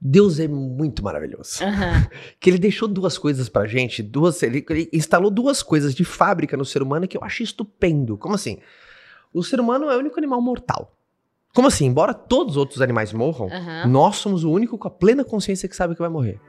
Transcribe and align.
Deus 0.00 0.40
é 0.40 0.48
muito 0.48 1.04
maravilhoso. 1.04 1.62
Aham. 1.62 2.08
Que 2.40 2.48
ele 2.48 2.58
deixou 2.58 2.88
duas 2.88 3.18
coisas 3.18 3.48
pra 3.48 3.66
gente, 3.66 4.02
duas, 4.02 4.42
ele, 4.42 4.64
ele 4.70 4.88
instalou 4.92 5.30
duas 5.30 5.62
coisas 5.62 5.94
de 5.94 6.04
fábrica 6.04 6.56
no 6.56 6.64
ser 6.64 6.82
humano 6.82 7.06
que 7.06 7.16
eu 7.16 7.22
acho 7.22 7.42
estupendo. 7.42 8.16
Como 8.16 8.34
assim? 8.34 8.58
O 9.32 9.42
ser 9.42 9.60
humano 9.60 9.90
é 9.90 9.96
o 9.96 9.98
único 10.00 10.18
animal 10.18 10.40
mortal. 10.40 10.96
Como 11.54 11.68
assim? 11.68 11.86
Embora 11.86 12.14
todos 12.14 12.52
os 12.52 12.56
outros 12.56 12.80
animais 12.80 13.12
morram, 13.12 13.48
Aham. 13.52 13.88
nós 13.88 14.16
somos 14.16 14.44
o 14.44 14.50
único 14.50 14.78
com 14.78 14.88
a 14.88 14.90
plena 14.90 15.24
consciência 15.24 15.68
que 15.68 15.76
sabe 15.76 15.94
que 15.94 16.00
vai 16.00 16.08
morrer. 16.08 16.40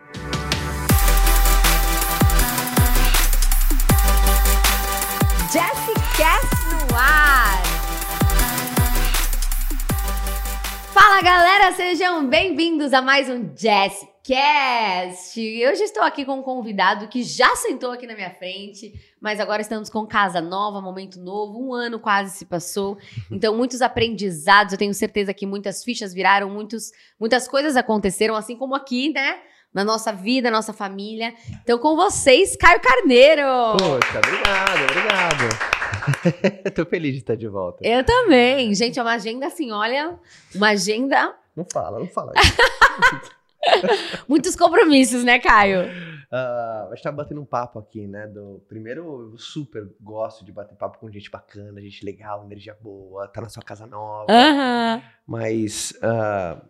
Galera, 11.23 11.71
sejam 11.73 12.27
bem-vindos 12.27 12.93
a 12.93 13.01
mais 13.01 13.29
um 13.29 13.47
Jessicast! 13.55 15.38
Hoje 15.38 15.84
estou 15.84 16.02
aqui 16.02 16.25
com 16.25 16.39
um 16.39 16.41
convidado 16.41 17.07
que 17.07 17.21
já 17.21 17.55
sentou 17.55 17.91
aqui 17.91 18.07
na 18.07 18.16
minha 18.16 18.31
frente, 18.31 18.91
mas 19.21 19.39
agora 19.39 19.61
estamos 19.61 19.88
com 19.88 20.07
casa 20.07 20.41
nova, 20.41 20.81
momento 20.81 21.20
novo, 21.20 21.59
um 21.59 21.75
ano 21.75 21.99
quase 21.99 22.35
se 22.35 22.45
passou, 22.45 22.97
então 23.30 23.55
muitos 23.55 23.84
aprendizados, 23.84 24.73
eu 24.73 24.80
tenho 24.80 24.95
certeza 24.95 25.31
que 25.31 25.45
muitas 25.45 25.84
fichas 25.84 26.11
viraram, 26.11 26.49
muitos, 26.49 26.91
muitas 27.20 27.47
coisas 27.47 27.75
aconteceram, 27.75 28.35
assim 28.35 28.58
como 28.58 28.73
aqui, 28.73 29.13
né? 29.13 29.38
Na 29.72 29.83
nossa 29.83 30.11
vida, 30.11 30.49
na 30.49 30.58
nossa 30.58 30.73
família. 30.73 31.35
Então, 31.61 31.77
com 31.77 31.95
vocês, 31.95 32.58
Caio 32.58 32.81
Carneiro! 32.81 33.44
Poxa, 33.77 34.17
obrigado, 34.17 34.83
obrigado. 34.89 35.80
Tô 36.75 36.85
feliz 36.85 37.13
de 37.13 37.19
estar 37.19 37.35
de 37.35 37.47
volta. 37.47 37.85
Eu 37.85 38.03
também. 38.03 38.73
Gente, 38.73 38.99
é 38.99 39.01
uma 39.01 39.13
agenda 39.13 39.47
assim, 39.47 39.71
olha, 39.71 40.17
uma 40.55 40.69
agenda, 40.69 41.35
Não 41.55 41.65
fala, 41.71 41.99
não 41.99 42.07
fala. 42.07 42.33
muitos 44.27 44.55
compromissos, 44.55 45.23
né, 45.23 45.39
Caio? 45.39 45.89
Ah, 46.31 46.87
a 46.89 46.95
gente 46.95 47.03
tá 47.03 47.11
batendo 47.11 47.41
um 47.41 47.45
papo 47.45 47.77
aqui, 47.77 48.08
né? 48.08 48.25
Do, 48.27 48.63
primeiro, 48.67 49.31
eu 49.33 49.38
super 49.38 49.89
gosto 49.99 50.45
de 50.45 50.52
bater 50.52 50.75
papo 50.75 50.97
com 50.97 51.11
gente 51.11 51.30
bacana, 51.30 51.81
gente 51.81 52.05
legal, 52.05 52.43
energia 52.45 52.75
boa, 52.81 53.27
tá 53.27 53.41
na 53.41 53.49
sua 53.49 53.61
casa 53.61 53.86
nova. 53.86 54.31
Aham. 54.31 55.02
Mas 55.27 55.93
ah, 56.02 56.61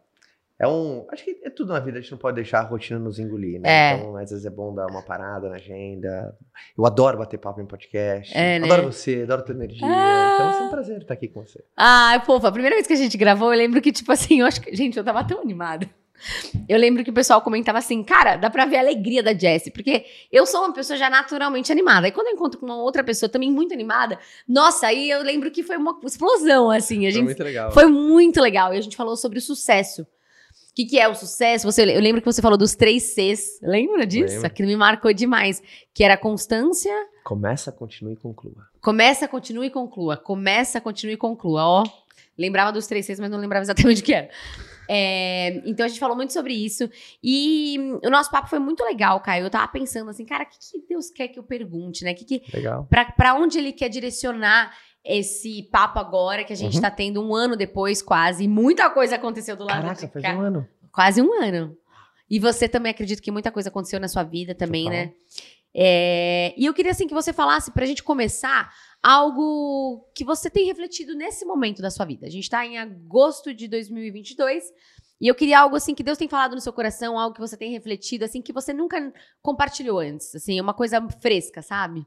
é 0.62 0.68
um. 0.68 1.08
Acho 1.12 1.24
que 1.24 1.42
é 1.44 1.50
tudo 1.50 1.74
na 1.74 1.80
vida, 1.80 1.98
a 1.98 2.02
gente 2.02 2.12
não 2.12 2.20
pode 2.20 2.36
deixar 2.36 2.60
a 2.60 2.62
rotina 2.62 3.00
nos 3.00 3.18
engolir, 3.18 3.60
né? 3.60 3.68
É. 3.68 3.96
Então, 3.96 4.16
às 4.16 4.30
vezes 4.30 4.46
é 4.46 4.50
bom 4.52 4.72
dar 4.76 4.86
uma 4.86 5.02
parada 5.02 5.50
na 5.50 5.56
agenda. 5.56 6.38
Eu 6.78 6.86
adoro 6.86 7.18
bater 7.18 7.40
papo 7.40 7.60
em 7.60 7.66
podcast. 7.66 8.32
É, 8.38 8.60
né? 8.60 8.66
Adoro 8.66 8.94
você, 8.94 9.24
adoro 9.24 9.44
tua 9.44 9.56
energia. 9.56 9.88
Ah. 9.88 10.36
Então 10.36 10.62
é 10.62 10.68
um 10.68 10.70
prazer 10.70 11.02
estar 11.02 11.16
aqui 11.16 11.28
com 11.30 11.44
você. 11.44 11.64
Ai, 11.76 12.24
fofa, 12.24 12.50
a 12.50 12.52
primeira 12.52 12.76
vez 12.76 12.86
que 12.86 12.94
a 12.94 12.98
gente 12.98 13.18
gravou, 13.18 13.52
eu 13.52 13.58
lembro 13.58 13.82
que, 13.82 13.92
tipo 13.92 14.12
assim, 14.12 14.42
eu 14.42 14.46
acho 14.46 14.62
que. 14.62 14.76
Gente, 14.76 15.00
eu 15.00 15.04
tava 15.04 15.24
tão 15.24 15.42
animada. 15.42 15.90
Eu 16.70 16.78
lembro 16.78 17.04
que 17.04 17.10
o 17.10 17.14
pessoal 17.14 17.42
comentava 17.42 17.80
assim, 17.80 18.04
cara, 18.04 18.36
dá 18.36 18.48
pra 18.48 18.66
ver 18.66 18.78
a 18.78 18.82
alegria 18.82 19.24
da 19.24 19.34
Jessie, 19.34 19.72
porque 19.72 20.06
eu 20.32 20.46
sou 20.46 20.62
uma 20.62 20.74
pessoa 20.74 20.96
já 20.96 21.10
naturalmente 21.10 21.72
animada. 21.72 22.08
E 22.08 22.12
quando 22.12 22.28
eu 22.28 22.34
encontro 22.34 22.60
com 22.60 22.68
uma 22.68 22.78
outra 22.78 23.04
pessoa 23.04 23.28
também 23.28 23.52
muito 23.52 23.74
animada, 23.74 24.20
nossa, 24.48 24.86
aí 24.86 25.10
eu 25.10 25.24
lembro 25.24 25.50
que 25.50 25.64
foi 25.64 25.78
uma 25.78 26.00
explosão, 26.06 26.70
assim. 26.70 27.00
A 27.08 27.10
Foi 27.10 27.12
gente 27.12 27.24
muito 27.24 27.44
legal. 27.44 27.72
Foi 27.72 27.86
muito 27.88 28.40
legal. 28.40 28.72
E 28.76 28.78
a 28.78 28.82
gente 28.82 28.96
falou 28.96 29.18
sobre 29.18 29.40
o 29.40 29.42
sucesso. 29.42 30.06
O 30.72 30.74
que, 30.74 30.86
que 30.86 30.98
é 31.00 31.08
o 31.08 31.14
sucesso? 31.14 31.70
Você, 31.70 31.82
eu 31.84 32.00
lembro 32.00 32.22
que 32.22 32.26
você 32.32 32.42
falou 32.42 32.58
dos 32.58 32.76
três 32.76 33.04
Cs. 33.14 33.60
Lembra 33.62 34.06
disso? 34.08 34.36
Lembro. 34.36 34.48
Aquilo 34.48 34.68
me 34.70 34.76
marcou 34.78 35.12
demais. 35.14 35.62
Que 35.94 36.04
era 36.04 36.16
constância, 36.16 36.92
Começa, 37.26 37.72
continue 37.72 38.14
e 38.14 38.18
conclua. 38.18 38.68
começa, 38.80 39.28
continue 39.28 39.68
e 39.68 39.70
conclua. 39.70 40.16
Começa, 40.18 40.80
continue 40.80 41.14
e 41.16 41.18
conclua. 41.18 41.64
Ó, 41.66 41.84
lembrava 42.38 42.72
dos 42.72 42.88
três 42.88 43.06
Cs, 43.06 43.20
mas 43.20 43.30
não 43.30 43.38
lembrava 43.38 43.64
exatamente 43.64 44.02
o 44.02 44.06
que 44.06 44.14
era. 44.14 44.30
É, 44.90 45.62
então 45.66 45.86
a 45.86 45.90
gente 45.90 46.00
falou 46.00 46.16
muito 46.16 46.34
sobre 46.34 46.54
isso. 46.54 46.90
E 47.24 47.78
o 48.04 48.10
nosso 48.10 48.32
papo 48.32 48.50
foi 48.50 48.60
muito 48.60 48.82
legal, 48.84 49.20
Caio. 49.22 49.46
Eu 49.46 49.50
tava 49.50 49.68
pensando 49.72 50.10
assim, 50.10 50.26
cara, 50.26 50.44
o 50.44 50.48
que, 50.48 50.58
que 50.58 50.88
Deus 50.88 51.10
quer 51.12 51.28
que 51.28 51.38
eu 51.38 51.44
pergunte, 51.44 52.04
né? 52.04 52.14
Que 52.14 52.26
que, 52.26 52.42
Legal. 52.54 52.88
Pra, 52.90 53.06
pra 53.12 53.36
onde 53.36 53.58
ele 53.58 53.72
quer 53.72 53.90
direcionar 53.90 54.74
esse 55.04 55.64
papo 55.72 56.00
agora 56.00 56.44
que 56.44 56.54
a 56.54 56.56
gente 56.56 56.76
Uhum. 56.76 56.82
tá 56.82 56.92
tendo 56.92 57.22
um 57.22 57.34
ano 57.34 57.56
depois, 57.56 58.02
quase. 58.02 58.48
Muita 58.48 58.90
coisa 58.90 59.16
aconteceu 59.16 59.56
do 59.56 59.64
lado 59.64 59.82
Caraca, 59.82 60.06
de 60.08 60.12
faz 60.14 60.24
cá. 60.26 60.36
um 60.36 60.42
ano. 60.42 60.68
Quase 60.92 61.22
um 61.22 61.34
ano. 61.42 61.76
E 62.30 62.40
você 62.40 62.68
também 62.70 62.92
acredito 62.92 63.22
que 63.22 63.32
muita 63.32 63.52
coisa 63.52 63.70
aconteceu 63.70 64.00
na 64.00 64.08
sua 64.08 64.24
vida 64.24 64.54
também, 64.56 64.86
Total. 64.86 65.00
né? 65.00 65.14
É, 65.74 66.54
e 66.58 66.66
eu 66.66 66.74
queria 66.74 66.92
assim 66.92 67.08
que 67.08 67.14
você 67.14 67.32
falasse 67.32 67.72
pra 67.72 67.86
gente 67.86 68.04
começar 68.04 68.72
algo 69.02 70.06
que 70.14 70.24
você 70.24 70.50
tem 70.50 70.66
refletido 70.66 71.16
nesse 71.16 71.46
momento 71.46 71.82
da 71.82 71.90
sua 71.90 72.06
vida. 72.06 72.28
A 72.28 72.30
gente 72.30 72.50
tá 72.50 72.66
em 72.66 72.78
agosto 72.78 73.54
de 73.54 73.68
2022 73.68 74.64
e 75.20 75.28
eu 75.28 75.36
queria 75.36 75.60
algo 75.62 75.76
assim 75.76 75.96
que 75.96 76.04
Deus 76.04 76.18
tem 76.18 76.28
falado 76.28 76.54
no 76.56 76.62
seu 76.62 76.74
coração, 76.74 77.18
algo 77.18 77.34
que 77.34 77.40
você 77.42 77.56
tem 77.56 77.72
refletido 77.72 78.26
assim 78.26 78.42
que 78.42 78.52
você 78.54 78.74
nunca 78.74 79.14
compartilhou 79.42 80.00
antes, 80.00 80.36
assim, 80.36 80.60
uma 80.60 80.74
coisa 80.74 81.02
fresca, 81.22 81.62
sabe? 81.62 82.06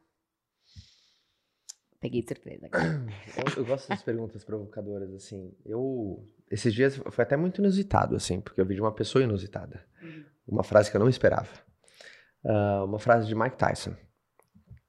Peguei 2.04 2.20
de 2.20 2.28
surpresa. 2.28 2.66
agora. 2.66 3.06
Eu, 3.34 3.62
eu 3.62 3.64
gosto 3.64 3.88
das 3.88 4.02
perguntas 4.02 4.44
provocadoras, 4.44 5.10
assim. 5.14 5.54
Eu. 5.64 6.22
Esses 6.50 6.74
dias 6.74 6.98
foi 6.98 7.22
até 7.22 7.34
muito 7.34 7.62
inusitado, 7.62 8.14
assim, 8.14 8.42
porque 8.42 8.60
eu 8.60 8.66
vi 8.66 8.74
de 8.74 8.80
uma 8.82 8.92
pessoa 8.92 9.24
inusitada. 9.24 9.82
Uhum. 10.02 10.24
Uma 10.46 10.62
frase 10.62 10.90
que 10.90 10.96
eu 10.98 11.00
não 11.00 11.08
esperava. 11.08 11.48
Ah, 12.44 12.84
uma 12.84 12.98
frase 12.98 13.26
de 13.26 13.34
Mike 13.34 13.56
Tyson. 13.56 13.96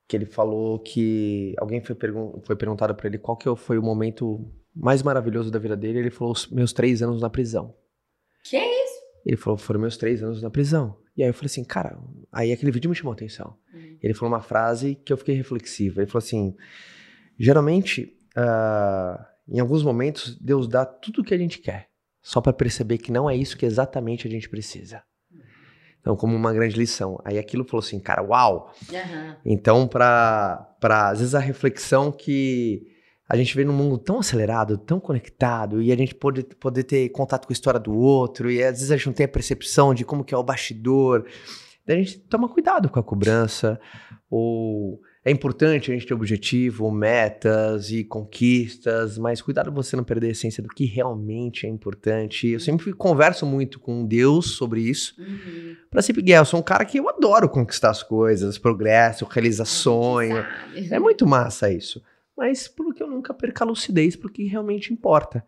Que 0.06 0.18
ele 0.18 0.26
falou 0.26 0.78
que 0.80 1.56
alguém 1.58 1.82
foi, 1.82 1.96
pergun 1.96 2.42
foi 2.44 2.58
perguntado 2.58 2.94
pra 2.94 3.08
ele 3.08 3.18
qual 3.18 3.38
que 3.38 3.56
foi 3.56 3.78
o 3.78 3.82
momento 3.82 4.46
mais 4.76 5.02
maravilhoso 5.02 5.50
da 5.50 5.58
vida 5.58 5.78
dele. 5.78 6.00
Ele 6.00 6.12
falou: 6.12 6.34
meus 6.52 6.74
três 6.74 7.02
anos 7.02 7.22
na 7.22 7.30
prisão. 7.30 7.74
Que 8.44 8.58
isso? 8.58 9.02
Ele 9.26 9.38
falou: 9.38 9.58
foram 9.58 9.80
meus 9.80 9.96
três 9.96 10.22
anos 10.22 10.42
na 10.42 10.50
prisão. 10.50 10.98
E 11.16 11.24
aí 11.24 11.30
eu 11.30 11.34
falei 11.34 11.46
assim, 11.46 11.64
cara, 11.64 11.98
aí 12.30 12.52
aquele 12.52 12.74
vídeo 12.74 12.90
me 12.90 12.96
chamou 12.96 13.12
a 13.12 13.16
atenção. 13.16 13.56
Uhum. 13.74 13.98
Ele 14.04 14.14
falou 14.14 14.34
uma 14.34 14.42
frase 14.42 14.96
que 14.96 15.14
eu 15.14 15.18
fiquei 15.18 15.34
reflexivo. 15.34 16.02
Ele 16.02 16.08
falou 16.08 16.22
assim: 16.22 16.54
geralmente, 17.38 18.14
ah, 18.36 19.28
em 19.48 19.60
alguns 19.60 19.84
momentos, 19.84 20.38
Deus 20.40 20.68
dá 20.68 20.86
tudo 20.86 21.22
o 21.22 21.24
que 21.24 21.34
a 21.34 21.38
gente 21.38 21.60
quer, 21.60 21.90
só 22.22 22.42
para 22.42 22.54
perceber 22.54 22.98
que 22.98 23.12
não 23.12 23.30
é 23.30 23.36
isso 23.36 23.58
que 23.58 23.66
exatamente 23.66 24.28
a 24.28 24.32
gente 24.32 24.50
precisa. 24.50 25.04
Então, 26.00 26.16
como 26.16 26.36
uma 26.36 26.54
grande 26.54 26.78
lição. 26.78 27.20
Aí 27.26 27.40
aquilo 27.40 27.64
falou 27.64 27.84
assim, 27.84 28.00
cara, 28.00 28.22
uau! 28.22 28.72
Aham. 28.94 29.38
Então, 29.44 29.88
para 29.88 30.78
às 30.82 31.18
vezes 31.18 31.34
a 31.34 31.40
reflexão 31.40 32.12
que 32.12 32.84
a 33.28 33.36
gente 33.36 33.56
vê 33.56 33.66
num 33.66 33.74
mundo 33.74 33.98
tão 33.98 34.20
acelerado, 34.20 34.78
tão 34.78 35.00
conectado, 35.00 35.82
e 35.82 35.92
a 35.92 35.96
gente 35.96 36.14
pode 36.14 36.44
poder 36.44 36.84
ter 36.84 37.10
contato 37.10 37.48
com 37.48 37.52
a 37.52 37.56
história 37.56 37.80
do 37.80 37.92
outro, 37.92 38.52
e 38.52 38.64
às 38.64 38.74
vezes 38.74 38.92
a 38.92 38.98
gente 38.98 39.08
não 39.08 39.14
tem 39.14 39.26
a 39.26 39.30
percepção 39.30 39.96
de 39.96 40.06
como 40.06 40.24
que 40.24 40.32
é 40.32 40.38
o 40.38 40.44
bastidor. 40.44 41.26
Daí 41.88 41.98
a 41.98 42.04
gente 42.04 42.20
toma 42.20 42.50
cuidado 42.50 42.88
com 42.88 43.00
a 43.00 43.04
cobrança, 43.04 43.80
ou 44.30 45.02
é 45.26 45.32
importante 45.32 45.90
a 45.90 45.94
gente 45.96 46.06
ter 46.06 46.14
objetivo, 46.14 46.92
metas 46.92 47.90
e 47.90 48.04
conquistas, 48.04 49.18
mas 49.18 49.42
cuidado 49.42 49.72
você 49.72 49.96
não 49.96 50.04
perder 50.04 50.28
a 50.28 50.32
essência 50.32 50.62
do 50.62 50.70
que 50.70 50.86
realmente 50.86 51.66
é 51.66 51.70
importante. 51.70 52.48
Eu 52.48 52.60
sempre 52.60 52.94
converso 52.94 53.44
muito 53.44 53.80
com 53.80 54.06
Deus 54.06 54.52
sobre 54.52 54.82
isso, 54.82 55.16
Uhum. 55.18 55.76
Pra 55.90 56.02
sempre 56.02 56.22
guiar. 56.22 56.42
Eu 56.42 56.46
sou 56.46 56.60
um 56.60 56.64
cara 56.64 56.86
que 56.86 57.00
eu 57.00 57.10
adoro 57.10 57.50
conquistar 57.50 57.90
as 57.90 58.04
coisas, 58.04 58.58
progresso, 58.58 59.26
realizar 59.26 59.66
sonho. 59.66 60.46
É 60.92 61.00
muito 61.00 61.26
massa 61.26 61.72
isso. 61.72 62.04
Mas 62.38 62.68
porque 62.68 63.02
eu 63.02 63.08
nunca 63.08 63.34
perca 63.34 63.64
a 63.64 63.68
lucidez 63.68 64.16
pro 64.16 64.30
que 64.30 64.44
realmente 64.44 64.94
importa. 64.94 65.44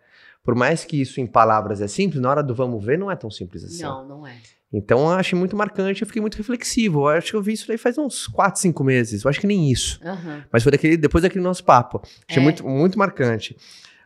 Por 0.48 0.56
mais 0.56 0.86
que 0.86 1.02
isso 1.02 1.20
em 1.20 1.28
palavras 1.28 1.82
é 1.82 1.90
simples, 1.90 2.22
na 2.22 2.30
hora 2.30 2.42
do 2.42 2.56
vamos 2.56 2.82
ver 2.82 2.98
não 2.98 3.12
é 3.12 3.18
tão 3.18 3.30
simples 3.30 3.66
assim. 3.66 3.84
Não, 3.84 4.08
não 4.08 4.26
é. 4.26 4.38
Então 4.72 5.00
eu 5.02 5.10
achei 5.10 5.38
muito 5.38 5.58
marcante, 5.58 6.02
eu 6.04 6.08
fiquei 6.08 6.22
muito 6.22 6.38
reflexivo. 6.38 7.02
Eu 7.02 7.08
acho 7.18 7.32
que 7.32 7.36
eu 7.36 7.42
vi 7.42 7.52
isso 7.52 7.68
daí 7.68 7.78
faz 7.78 7.98
uns 7.98 8.28
4, 8.28 8.62
5 8.62 8.82
meses. 8.82 9.26
Eu 9.26 9.30
acho 9.30 9.42
que 9.42 9.46
nem 9.48 9.70
isso. 9.70 10.00
Aham. 10.02 10.46
Mas 10.50 10.64
foi 10.64 10.72
daquele, 10.72 10.96
depois 10.96 11.22
daquele 11.22 11.44
nosso 11.44 11.66
papo. 11.66 12.02
Achei 12.30 12.42
É. 12.42 12.44
muito, 12.44 12.66
muito 12.66 12.98
marcante. 12.98 13.58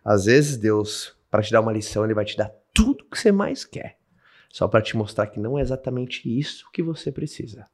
Às 0.04 0.26
vezes, 0.26 0.58
Deus, 0.58 1.16
para 1.30 1.44
te 1.44 1.52
dar 1.52 1.62
uma 1.62 1.72
lição, 1.72 2.04
ele 2.04 2.16
vai 2.16 2.26
te 2.26 2.36
dar 2.36 2.52
tudo 2.74 3.06
que 3.06 3.20
você 3.20 3.32
mais 3.32 3.64
quer. 3.64 3.98
Só 4.50 4.68
para 4.68 4.82
te 4.82 4.98
mostrar 4.98 5.28
que 5.28 5.40
não 5.40 5.60
é 5.60 5.62
exatamente 5.62 6.28
isso 6.28 6.66
que 6.74 6.82
você 6.82 7.12
precisa. 7.12 7.68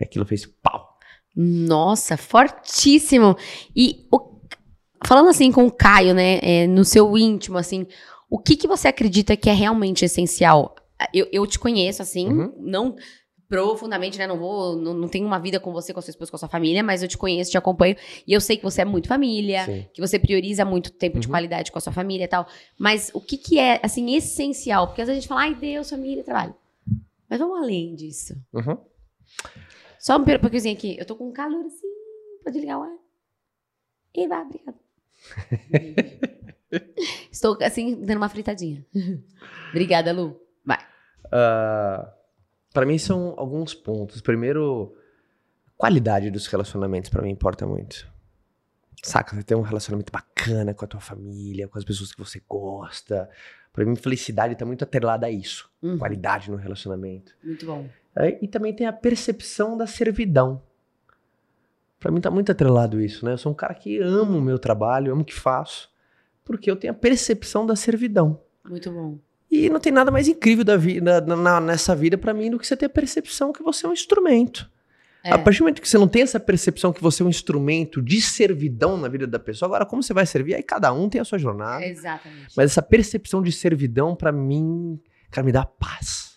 E 0.00 0.02
aquilo 0.02 0.26
fez 0.26 0.44
pau. 0.46 0.98
Nossa, 1.36 2.16
fortíssimo. 2.16 3.36
E 3.74 4.04
o- 4.10 4.39
falando 5.06 5.28
assim 5.28 5.50
com 5.52 5.66
o 5.66 5.70
Caio, 5.72 6.14
né, 6.14 6.38
é, 6.42 6.66
no 6.66 6.84
seu 6.84 7.16
íntimo, 7.16 7.58
assim, 7.58 7.86
o 8.28 8.38
que, 8.38 8.56
que 8.56 8.68
você 8.68 8.88
acredita 8.88 9.36
que 9.36 9.48
é 9.50 9.52
realmente 9.52 10.04
essencial? 10.04 10.74
Eu, 11.12 11.26
eu 11.32 11.46
te 11.46 11.58
conheço, 11.58 12.02
assim, 12.02 12.28
Uhum. 12.28 12.54
não 12.58 12.96
profundamente, 13.48 14.16
né, 14.16 14.28
não 14.28 14.38
vou, 14.38 14.76
não, 14.76 14.94
não 14.94 15.08
tenho 15.08 15.26
uma 15.26 15.38
vida 15.40 15.58
com 15.58 15.72
você, 15.72 15.92
com 15.92 15.98
a 15.98 16.02
sua 16.02 16.12
esposa, 16.12 16.30
com 16.30 16.36
a 16.36 16.38
sua 16.38 16.48
família, 16.48 16.84
mas 16.84 17.02
eu 17.02 17.08
te 17.08 17.18
conheço, 17.18 17.50
te 17.50 17.58
acompanho, 17.58 17.96
e 18.24 18.32
eu 18.32 18.40
sei 18.40 18.56
que 18.56 18.62
você 18.62 18.82
é 18.82 18.84
muito 18.84 19.08
família, 19.08 19.64
Sim. 19.64 19.86
que 19.92 20.00
você 20.00 20.20
prioriza 20.20 20.64
muito 20.64 20.92
tempo 20.92 21.18
de 21.18 21.26
Uhum. 21.26 21.32
qualidade 21.32 21.72
com 21.72 21.78
a 21.78 21.80
sua 21.80 21.92
família 21.92 22.24
e 22.26 22.28
tal. 22.28 22.46
Mas 22.78 23.10
o 23.12 23.20
que 23.20 23.36
que 23.36 23.58
é, 23.58 23.80
assim, 23.82 24.14
essencial? 24.14 24.86
Porque 24.86 25.02
às 25.02 25.08
vezes 25.08 25.18
a 25.18 25.20
gente 25.20 25.28
fala, 25.28 25.40
ai, 25.40 25.54
Deus, 25.56 25.90
família 25.90 26.22
trabalho. 26.22 26.54
Mas 27.28 27.40
vamos 27.40 27.58
além 27.58 27.94
disso. 27.96 28.34
Uhum. 28.52 28.76
Só 29.98 30.16
um 30.16 30.24
pouquinho 30.24 30.72
aqui. 30.72 30.96
Eu 30.98 31.04
tô 31.04 31.16
com 31.16 31.28
um 31.28 31.32
calor 31.32 31.64
assim. 31.66 31.88
Pode 32.44 32.58
ligar 32.60 32.78
o 32.78 32.82
ar? 32.82 32.96
E 34.14 34.28
vai, 34.28 34.42
obrigada. 34.42 34.78
Estou, 37.30 37.58
assim, 37.62 38.00
dando 38.00 38.18
uma 38.18 38.28
fritadinha. 38.28 38.84
obrigada, 39.70 40.12
Lu. 40.12 40.40
Vai. 40.64 40.78
Uh, 41.26 42.06
para 42.72 42.86
mim 42.86 42.98
são 42.98 43.34
alguns 43.36 43.74
pontos. 43.74 44.20
Primeiro, 44.20 44.94
qualidade 45.76 46.30
dos 46.30 46.46
relacionamentos 46.46 47.10
para 47.10 47.22
mim 47.22 47.30
importa 47.30 47.66
muito. 47.66 48.08
Saca, 49.02 49.34
você 49.34 49.42
ter 49.42 49.54
um 49.54 49.62
relacionamento 49.62 50.12
bacana 50.12 50.74
com 50.74 50.84
a 50.84 50.88
tua 50.88 51.00
família, 51.00 51.66
com 51.66 51.78
as 51.78 51.84
pessoas 51.84 52.12
que 52.12 52.18
você 52.18 52.42
gosta. 52.48 53.28
Para 53.72 53.84
mim, 53.84 53.96
felicidade 53.96 54.54
tá 54.54 54.66
muito 54.66 54.84
atrelada 54.84 55.26
a 55.26 55.30
isso. 55.30 55.70
Uhum. 55.82 55.98
Qualidade 55.98 56.50
no 56.50 56.56
relacionamento. 56.56 57.34
Muito 57.42 57.64
bom. 57.64 57.88
É, 58.16 58.38
e 58.42 58.48
também 58.48 58.74
tem 58.74 58.86
a 58.86 58.92
percepção 58.92 59.76
da 59.76 59.86
servidão. 59.86 60.62
Para 62.00 62.10
mim 62.10 62.20
tá 62.20 62.30
muito 62.30 62.50
atrelado 62.50 63.00
isso, 63.00 63.26
né? 63.26 63.34
Eu 63.34 63.38
sou 63.38 63.52
um 63.52 63.54
cara 63.54 63.74
que 63.74 63.98
amo 63.98 64.38
o 64.38 64.40
meu 64.40 64.58
trabalho, 64.58 65.12
amo 65.12 65.20
o 65.20 65.24
que 65.24 65.34
faço, 65.34 65.90
porque 66.42 66.70
eu 66.70 66.74
tenho 66.74 66.92
a 66.92 66.96
percepção 66.96 67.66
da 67.66 67.76
servidão. 67.76 68.40
Muito 68.66 68.90
bom. 68.90 69.18
E 69.50 69.68
não 69.68 69.78
tem 69.78 69.92
nada 69.92 70.10
mais 70.10 70.26
incrível 70.26 70.64
da 70.64 70.76
vida, 70.76 71.20
na, 71.20 71.60
nessa 71.60 71.94
vida 71.94 72.16
para 72.16 72.32
mim 72.32 72.50
do 72.50 72.58
que 72.58 72.66
você 72.66 72.76
ter 72.76 72.86
a 72.86 72.90
percepção 72.90 73.52
que 73.52 73.62
você 73.62 73.84
é 73.84 73.88
um 73.88 73.92
instrumento. 73.92 74.70
É. 75.22 75.32
A 75.32 75.38
partir 75.38 75.58
do 75.58 75.64
momento 75.64 75.82
que 75.82 75.88
você 75.88 75.98
não 75.98 76.08
tem 76.08 76.22
essa 76.22 76.40
percepção 76.40 76.92
que 76.92 77.02
você 77.02 77.22
é 77.22 77.26
um 77.26 77.28
instrumento 77.28 78.00
de 78.00 78.22
servidão 78.22 78.96
na 78.96 79.08
vida 79.08 79.26
da 79.26 79.38
pessoa, 79.38 79.68
agora 79.68 79.84
como 79.84 80.02
você 80.02 80.14
vai 80.14 80.24
servir? 80.24 80.54
Aí 80.54 80.62
cada 80.62 80.92
um 80.92 81.08
tem 81.08 81.20
a 81.20 81.24
sua 81.24 81.38
jornada. 81.38 81.84
Exatamente. 81.84 82.54
Mas 82.56 82.70
essa 82.70 82.80
percepção 82.80 83.42
de 83.42 83.52
servidão, 83.52 84.16
para 84.16 84.32
mim, 84.32 84.98
cara, 85.30 85.44
me 85.44 85.52
dá 85.52 85.66
paz. 85.66 86.29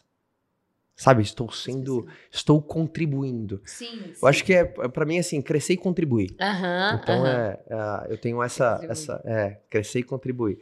Sabe, 0.95 1.24
estou 1.24 1.51
sendo, 1.51 2.07
estou 2.31 2.62
contribuindo. 2.62 3.62
Sim, 3.66 3.86
sim. 3.86 4.13
Eu 4.22 4.28
acho 4.28 4.44
que 4.44 4.54
é, 4.54 4.60
é 4.60 4.88
para 4.88 5.06
mim 5.06 5.18
assim, 5.18 5.42
crescer 5.42 5.74
e 5.74 5.78
contribuir. 5.78 6.36
Uhum, 6.40 7.00
então 7.01 7.19
uhum. 7.22 7.28
É, 7.28 7.60
é, 7.68 8.13
eu 8.13 8.18
tenho 8.18 8.42
essa, 8.44 8.80
essa, 8.88 9.22
é, 9.25 9.60
crescer 9.69 10.00
e 10.00 10.04
contribuir. 10.04 10.60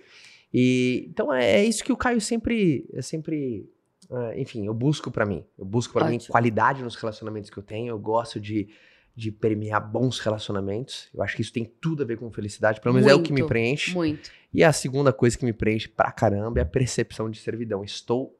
E 0.53 1.07
então 1.09 1.33
é, 1.33 1.59
é 1.59 1.65
isso 1.65 1.83
que 1.83 1.91
o 1.91 1.97
Caio 1.97 2.21
sempre, 2.21 2.87
é 2.93 3.01
sempre 3.01 3.69
Uh, 4.11 4.37
enfim, 4.37 4.65
eu 4.65 4.73
busco 4.73 5.09
para 5.09 5.25
mim. 5.25 5.45
Eu 5.57 5.63
busco 5.63 5.93
para 5.93 6.09
mim 6.09 6.19
qualidade 6.27 6.83
nos 6.83 6.95
relacionamentos 6.95 7.49
que 7.49 7.57
eu 7.57 7.63
tenho. 7.63 7.91
Eu 7.91 7.97
gosto 7.97 8.41
de, 8.41 8.67
de 9.15 9.31
permear 9.31 9.79
bons 9.79 10.19
relacionamentos. 10.19 11.07
Eu 11.13 11.23
acho 11.23 11.33
que 11.33 11.41
isso 11.41 11.53
tem 11.53 11.63
tudo 11.63 12.03
a 12.03 12.05
ver 12.05 12.17
com 12.17 12.29
felicidade. 12.29 12.81
Pelo 12.81 12.93
menos 12.93 13.09
muito, 13.09 13.17
é 13.17 13.21
o 13.21 13.23
que 13.23 13.31
me 13.31 13.47
preenche. 13.47 13.95
Muito. 13.95 14.29
E 14.53 14.65
a 14.65 14.73
segunda 14.73 15.13
coisa 15.13 15.37
que 15.37 15.45
me 15.45 15.53
preenche 15.53 15.87
pra 15.87 16.11
caramba 16.11 16.59
é 16.59 16.63
a 16.63 16.65
percepção 16.65 17.29
de 17.29 17.39
servidão. 17.39 17.85
Estou, 17.85 18.37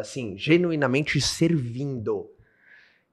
assim, 0.00 0.36
genuinamente 0.36 1.20
servindo. 1.20 2.30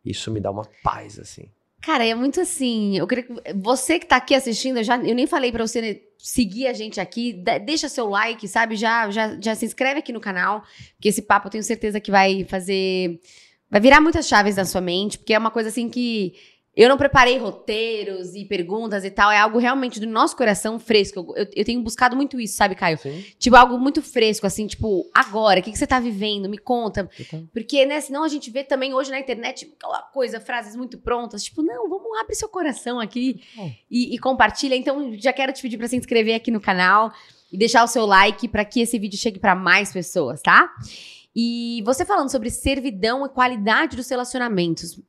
Isso 0.03 0.31
me 0.31 0.39
dá 0.39 0.51
uma 0.51 0.67
paz, 0.83 1.19
assim. 1.19 1.50
Cara, 1.81 2.06
é 2.06 2.13
muito 2.13 2.41
assim. 2.41 2.97
Eu 2.97 3.07
queria 3.07 3.23
que 3.23 3.33
você 3.56 4.00
que 4.00 4.06
tá 4.06 4.17
aqui 4.17 4.35
assistindo, 4.35 4.77
eu, 4.77 4.83
já, 4.83 4.97
eu 4.97 5.15
nem 5.15 5.25
falei 5.27 5.51
para 5.51 5.65
você 5.65 6.03
seguir 6.17 6.67
a 6.67 6.73
gente 6.73 7.00
aqui, 7.00 7.33
deixa 7.65 7.88
seu 7.88 8.07
like, 8.07 8.47
sabe? 8.47 8.75
Já, 8.75 9.09
já, 9.09 9.39
já 9.39 9.56
se 9.56 9.65
inscreve 9.65 10.00
aqui 10.00 10.11
no 10.11 10.19
canal, 10.19 10.63
porque 10.95 11.07
esse 11.07 11.21
papo 11.21 11.47
eu 11.47 11.51
tenho 11.51 11.63
certeza 11.63 12.00
que 12.00 12.11
vai 12.11 12.44
fazer. 12.44 13.19
Vai 13.71 13.79
virar 13.79 14.01
muitas 14.01 14.27
chaves 14.27 14.56
na 14.56 14.65
sua 14.65 14.81
mente, 14.81 15.17
porque 15.17 15.33
é 15.33 15.38
uma 15.38 15.51
coisa 15.51 15.69
assim 15.69 15.89
que 15.89 16.33
eu 16.75 16.88
não 16.88 16.98
preparei 16.98 17.38
roteiros 17.38 18.36
e 18.36 18.45
perguntas 18.45 19.04
e 19.04 19.10
tal. 19.10 19.31
É 19.31 19.38
algo 19.38 19.57
realmente 19.57 20.00
do 20.00 20.07
nosso 20.07 20.38
coração 20.38 20.80
fresco. 20.80 21.33
Eu, 21.36 21.48
eu 21.54 21.66
tenho 21.66 21.81
buscado 21.81 22.16
muito 22.16 22.39
isso, 22.39 22.56
sabe, 22.56 22.75
Caio? 22.75 22.98
Sim. 22.98 23.25
Tipo, 23.38 23.56
algo 23.56 23.77
muito 23.77 24.01
fresco, 24.01 24.45
assim, 24.45 24.68
tipo, 24.68 25.10
agora, 25.13 25.60
o 25.60 25.63
que, 25.63 25.71
que 25.71 25.77
você 25.77 25.88
tá 25.88 26.00
vivendo? 26.00 26.48
Me 26.48 26.57
conta. 26.57 27.10
Porque, 27.51 27.86
né, 27.86 28.00
senão 28.00 28.24
a 28.24 28.27
gente 28.27 28.50
vê 28.50 28.63
também 28.63 28.94
hoje 28.94 29.12
na 29.12 29.19
internet 29.19 29.60
tipo, 29.60 29.75
aquela 29.75 30.04
coisa, 30.04 30.39
frases 30.39 30.75
muito 30.75 30.98
prontas. 30.98 31.44
Tipo, 31.44 31.62
não, 31.62 31.89
vamos 31.89 32.18
abrir 32.19 32.36
seu 32.36 32.48
coração 32.48 33.00
aqui 33.00 33.42
e, 33.89 34.16
e, 34.16 34.19
compartilha. 34.19 34.75
Então, 34.75 35.13
já 35.18 35.33
quero 35.33 35.51
te 35.51 35.62
pedir 35.62 35.77
pra 35.77 35.88
se 35.88 35.98
inscrever 35.98 36.36
aqui 36.36 36.51
no 36.51 36.62
canal 36.62 37.12
e 37.51 37.57
deixar 37.57 37.83
o 37.83 37.88
seu 37.88 38.06
like 38.06 38.48
para 38.48 38.63
que 38.63 38.80
esse 38.81 38.98
vídeo 38.98 39.18
chegue 39.18 39.39
para 39.39 39.56
mais 39.56 39.92
pessoas, 39.92 40.42
tá? 40.42 40.71
E 41.36 41.81
você 41.86 42.06
falando 42.06 42.30
sobre 42.30 42.50
servidão 42.50 43.25
e 43.25 43.30
qualidade 43.30 43.95
dos 43.95 44.10
relacionamentos. 44.10 45.00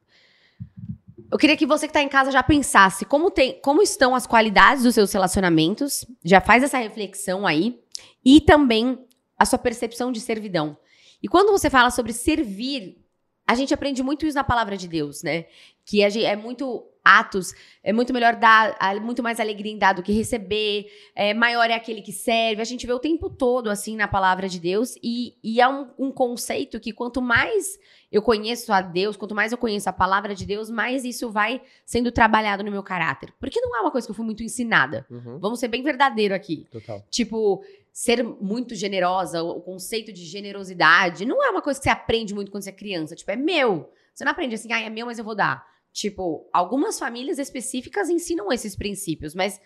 Eu 1.30 1.38
queria 1.38 1.56
que 1.56 1.66
você 1.66 1.86
que 1.86 1.90
está 1.90 2.02
em 2.02 2.08
casa 2.08 2.32
já 2.32 2.42
pensasse 2.42 3.04
como, 3.04 3.30
tem, 3.30 3.60
como 3.60 3.80
estão 3.80 4.14
as 4.14 4.26
qualidades 4.26 4.82
dos 4.82 4.94
seus 4.94 5.12
relacionamentos, 5.12 6.04
já 6.24 6.40
faz 6.40 6.62
essa 6.62 6.78
reflexão 6.78 7.46
aí, 7.46 7.80
e 8.24 8.40
também 8.40 8.98
a 9.38 9.44
sua 9.44 9.58
percepção 9.58 10.10
de 10.10 10.20
servidão. 10.20 10.76
E 11.22 11.28
quando 11.28 11.52
você 11.52 11.70
fala 11.70 11.90
sobre 11.90 12.12
servir, 12.12 12.98
a 13.46 13.54
gente 13.54 13.72
aprende 13.72 14.02
muito 14.02 14.26
isso 14.26 14.34
na 14.36 14.44
palavra 14.44 14.76
de 14.76 14.88
Deus, 14.88 15.22
né? 15.22 15.46
Que 15.84 16.02
é 16.02 16.36
muito 16.36 16.86
Atos, 17.18 17.54
é 17.82 17.92
muito 17.92 18.12
melhor 18.12 18.36
dar, 18.36 18.76
muito 19.00 19.22
mais 19.22 19.40
alegria 19.40 19.72
em 19.72 19.78
dar 19.78 19.94
do 19.94 20.02
que 20.02 20.12
receber, 20.12 20.86
é, 21.14 21.32
maior 21.34 21.68
é 21.70 21.74
aquele 21.74 22.02
que 22.02 22.12
serve. 22.12 22.60
A 22.60 22.64
gente 22.64 22.86
vê 22.86 22.92
o 22.92 22.98
tempo 22.98 23.30
todo, 23.30 23.70
assim, 23.70 23.96
na 23.96 24.06
palavra 24.06 24.48
de 24.48 24.60
Deus, 24.60 24.96
e, 25.02 25.34
e 25.42 25.60
é 25.60 25.68
um, 25.68 25.88
um 25.98 26.12
conceito 26.12 26.78
que 26.78 26.92
quanto 26.92 27.22
mais 27.22 27.78
eu 28.12 28.20
conheço 28.20 28.72
a 28.72 28.80
Deus, 28.80 29.16
quanto 29.16 29.34
mais 29.34 29.52
eu 29.52 29.58
conheço 29.58 29.88
a 29.88 29.92
palavra 29.92 30.34
de 30.34 30.44
Deus, 30.44 30.68
mais 30.68 31.04
isso 31.04 31.30
vai 31.30 31.62
sendo 31.86 32.10
trabalhado 32.10 32.64
no 32.64 32.70
meu 32.70 32.82
caráter. 32.82 33.32
Porque 33.38 33.60
não 33.60 33.76
é 33.76 33.80
uma 33.80 33.90
coisa 33.90 34.06
que 34.06 34.10
eu 34.10 34.14
fui 34.16 34.24
muito 34.24 34.42
ensinada. 34.42 35.06
Uhum. 35.08 35.38
Vamos 35.38 35.60
ser 35.60 35.68
bem 35.68 35.82
verdadeiro 35.82 36.34
aqui. 36.34 36.66
Total. 36.70 37.04
Tipo, 37.08 37.62
ser 37.92 38.22
muito 38.22 38.74
generosa, 38.74 39.42
o 39.42 39.60
conceito 39.60 40.12
de 40.12 40.24
generosidade, 40.24 41.24
não 41.24 41.44
é 41.44 41.50
uma 41.50 41.62
coisa 41.62 41.78
que 41.78 41.84
você 41.84 41.90
aprende 41.90 42.34
muito 42.34 42.50
quando 42.50 42.64
você 42.64 42.70
é 42.70 42.72
criança. 42.72 43.14
Tipo, 43.14 43.30
é 43.30 43.36
meu. 43.36 43.92
Você 44.12 44.24
não 44.24 44.32
aprende 44.32 44.54
assim, 44.54 44.72
ah, 44.72 44.80
é 44.80 44.90
meu, 44.90 45.06
mas 45.06 45.18
eu 45.18 45.24
vou 45.24 45.34
dar. 45.34 45.64
Tipo, 45.92 46.48
algumas 46.52 46.98
famílias 46.98 47.38
específicas 47.38 48.08
ensinam 48.08 48.52
esses 48.52 48.76
princípios, 48.76 49.34
mas 49.34 49.60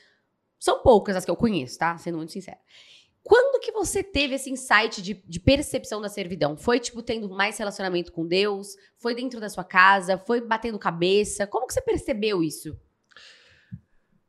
são 0.59 0.83
poucas 0.83 1.17
as 1.17 1.25
que 1.25 1.31
eu 1.31 1.37
conheço, 1.37 1.79
tá? 1.79 1.97
Sendo 1.99 2.17
muito 2.17 2.33
sincera. 2.33 2.59
Quando 3.23 3.59
que 3.59 3.73
você 3.73 4.03
teve 4.03 4.35
esse 4.35 4.51
insight 4.51 5.01
de, 5.01 5.15
de, 5.15 5.41
percepção 5.41 5.99
da 5.99 6.11
servidão? 6.11 6.59
Foi, 6.59 6.79
tipo, 6.79 7.03
tendo 7.03 7.29
mais 7.31 7.57
relacionamento 7.57 8.13
com 8.13 8.27
Deus? 8.27 8.77
Foi 8.99 9.15
dentro 9.15 9.41
da 9.41 9.49
sua 9.49 9.65
casa? 9.65 10.19
Foi 10.19 10.43
batendo 10.43 10.79
cabeça? 10.79 11.47
Como 11.47 11.67
que 11.67 11.73
você 11.73 11.81
percebeu 11.81 12.43
isso? 12.43 12.79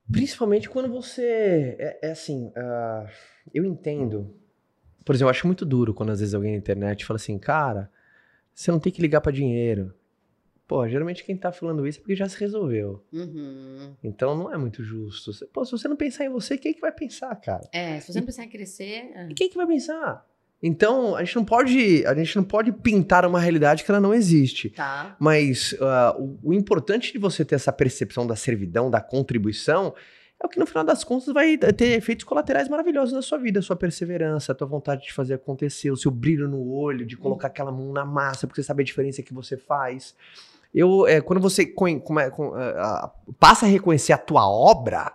Principalmente 0.09 0.69
quando 0.69 0.89
você... 0.89 1.75
É, 1.77 2.07
é 2.07 2.11
assim, 2.11 2.47
uh, 2.47 3.09
eu 3.53 3.65
entendo... 3.65 4.33
Por 5.03 5.13
exemplo, 5.13 5.27
eu 5.27 5.31
acho 5.31 5.45
muito 5.45 5.65
duro 5.65 5.93
quando 5.93 6.11
às 6.11 6.21
vezes 6.21 6.33
alguém 6.33 6.53
na 6.53 6.57
internet 6.57 7.05
fala 7.05 7.17
assim, 7.17 7.37
cara, 7.37 7.91
você 8.53 8.71
não 8.71 8.79
tem 8.79 8.93
que 8.93 9.01
ligar 9.01 9.19
para 9.19 9.31
dinheiro. 9.31 9.93
Pô, 10.67 10.87
geralmente 10.87 11.23
quem 11.23 11.37
tá 11.37 11.51
falando 11.51 11.85
isso 11.87 11.99
é 11.99 12.01
porque 12.01 12.15
já 12.15 12.27
se 12.27 12.39
resolveu. 12.39 13.03
Uhum. 13.13 13.93
Então 14.03 14.35
não 14.35 14.53
é 14.53 14.57
muito 14.57 14.83
justo. 14.83 15.31
Pô, 15.53 15.63
se 15.63 15.71
você 15.71 15.87
não 15.87 15.95
pensar 15.95 16.25
em 16.25 16.29
você, 16.29 16.57
quem 16.57 16.71
é 16.71 16.73
que 16.73 16.81
vai 16.81 16.91
pensar, 16.91 17.35
cara? 17.35 17.67
É, 17.71 17.99
se 17.99 18.11
você 18.11 18.19
não 18.19 18.25
pensar 18.25 18.45
em 18.45 18.49
crescer. 18.49 19.11
É. 19.13 19.27
E 19.29 19.33
quem 19.33 19.47
é 19.47 19.49
que 19.49 19.57
vai 19.57 19.67
pensar? 19.67 20.25
Então, 20.63 21.15
a 21.15 21.23
gente 21.23 21.35
não 21.35 21.45
pode, 21.45 22.03
a 22.07 22.15
gente 22.15 22.35
não 22.35 22.43
pode 22.43 22.71
pintar 22.71 23.25
uma 23.25 23.39
realidade 23.39 23.83
que 23.83 23.91
ela 23.91 23.99
não 23.99 24.13
existe. 24.13 24.71
Tá. 24.71 25.15
Mas 25.19 25.73
uh, 25.73 26.19
o, 26.19 26.39
o 26.49 26.53
importante 26.53 27.11
de 27.11 27.19
você 27.19 27.45
ter 27.45 27.55
essa 27.55 27.71
percepção 27.71 28.25
da 28.25 28.35
servidão, 28.35 28.89
da 28.89 28.99
contribuição, 28.99 29.93
é 30.41 30.45
o 30.45 30.49
que 30.49 30.59
no 30.59 30.65
final 30.65 30.83
das 30.83 31.03
contas 31.03 31.33
vai 31.33 31.57
ter 31.57 31.97
efeitos 31.97 32.25
colaterais 32.25 32.67
maravilhosos 32.67 33.13
na 33.13 33.21
sua 33.21 33.37
vida, 33.37 33.59
a 33.59 33.61
sua 33.61 33.75
perseverança, 33.75 34.51
a 34.51 34.55
tua 34.55 34.67
vontade 34.67 35.03
de 35.03 35.13
fazer 35.13 35.35
acontecer, 35.35 35.91
o 35.91 35.97
seu 35.97 36.11
brilho 36.11 36.47
no 36.47 36.67
olho, 36.71 37.05
de 37.05 37.15
colocar 37.15 37.47
aquela 37.47 37.71
mão 37.71 37.93
na 37.93 38.03
massa, 38.03 38.45
porque 38.47 38.61
você 38.61 38.67
sabe 38.67 38.81
a 38.81 38.85
diferença 38.85 39.21
que 39.21 39.33
você 39.33 39.55
faz. 39.57 40.15
Eu, 40.75 41.07
é, 41.07 41.21
quando 41.21 41.39
você 41.39 41.65
com, 41.65 41.97
com, 42.01 42.15
com, 42.31 42.49
uh, 42.49 43.33
passa 43.39 43.65
a 43.65 43.69
reconhecer 43.69 44.11
a 44.11 44.17
tua 44.17 44.45
obra. 44.45 45.13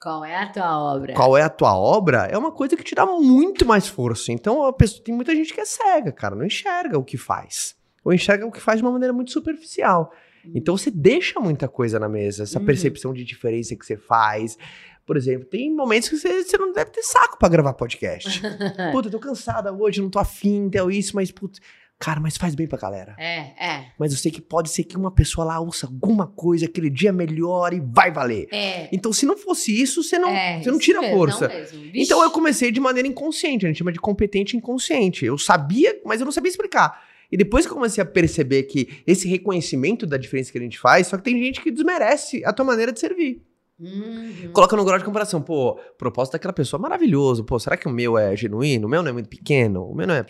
Qual 0.00 0.24
é 0.24 0.34
a 0.34 0.46
tua 0.48 0.80
obra? 0.80 1.12
Qual 1.12 1.36
é 1.36 1.42
a 1.42 1.50
tua 1.50 1.76
obra? 1.76 2.28
É 2.30 2.38
uma 2.38 2.50
coisa 2.50 2.74
que 2.74 2.82
te 2.82 2.94
dá 2.94 3.04
muito 3.04 3.66
mais 3.66 3.86
força. 3.86 4.32
Então, 4.32 4.64
a 4.64 4.72
pessoa, 4.72 5.04
tem 5.04 5.14
muita 5.14 5.36
gente 5.36 5.52
que 5.52 5.60
é 5.60 5.66
cega, 5.66 6.10
cara, 6.10 6.34
não 6.34 6.46
enxerga 6.46 6.98
o 6.98 7.04
que 7.04 7.18
faz. 7.18 7.76
Ou 8.02 8.12
enxerga 8.12 8.46
o 8.46 8.50
que 8.50 8.60
faz 8.60 8.78
de 8.78 8.84
uma 8.84 8.92
maneira 8.92 9.12
muito 9.12 9.32
superficial. 9.32 10.10
Hum. 10.46 10.52
Então, 10.54 10.78
você 10.78 10.90
deixa 10.90 11.38
muita 11.38 11.68
coisa 11.68 11.98
na 11.98 12.08
mesa, 12.08 12.44
essa 12.44 12.58
uhum. 12.58 12.64
percepção 12.64 13.12
de 13.12 13.22
diferença 13.22 13.76
que 13.76 13.84
você 13.84 13.98
faz. 13.98 14.56
Por 15.04 15.18
exemplo, 15.18 15.46
tem 15.46 15.74
momentos 15.74 16.08
que 16.08 16.16
você, 16.16 16.42
você 16.42 16.56
não 16.56 16.72
deve 16.72 16.90
ter 16.90 17.02
saco 17.02 17.38
para 17.38 17.50
gravar 17.50 17.74
podcast. 17.74 18.40
puta, 18.92 19.08
eu 19.08 19.12
tô 19.12 19.18
cansada 19.18 19.70
hoje, 19.74 20.00
não 20.00 20.08
tô 20.08 20.18
afim, 20.18 20.64
então 20.64 20.90
isso, 20.90 21.14
mas, 21.14 21.30
puta 21.30 21.60
Cara, 21.98 22.20
mas 22.20 22.36
faz 22.36 22.54
bem 22.54 22.66
pra 22.66 22.78
galera. 22.78 23.14
É, 23.18 23.38
é. 23.58 23.86
Mas 23.98 24.12
eu 24.12 24.18
sei 24.18 24.30
que 24.30 24.40
pode 24.40 24.68
ser 24.68 24.84
que 24.84 24.96
uma 24.96 25.10
pessoa 25.10 25.44
lá 25.44 25.60
ouça 25.60 25.86
alguma 25.86 26.26
coisa, 26.26 26.66
aquele 26.66 26.90
dia 26.90 27.12
melhor 27.12 27.72
e 27.72 27.80
vai 27.80 28.10
valer. 28.10 28.46
É. 28.52 28.88
Então, 28.92 29.12
se 29.12 29.24
não 29.24 29.36
fosse 29.36 29.72
isso, 29.80 30.02
você 30.02 30.18
não, 30.18 30.28
é, 30.28 30.60
você 30.62 30.70
não 30.70 30.78
tira 30.78 31.00
mesmo, 31.00 31.16
força. 31.16 31.48
Não 31.48 31.90
então, 31.94 32.22
eu 32.22 32.30
comecei 32.30 32.70
de 32.70 32.80
maneira 32.80 33.08
inconsciente. 33.08 33.64
A 33.64 33.68
gente 33.68 33.78
chama 33.78 33.92
de 33.92 34.00
competente 34.00 34.56
inconsciente. 34.56 35.24
Eu 35.24 35.38
sabia, 35.38 35.98
mas 36.04 36.20
eu 36.20 36.24
não 36.24 36.32
sabia 36.32 36.50
explicar. 36.50 37.04
E 37.30 37.36
depois 37.36 37.64
que 37.64 37.72
eu 37.72 37.76
comecei 37.76 38.02
a 38.02 38.06
perceber 38.06 38.64
que 38.64 39.02
esse 39.06 39.26
reconhecimento 39.28 40.06
da 40.06 40.16
diferença 40.16 40.52
que 40.52 40.58
a 40.58 40.60
gente 40.60 40.78
faz, 40.78 41.06
só 41.06 41.16
que 41.16 41.22
tem 41.22 41.38
gente 41.42 41.60
que 41.60 41.70
desmerece 41.70 42.44
a 42.44 42.52
tua 42.52 42.64
maneira 42.64 42.92
de 42.92 43.00
servir. 43.00 43.42
Uhum. 43.78 44.50
Coloca 44.52 44.76
no 44.76 44.84
grau 44.84 44.98
de 44.98 45.04
comparação. 45.04 45.42
Pô, 45.42 45.70
o 45.72 45.96
propósito 45.96 46.34
daquela 46.34 46.52
pessoa 46.52 46.78
é 46.78 46.82
maravilhoso. 46.82 47.44
Pô, 47.44 47.58
será 47.58 47.76
que 47.76 47.88
o 47.88 47.90
meu 47.90 48.16
é 48.16 48.36
genuíno? 48.36 48.86
O 48.86 48.90
meu 48.90 49.02
não 49.02 49.10
é 49.10 49.12
muito 49.12 49.28
pequeno? 49.28 49.84
O 49.84 49.94
meu 49.94 50.06
não 50.06 50.14
é 50.14 50.24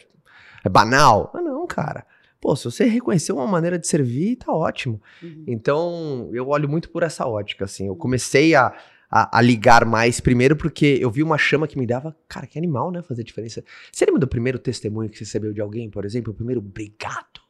é 0.64 0.68
banal? 0.68 1.30
Ah, 1.35 1.40
não, 1.40 1.66
cara. 1.66 2.06
Pô, 2.40 2.54
se 2.56 2.64
você 2.64 2.85
reconhecer 2.85 3.33
uma 3.33 3.47
maneira 3.47 3.78
de 3.78 3.87
servir, 3.87 4.37
tá 4.37 4.52
ótimo. 4.52 5.00
Uhum. 5.23 5.44
Então, 5.47 6.28
eu 6.33 6.49
olho 6.49 6.68
muito 6.68 6.90
por 6.90 7.02
essa 7.02 7.26
ótica, 7.26 7.64
assim. 7.64 7.87
Eu 7.87 7.97
comecei 7.97 8.54
a, 8.54 8.75
a, 9.11 9.38
a, 9.38 9.40
ligar 9.40 9.87
mais. 9.87 10.21
Primeiro, 10.21 10.54
porque 10.54 10.99
eu 11.00 11.11
vi 11.11 11.23
uma 11.23 11.38
chama 11.38 11.66
que 11.66 11.78
me 11.78 11.87
dava. 11.87 12.14
Cara, 12.28 12.47
que 12.47 12.59
animal, 12.59 12.90
né? 12.90 13.00
Fazer 13.02 13.25
diferença. 13.25 13.64
Você 13.90 14.04
lembra 14.04 14.21
do 14.21 14.28
primeiro 14.28 14.59
testemunho 14.59 15.09
que 15.09 15.16
você 15.16 15.25
recebeu 15.25 15.54
de 15.54 15.61
alguém, 15.62 15.88
por 15.88 16.04
exemplo? 16.04 16.33
O 16.33 16.37
primeiro 16.37 16.61
obrigado. 16.61 17.42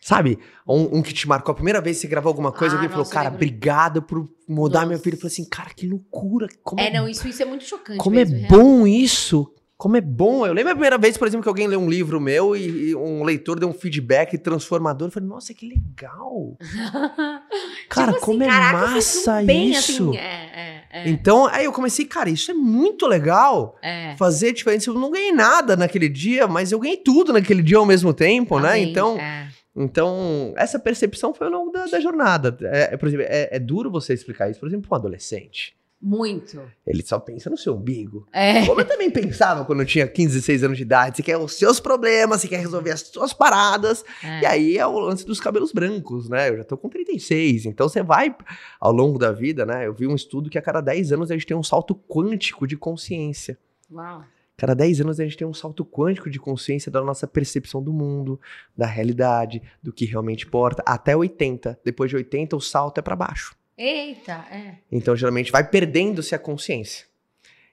Sabe? 0.00 0.38
Um, 0.66 0.98
um 0.98 1.02
que 1.02 1.12
te 1.12 1.26
marcou 1.26 1.50
a 1.52 1.54
primeira 1.54 1.80
vez 1.80 1.96
que 1.96 2.02
você 2.02 2.08
gravou 2.08 2.30
alguma 2.30 2.52
coisa, 2.52 2.74
Ah, 2.74 2.78
alguém 2.78 2.88
falou, 2.88 3.04
nossa, 3.04 3.12
cara, 3.14 3.28
obrigado 3.28 4.00
por 4.02 4.28
mudar 4.48 4.80
minha 4.80 4.90
Nossa. 4.92 5.02
vida. 5.02 5.16
Eu 5.16 5.20
falei 5.20 5.32
assim, 5.32 5.44
cara, 5.48 5.70
que 5.74 5.86
loucura. 5.88 6.46
Como 6.62 6.80
É, 6.80 6.92
não, 6.92 7.08
isso, 7.08 7.26
isso 7.26 7.42
é 7.42 7.44
muito 7.44 7.64
chocante 7.64 7.98
como 7.98 8.14
mesmo. 8.14 8.36
é 8.36 8.38
real. 8.40 8.50
bom 8.50 8.86
isso! 8.86 9.52
Como 9.78 9.94
é 9.94 10.00
bom! 10.00 10.46
Eu 10.46 10.54
lembro 10.54 10.70
a 10.72 10.74
primeira 10.74 10.96
vez, 10.96 11.18
por 11.18 11.28
exemplo, 11.28 11.42
que 11.42 11.48
alguém 11.50 11.66
leu 11.68 11.78
um 11.78 11.88
livro 11.90 12.18
meu 12.18 12.56
e, 12.56 12.88
e 12.90 12.96
um 12.96 13.22
leitor 13.22 13.60
deu 13.60 13.68
um 13.68 13.74
feedback 13.74 14.38
transformador. 14.38 15.08
Eu 15.08 15.12
falei, 15.12 15.28
nossa, 15.28 15.52
que 15.52 15.68
legal! 15.68 16.56
Cara, 17.88 18.12
Tipo 18.12 18.16
assim, 18.16 18.20
como 18.24 18.42
é 18.42 18.46
caraca, 18.48 18.86
massa 18.88 19.42
bem, 19.42 19.70
isso! 19.72 20.08
assim, 20.10 20.16
é, 20.16 20.22
é, 20.22 20.84
é, 20.90 21.08
Então, 21.10 21.46
aí 21.46 21.66
eu 21.66 21.72
comecei, 21.72 22.06
cara, 22.06 22.30
isso 22.30 22.50
é 22.50 22.54
muito 22.54 23.06
legal. 23.06 23.76
é. 23.82 24.16
Fazer 24.16 24.52
diferença. 24.52 24.88
Eu 24.88 24.94
não 24.94 25.10
ganhei 25.10 25.32
nada 25.32 25.76
naquele 25.76 26.08
dia, 26.08 26.46
mas 26.46 26.72
eu 26.72 26.78
ganhei 26.78 26.96
tudo 26.96 27.32
naquele 27.34 27.62
dia 27.62 27.76
ao 27.76 27.84
mesmo 27.86 28.14
tempo, 28.14 28.58
né? 28.58 28.70
Amém, 28.70 28.90
Então, 28.90 29.18
é. 29.18 29.48
então, 29.76 30.54
essa 30.56 30.78
percepção 30.78 31.34
foi 31.34 31.48
ao 31.48 31.52
longo 31.52 31.70
da, 31.70 31.84
da 31.84 32.00
jornada. 32.00 32.56
É, 32.62 32.94
é, 32.94 32.96
por 32.96 33.08
exemplo, 33.08 33.26
é, 33.28 33.50
é 33.52 33.58
duro 33.58 33.90
você 33.90 34.14
explicar 34.14 34.50
isso, 34.50 34.58
por 34.58 34.68
exemplo, 34.68 34.88
para 34.88 34.96
um 34.96 35.00
adolescente. 35.00 35.76
Muito. 36.00 36.60
Ele 36.86 37.02
só 37.02 37.18
pensa 37.18 37.48
no 37.48 37.56
seu 37.56 37.74
umbigo. 37.74 38.26
É. 38.32 38.64
Como 38.66 38.80
eu 38.80 38.84
também 38.84 39.10
pensava 39.10 39.64
quando 39.64 39.80
eu 39.80 39.86
tinha 39.86 40.06
15, 40.06 40.34
16 40.34 40.64
anos 40.64 40.76
de 40.76 40.82
idade. 40.82 41.16
Você 41.16 41.22
quer 41.22 41.38
os 41.38 41.54
seus 41.54 41.80
problemas, 41.80 42.40
você 42.40 42.48
quer 42.48 42.60
resolver 42.60 42.90
as 42.90 43.00
suas 43.00 43.32
paradas. 43.32 44.04
é. 44.22 44.40
E 44.42 44.46
aí 44.46 44.78
é 44.78 44.86
o 44.86 44.98
lance 44.98 45.24
dos 45.26 45.40
cabelos 45.40 45.72
brancos, 45.72 46.28
né? 46.28 46.50
Eu 46.50 46.58
já 46.58 46.64
tô 46.64 46.76
com 46.76 46.88
36. 46.88 47.66
Então 47.66 47.88
você 47.88 48.02
vai 48.02 48.34
ao 48.78 48.92
longo 48.92 49.18
da 49.18 49.32
vida, 49.32 49.64
né? 49.64 49.86
Eu 49.86 49.94
vi 49.94 50.06
um 50.06 50.14
estudo 50.14 50.50
que 50.50 50.58
a 50.58 50.62
cada 50.62 50.80
10 50.80 51.12
anos 51.12 51.30
a 51.30 51.34
gente 51.34 51.46
tem 51.46 51.56
um 51.56 51.62
salto 51.62 51.94
quântico 51.94 52.66
de 52.66 52.76
consciência. 52.76 53.58
Uau. 53.90 54.22
Cada 54.56 54.74
10 54.74 55.02
anos 55.02 55.20
a 55.20 55.24
gente 55.24 55.36
tem 55.36 55.46
um 55.46 55.52
salto 55.52 55.84
quântico 55.84 56.30
de 56.30 56.38
consciência 56.38 56.90
da 56.90 57.02
nossa 57.02 57.26
percepção 57.26 57.82
do 57.82 57.92
mundo, 57.92 58.40
da 58.74 58.86
realidade, 58.86 59.62
do 59.82 59.92
que 59.92 60.06
realmente 60.06 60.46
importa, 60.46 60.82
até 60.86 61.14
80. 61.14 61.78
Depois 61.84 62.08
de 62.08 62.16
80, 62.16 62.56
o 62.56 62.60
salto 62.60 62.98
é 62.98 63.02
para 63.02 63.14
baixo. 63.14 63.54
Eita, 63.76 64.46
é. 64.50 64.78
Então, 64.90 65.14
geralmente, 65.14 65.52
vai 65.52 65.68
perdendo-se 65.68 66.34
a 66.34 66.38
consciência. 66.38 67.06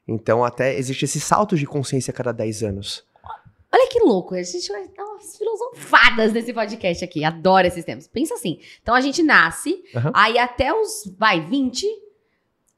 Então, 0.08 0.44
até 0.44 0.78
existe 0.78 1.06
esse 1.06 1.20
salto 1.20 1.58
de 1.58 1.66
consciência 1.66 2.12
a 2.12 2.14
cada 2.14 2.32
10 2.32 2.64
anos. 2.64 3.06
Olha 3.72 3.90
que 3.90 4.00
louco, 4.02 4.36
a 4.36 4.44
gente 4.44 4.68
vai 4.68 4.88
dar 4.90 5.04
umas 5.04 5.36
filosofadas 5.36 6.32
nesse 6.32 6.54
podcast 6.54 7.04
aqui. 7.04 7.24
Adoro 7.24 7.66
esses 7.66 7.84
temas. 7.84 8.08
Pensa 8.08 8.36
assim. 8.36 8.60
Então 8.84 8.94
a 8.94 9.02
gente 9.02 9.24
nasce, 9.24 9.84
Aham. 9.96 10.12
aí 10.14 10.38
até 10.38 10.72
os, 10.72 11.12
vai, 11.18 11.42
20, 11.42 11.88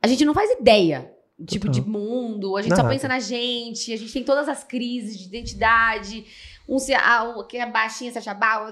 a 0.02 0.08
gente 0.08 0.24
não 0.24 0.34
faz 0.34 0.50
ideia. 0.52 1.12
Tipo, 1.46 1.66
Total. 1.66 1.82
de 1.84 1.90
mundo, 1.90 2.56
a 2.56 2.62
gente 2.62 2.78
só 2.78 2.82
Nada. 2.82 2.94
pensa 2.94 3.10
na 3.10 3.20
gente, 3.20 3.92
a 3.92 3.98
gente 3.98 4.14
tem 4.14 4.24
todas 4.24 4.48
as 4.48 4.64
crises 4.64 5.20
de 5.20 5.26
identidade. 5.26 6.26
Um 6.66 6.80
se, 6.80 6.94
ah, 6.94 7.36
o 7.36 7.44
que 7.46 7.58
é 7.58 7.70
baixinha 7.70 8.10
se 8.10 8.18
acha 8.18 8.34
bala, 8.34 8.72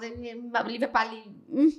Lívia 0.66 0.88
Pali, 0.88 1.24
hum, 1.50 1.70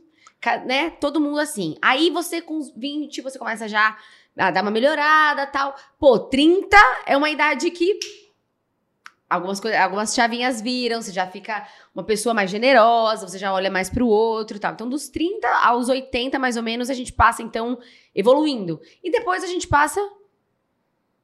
né? 0.67 0.91
Todo 0.91 1.21
mundo 1.21 1.39
assim. 1.39 1.77
Aí 1.83 2.11
você 2.11 2.41
com 2.41 2.59
os 2.59 2.71
20, 2.77 3.21
você 3.23 3.39
começa 3.39 3.69
já 3.69 3.97
a 4.37 4.51
dar 4.51 4.63
uma 4.63 4.71
melhorada 4.71 5.47
tal. 5.47 5.75
Pô, 5.99 6.19
30 6.19 6.77
é 7.07 7.17
uma 7.17 7.31
idade 7.31 7.71
que 7.71 7.99
algumas, 9.29 9.59
coisas, 9.59 9.81
algumas 9.81 10.15
chavinhas 10.15 10.61
viram, 10.61 11.01
você 11.03 11.13
já 11.13 11.27
fica 11.27 11.67
uma 11.95 12.05
pessoa 12.05 12.35
mais 12.35 12.51
generosa, 12.51 13.27
você 13.27 13.39
já 13.39 13.53
olha 13.53 13.71
mais 13.71 13.89
pro 13.91 14.07
outro 14.07 14.57
e 14.57 14.61
tal. 14.61 14.73
Então, 14.73 14.89
dos 14.89 15.09
30 15.09 15.49
aos 15.67 15.89
80, 15.89 16.39
mais 16.39 16.57
ou 16.57 16.63
menos, 16.63 16.91
a 16.91 16.95
gente 16.95 17.13
passa, 17.13 17.43
então, 17.43 17.79
evoluindo. 18.15 18.81
E 19.03 19.11
depois 19.11 19.43
a 19.43 19.47
gente 19.47 19.67
passa. 19.67 20.01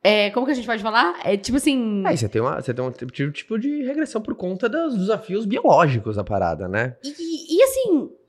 é, 0.03 0.31
como 0.31 0.47
que 0.47 0.53
a 0.53 0.55
gente 0.55 0.67
pode 0.67 0.83
falar? 0.83 1.21
É 1.25 1.37
tipo 1.37 1.59
assim. 1.59 2.03
Aí 2.07 2.17
você 2.17 2.29
tem, 2.29 2.41
uma, 2.41 2.61
você 2.61 2.73
tem 2.73 2.85
um 2.85 2.91
tipo, 2.91 3.31
tipo 3.33 3.59
de 3.59 3.83
regressão 3.85 4.21
por 4.21 4.35
conta 4.35 4.69
dos 4.69 4.97
desafios 4.97 5.45
biológicos 5.45 6.17
da 6.17 6.25
parada, 6.25 6.67
né? 6.69 6.97
E, 7.05 7.59
e- 7.59 7.63
assim, 7.63 7.91
o 7.93 8.20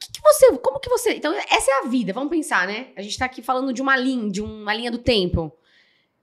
você. 0.48 0.58
Como 0.58 0.80
que 0.80 0.90
você. 0.90 1.14
Então, 1.16 1.34
essa 1.34 1.72
é 1.72 1.80
a 1.80 1.88
vida, 1.88 2.14
vamos 2.14 2.30
pensar, 2.30 2.68
né? 2.68 2.88
A 2.96 3.02
gente 3.02 3.18
tá 3.18 3.26
aqui 3.26 3.42
falando 3.42 3.74
de 3.74 3.82
uma 3.82 3.96
linha, 3.98 4.30
de 4.30 4.42
uma 4.42 4.74
linha 4.74 4.92
do 4.92 4.98
tempo. 4.98 5.52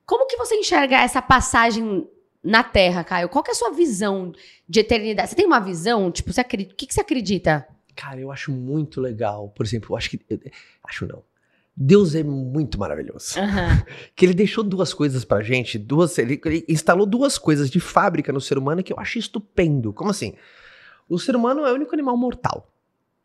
Como 0.05 0.25
que 0.27 0.37
você 0.37 0.55
enxerga 0.55 0.97
essa 1.01 1.21
passagem 1.21 2.07
na 2.43 2.63
Terra, 2.63 3.03
Caio? 3.03 3.29
Qual 3.29 3.43
que 3.43 3.51
é 3.51 3.53
a 3.53 3.55
sua 3.55 3.71
visão 3.71 4.31
de 4.67 4.79
eternidade? 4.79 5.29
Você 5.29 5.35
tem 5.35 5.45
uma 5.45 5.59
visão? 5.59 6.11
Tipo, 6.11 6.33
você 6.33 6.41
acredita, 6.41 6.73
o 6.73 6.75
que, 6.75 6.87
que 6.87 6.93
você 6.93 7.01
acredita? 7.01 7.67
Cara, 7.95 8.19
eu 8.19 8.31
acho 8.31 8.51
muito 8.51 9.01
legal. 9.01 9.49
Por 9.49 9.65
exemplo, 9.65 9.91
eu 9.93 9.97
acho 9.97 10.09
que. 10.09 10.19
eu- 10.29 10.39
acho 10.83 11.05
não. 11.07 11.23
Deus 11.81 12.13
é 12.15 12.23
muito 12.23 12.77
maravilhoso. 12.79 13.39
Aham. 13.39 13.85
Que 14.15 14.25
ele 14.25 14.33
deixou 14.33 14.63
duas 14.63 14.93
coisas 14.93 15.23
pra 15.23 15.41
gente, 15.41 15.77
duas. 15.77 16.17
Ele, 16.17 16.39
ele 16.43 16.65
instalou 16.67 17.05
duas 17.05 17.37
coisas 17.37 17.69
de 17.69 17.79
fábrica 17.79 18.33
no 18.33 18.41
ser 18.41 18.57
humano 18.57 18.83
que 18.83 18.91
eu 18.91 18.99
acho 18.99 19.17
estupendo. 19.19 19.93
Como 19.93 20.09
assim? 20.11 20.33
O 21.07 21.17
ser 21.19 21.35
humano 21.35 21.65
é 21.65 21.71
o 21.71 21.75
único 21.75 21.93
animal 21.93 22.17
mortal. 22.17 22.69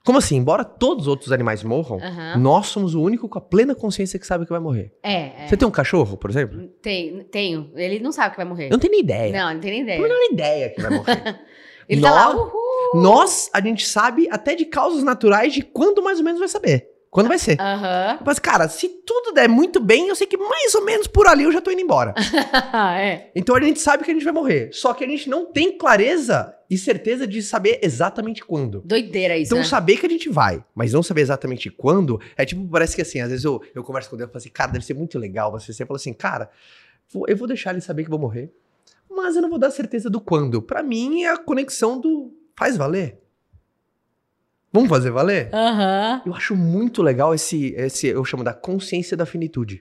Como 0.04 0.18
assim? 0.18 0.36
Embora 0.36 0.64
todos 0.64 1.04
os 1.04 1.08
outros 1.08 1.32
animais 1.32 1.62
morram, 1.62 1.96
Aham. 1.98 2.38
nós 2.38 2.66
somos 2.66 2.94
o 2.94 3.00
único 3.02 3.26
com 3.28 3.38
a 3.38 3.40
plena 3.40 3.74
consciência 3.74 4.18
que 4.18 4.26
sabe 4.26 4.44
que 4.44 4.50
vai 4.50 4.60
morrer. 4.60 4.92
É, 5.02 5.44
é. 5.44 5.46
Você 5.48 5.56
tem 5.56 5.66
um 5.66 5.70
cachorro, 5.70 6.16
por 6.18 6.28
exemplo? 6.30 6.68
Tem, 6.82 7.20
tenho. 7.30 7.70
Ele 7.74 7.98
não 8.00 8.12
sabe 8.12 8.32
que 8.32 8.36
vai 8.36 8.44
morrer. 8.44 8.66
Eu 8.66 8.72
não 8.72 8.78
tenho 8.78 8.90
nem 8.90 9.00
ideia. 9.00 9.32
Não, 9.32 9.54
não 9.54 9.60
tem 9.60 9.70
nem 9.70 9.80
ideia. 9.82 9.96
Eu 9.96 10.02
não 10.02 10.08
tenho 10.08 10.20
nem 10.20 10.32
ideia 10.32 10.68
que 10.70 10.82
vai 10.82 10.90
morrer. 10.90 11.40
Ele 11.88 12.00
tá 12.00 12.10
lá, 12.10 12.32
Nós- 12.34 12.36
uhul. 12.48 13.02
Nós, 13.02 13.50
a 13.52 13.60
gente 13.60 13.86
sabe 13.86 14.28
até 14.30 14.54
de 14.54 14.64
causas 14.66 15.02
naturais 15.02 15.52
de 15.52 15.62
quando 15.62 16.02
mais 16.02 16.18
ou 16.18 16.24
menos 16.24 16.38
vai 16.38 16.48
saber. 16.48 16.88
Quando 17.10 17.28
vai 17.28 17.38
ser. 17.38 17.60
Aham. 17.60 18.18
Mas, 18.26 18.38
cara, 18.38 18.68
se 18.68 18.88
tudo 18.88 19.32
der 19.32 19.48
muito 19.48 19.80
bem, 19.80 20.08
eu 20.08 20.16
sei 20.16 20.26
que 20.26 20.36
mais 20.36 20.74
ou 20.74 20.84
menos 20.84 21.06
por 21.06 21.26
ali 21.28 21.44
eu 21.44 21.52
já 21.52 21.60
tô 21.60 21.70
indo 21.70 21.80
embora. 21.80 22.14
é. 22.98 23.30
Então 23.36 23.54
a 23.54 23.60
gente 23.60 23.80
sabe 23.80 24.02
que 24.04 24.10
a 24.10 24.14
gente 24.14 24.24
vai 24.24 24.32
morrer. 24.32 24.70
Só 24.72 24.92
que 24.92 25.04
a 25.04 25.06
gente 25.08 25.28
não 25.30 25.46
tem 25.46 25.76
clareza 25.78 26.53
e 26.70 26.78
certeza 26.78 27.26
de 27.26 27.42
saber 27.42 27.78
exatamente 27.82 28.42
quando. 28.44 28.80
Doideira 28.84 29.36
isso, 29.36 29.48
Então, 29.48 29.58
né? 29.58 29.64
saber 29.64 29.96
que 29.98 30.06
a 30.06 30.08
gente 30.08 30.28
vai, 30.28 30.64
mas 30.74 30.92
não 30.92 31.02
saber 31.02 31.20
exatamente 31.20 31.70
quando, 31.70 32.20
é 32.36 32.44
tipo, 32.44 32.66
parece 32.68 32.96
que 32.96 33.02
assim, 33.02 33.20
às 33.20 33.30
vezes 33.30 33.44
eu, 33.44 33.62
eu 33.74 33.82
converso 33.84 34.10
com 34.10 34.16
Deus 34.16 34.28
e 34.28 34.32
falo 34.32 34.38
assim, 34.38 34.50
cara, 34.50 34.72
deve 34.72 34.84
ser 34.84 34.94
muito 34.94 35.18
legal 35.18 35.50
você. 35.52 35.72
Você 35.72 35.84
fala 35.84 35.96
assim, 35.96 36.12
cara, 36.12 36.50
eu 37.28 37.36
vou 37.36 37.46
deixar 37.46 37.70
ele 37.72 37.80
saber 37.80 38.04
que 38.04 38.10
vou 38.10 38.18
morrer, 38.18 38.50
mas 39.10 39.36
eu 39.36 39.42
não 39.42 39.50
vou 39.50 39.58
dar 39.58 39.70
certeza 39.70 40.08
do 40.10 40.20
quando. 40.20 40.60
Pra 40.62 40.82
mim 40.82 41.22
é 41.22 41.30
a 41.30 41.36
conexão 41.36 42.00
do 42.00 42.32
faz 42.56 42.76
valer. 42.76 43.18
Vamos 44.72 44.88
fazer 44.88 45.10
valer? 45.10 45.50
Aham. 45.54 46.22
Eu 46.26 46.34
acho 46.34 46.56
muito 46.56 47.00
legal 47.00 47.32
esse, 47.32 47.74
esse, 47.76 48.08
eu 48.08 48.24
chamo 48.24 48.42
da 48.42 48.52
consciência 48.52 49.16
da 49.16 49.24
finitude. 49.24 49.80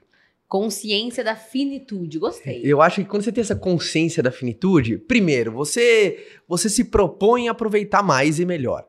Consciência 0.53 1.24
da 1.24 1.36
finitude. 1.36 2.19
Gostei. 2.19 2.62
Eu 2.63 2.79
acho 2.79 2.98
que 2.98 3.10
quando 3.10 3.24
você 3.24 3.31
tem 3.31 3.41
essa 3.41 3.55
consciência 3.55 4.22
da 4.22 4.31
finitude, 4.31 5.00
primeiro, 5.00 5.51
você 5.51 6.27
você 6.48 6.69
se 6.69 6.83
propõe 6.83 7.48
a 7.48 7.53
aproveitar 7.53 8.03
mais 8.03 8.39
e 8.39 8.45
melhor. 8.45 8.86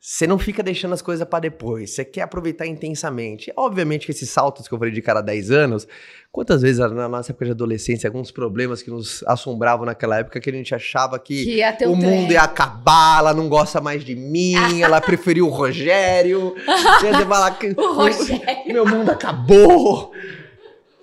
Você 0.00 0.26
não 0.26 0.38
fica 0.38 0.62
deixando 0.62 0.94
as 0.94 1.02
coisas 1.02 1.28
pra 1.28 1.40
depois, 1.40 1.90
você 1.90 2.06
quer 2.06 2.22
aproveitar 2.22 2.66
intensamente. 2.66 3.52
Obviamente 3.54 4.06
que 4.06 4.12
esses 4.12 4.30
saltos 4.30 4.66
que 4.66 4.72
eu 4.72 4.78
falei 4.78 4.94
de 4.94 5.02
cada 5.02 5.20
10 5.20 5.50
anos, 5.50 5.86
quantas 6.32 6.62
vezes 6.62 6.78
na 6.78 7.06
nossa 7.06 7.32
época 7.32 7.44
de 7.44 7.50
adolescência, 7.50 8.08
alguns 8.08 8.30
problemas 8.30 8.80
que 8.80 8.88
nos 8.88 9.22
assombravam 9.26 9.84
naquela 9.84 10.20
época 10.20 10.40
que 10.40 10.48
a 10.48 10.52
gente 10.54 10.74
achava 10.74 11.18
que 11.18 11.60
Que 11.76 11.84
o 11.84 11.94
mundo 11.94 12.32
ia 12.32 12.40
acabar, 12.40 13.18
ela 13.18 13.34
não 13.34 13.46
gosta 13.50 13.78
mais 13.78 14.02
de 14.02 14.16
mim, 14.16 14.54
ela 14.80 15.02
preferiu 15.02 15.48
o 15.48 15.50
Rogério. 15.50 16.54
você 16.98 17.26
fala 17.26 17.50
que 17.50 17.74
O 17.76 17.92
Rogério. 17.92 18.72
meu 18.72 18.86
mundo 18.86 19.10
acabou. 19.10 20.14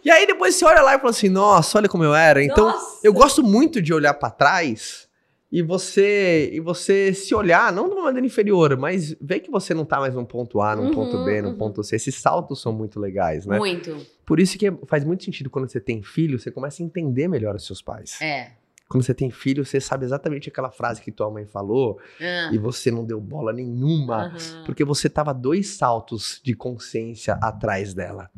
E 0.03 0.11
aí 0.11 0.27
depois 0.27 0.55
você 0.55 0.65
olha 0.65 0.81
lá 0.81 0.95
e 0.95 0.97
fala 0.97 1.09
assim, 1.11 1.29
nossa, 1.29 1.77
olha 1.77 1.87
como 1.89 2.03
eu 2.03 2.13
era. 2.13 2.43
Então, 2.43 2.65
Nossa. 2.67 2.99
eu 3.03 3.13
gosto 3.13 3.41
muito 3.43 3.81
de 3.81 3.93
olhar 3.93 4.13
pra 4.13 4.29
trás 4.29 5.07
e 5.51 5.61
você 5.61 6.49
e 6.51 6.59
você 6.59 7.13
se 7.13 7.33
olhar, 7.33 7.71
não 7.71 7.87
de 7.87 7.93
uma 7.95 8.03
maneira 8.03 8.25
inferior, 8.25 8.75
mas 8.75 9.15
ver 9.21 9.39
que 9.39 9.51
você 9.51 9.73
não 9.73 9.85
tá 9.85 9.99
mais 9.99 10.13
num 10.15 10.25
ponto 10.25 10.59
A, 10.61 10.75
num 10.75 10.85
Uhum, 10.87 10.91
ponto 10.91 11.23
B, 11.23 11.41
num 11.41 11.49
uhum. 11.49 11.57
ponto 11.57 11.83
C. 11.83 11.95
Esses 11.95 12.15
saltos 12.15 12.61
são 12.61 12.73
muito 12.73 12.99
legais, 12.99 13.45
né? 13.45 13.57
Muito. 13.57 13.95
Por 14.25 14.39
isso 14.39 14.57
que 14.57 14.71
faz 14.87 15.03
muito 15.03 15.23
sentido 15.23 15.49
quando 15.49 15.69
você 15.69 15.79
tem 15.79 16.01
filho, 16.03 16.39
você 16.39 16.49
começa 16.51 16.81
a 16.81 16.85
entender 16.85 17.27
melhor 17.27 17.55
os 17.55 17.65
seus 17.65 17.81
pais. 17.81 18.19
É. 18.21 18.51
Quando 18.89 19.03
você 19.03 19.13
tem 19.13 19.31
filho, 19.31 19.65
você 19.65 19.79
sabe 19.79 20.05
exatamente 20.05 20.49
aquela 20.49 20.69
frase 20.69 21.01
que 21.01 21.11
tua 21.11 21.29
mãe 21.31 21.45
falou 21.45 21.97
Ah. 22.21 22.49
e 22.51 22.57
você 22.57 22.91
não 22.91 23.05
deu 23.05 23.19
bola 23.21 23.53
nenhuma. 23.53 24.25
Aham. 24.25 24.63
Porque 24.65 24.83
você 24.83 25.07
tava 25.09 25.33
dois 25.33 25.75
saltos 25.77 26.41
de 26.43 26.53
consciência 26.55 27.33
atrás 27.41 27.93
dela. 27.93 28.29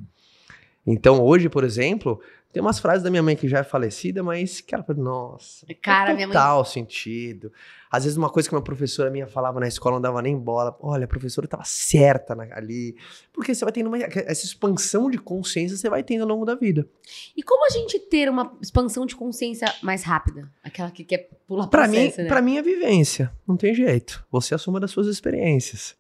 Então, 0.88 1.22
hoje, 1.24 1.50
por 1.50 1.63
exemplo, 1.63 2.22
tem 2.54 2.62
umas 2.62 2.80
frases 2.80 3.04
da 3.04 3.10
minha 3.10 3.24
mãe 3.24 3.36
que 3.36 3.48
já 3.48 3.60
é 3.60 3.63
falecida, 3.63 4.22
mas 4.22 4.62
que 4.62 4.74
ela 4.75 4.84
fala, 4.84 5.00
nossa, 5.00 5.65
Cara, 5.82 6.06
faz 6.08 6.15
minha 6.15 6.27
mãe- 6.27 6.34
total 6.36 6.63
sentido. 6.63 7.51
Às 7.92 8.04
vezes, 8.04 8.18
uma 8.18 8.30
coisa 8.30 8.48
que 8.48 8.54
uma 8.54 8.62
professora 8.62 9.10
minha 9.10 9.25
falava 9.25 9.60
na 9.60 9.68
escola 9.68 9.96
não 9.96 10.01
dava 10.01 10.22
nem 10.22 10.38
bola. 10.38 10.75
Olha, 10.82 11.06
a 11.06 11.08
professora 11.08 11.46
estava 11.46 11.63
certa 11.63 12.36
na- 12.36 12.44
ali. 12.56 12.96
Porque 13.34 13.56
você 13.56 13.63
vai 13.65 13.72
tendo 13.72 13.88
uma, 13.88 13.98
essa 13.98 14.46
expansão 14.46 15.10
de 15.10 15.18
consciência, 15.18 15.75
você 15.77 15.89
vai 15.89 16.04
tendo 16.04 16.22
ao 16.22 16.27
longo 16.27 16.46
da 16.46 16.56
vida. 16.56 16.88
E 17.36 17.42
como 17.42 17.65
a 17.65 17.70
gente 17.70 17.98
ter 18.00 18.30
uma 18.30 18.56
expansão 18.62 19.06
de 19.06 19.15
consciência 19.15 19.74
mais 19.82 20.04
rápida? 20.04 20.51
Aquela 20.63 20.92
que 20.92 21.04
quer 21.04 21.30
pular 21.48 21.68
Pra 21.68 21.88
mim, 21.88 22.13
né? 22.18 22.25
pra 22.25 22.42
mim 22.42 22.58
é 22.58 22.62
vivência. 22.62 23.32
Não 23.48 23.56
tem 23.58 23.74
jeito. 23.74 24.25
Você 24.32 24.54
assuma 24.54 24.80
das 24.80 24.92
suas 24.92 25.08
experiências. 25.08 25.96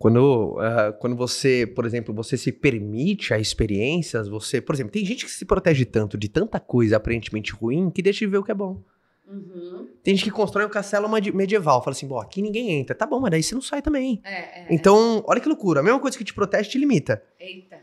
Quando, 0.00 0.56
uh, 0.56 0.94
quando 0.98 1.14
você, 1.14 1.66
por 1.66 1.84
exemplo, 1.84 2.14
você 2.14 2.34
se 2.34 2.50
permite 2.50 3.34
a 3.34 3.38
experiências, 3.38 4.28
você, 4.28 4.58
por 4.58 4.74
exemplo, 4.74 4.90
tem 4.90 5.04
gente 5.04 5.26
que 5.26 5.30
se 5.30 5.44
protege 5.44 5.84
tanto 5.84 6.16
de 6.16 6.26
tanta 6.26 6.58
coisa 6.58 6.96
aparentemente 6.96 7.52
ruim 7.52 7.90
que 7.90 8.00
deixa 8.00 8.20
de 8.20 8.26
ver 8.26 8.38
o 8.38 8.42
que 8.42 8.50
é 8.50 8.54
bom. 8.54 8.82
Uhum. 9.28 9.88
Tem 10.02 10.16
gente 10.16 10.24
que 10.24 10.30
constrói 10.30 10.64
um 10.64 10.70
castelo 10.70 11.06
medieval, 11.06 11.84
fala 11.84 11.94
assim, 11.94 12.08
bom, 12.08 12.18
aqui 12.18 12.40
ninguém 12.40 12.80
entra. 12.80 12.96
Tá 12.96 13.04
bom, 13.04 13.20
mas 13.20 13.30
daí 13.30 13.42
você 13.42 13.54
não 13.54 13.60
sai 13.60 13.82
também. 13.82 14.22
É, 14.24 14.62
é, 14.62 14.66
então, 14.70 15.22
olha 15.26 15.38
que 15.38 15.46
loucura. 15.46 15.80
A 15.80 15.82
mesma 15.82 16.00
coisa 16.00 16.16
que 16.16 16.24
te 16.24 16.32
protege 16.32 16.70
te 16.70 16.78
limita. 16.78 17.22
Eita. 17.38 17.76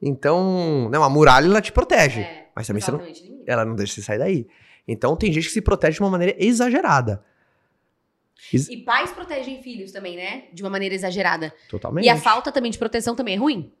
Então, 0.00 0.88
não, 0.88 1.04
a 1.04 1.10
muralha 1.10 1.44
ela 1.44 1.60
te 1.60 1.70
protege. 1.70 2.22
É, 2.22 2.46
mas 2.56 2.66
também 2.66 2.80
você 2.80 2.90
não, 2.90 3.02
ela 3.46 3.66
não 3.66 3.76
deixa 3.76 3.92
você 3.92 4.00
sair 4.00 4.18
daí. 4.18 4.46
Então 4.88 5.14
tem 5.14 5.30
gente 5.30 5.48
que 5.48 5.52
se 5.52 5.60
protege 5.60 5.96
de 5.96 6.00
uma 6.00 6.08
maneira 6.08 6.34
exagerada. 6.38 7.22
E 8.52 8.76
pais 8.78 9.10
protegem 9.12 9.62
filhos 9.62 9.90
também, 9.92 10.16
né? 10.16 10.44
De 10.52 10.62
uma 10.62 10.70
maneira 10.70 10.94
exagerada. 10.94 11.52
Totalmente. 11.68 12.04
E 12.04 12.08
a 12.08 12.16
falta 12.16 12.52
também 12.52 12.70
de 12.70 12.78
proteção 12.78 13.14
também 13.14 13.34
é 13.34 13.38
ruim. 13.38 13.72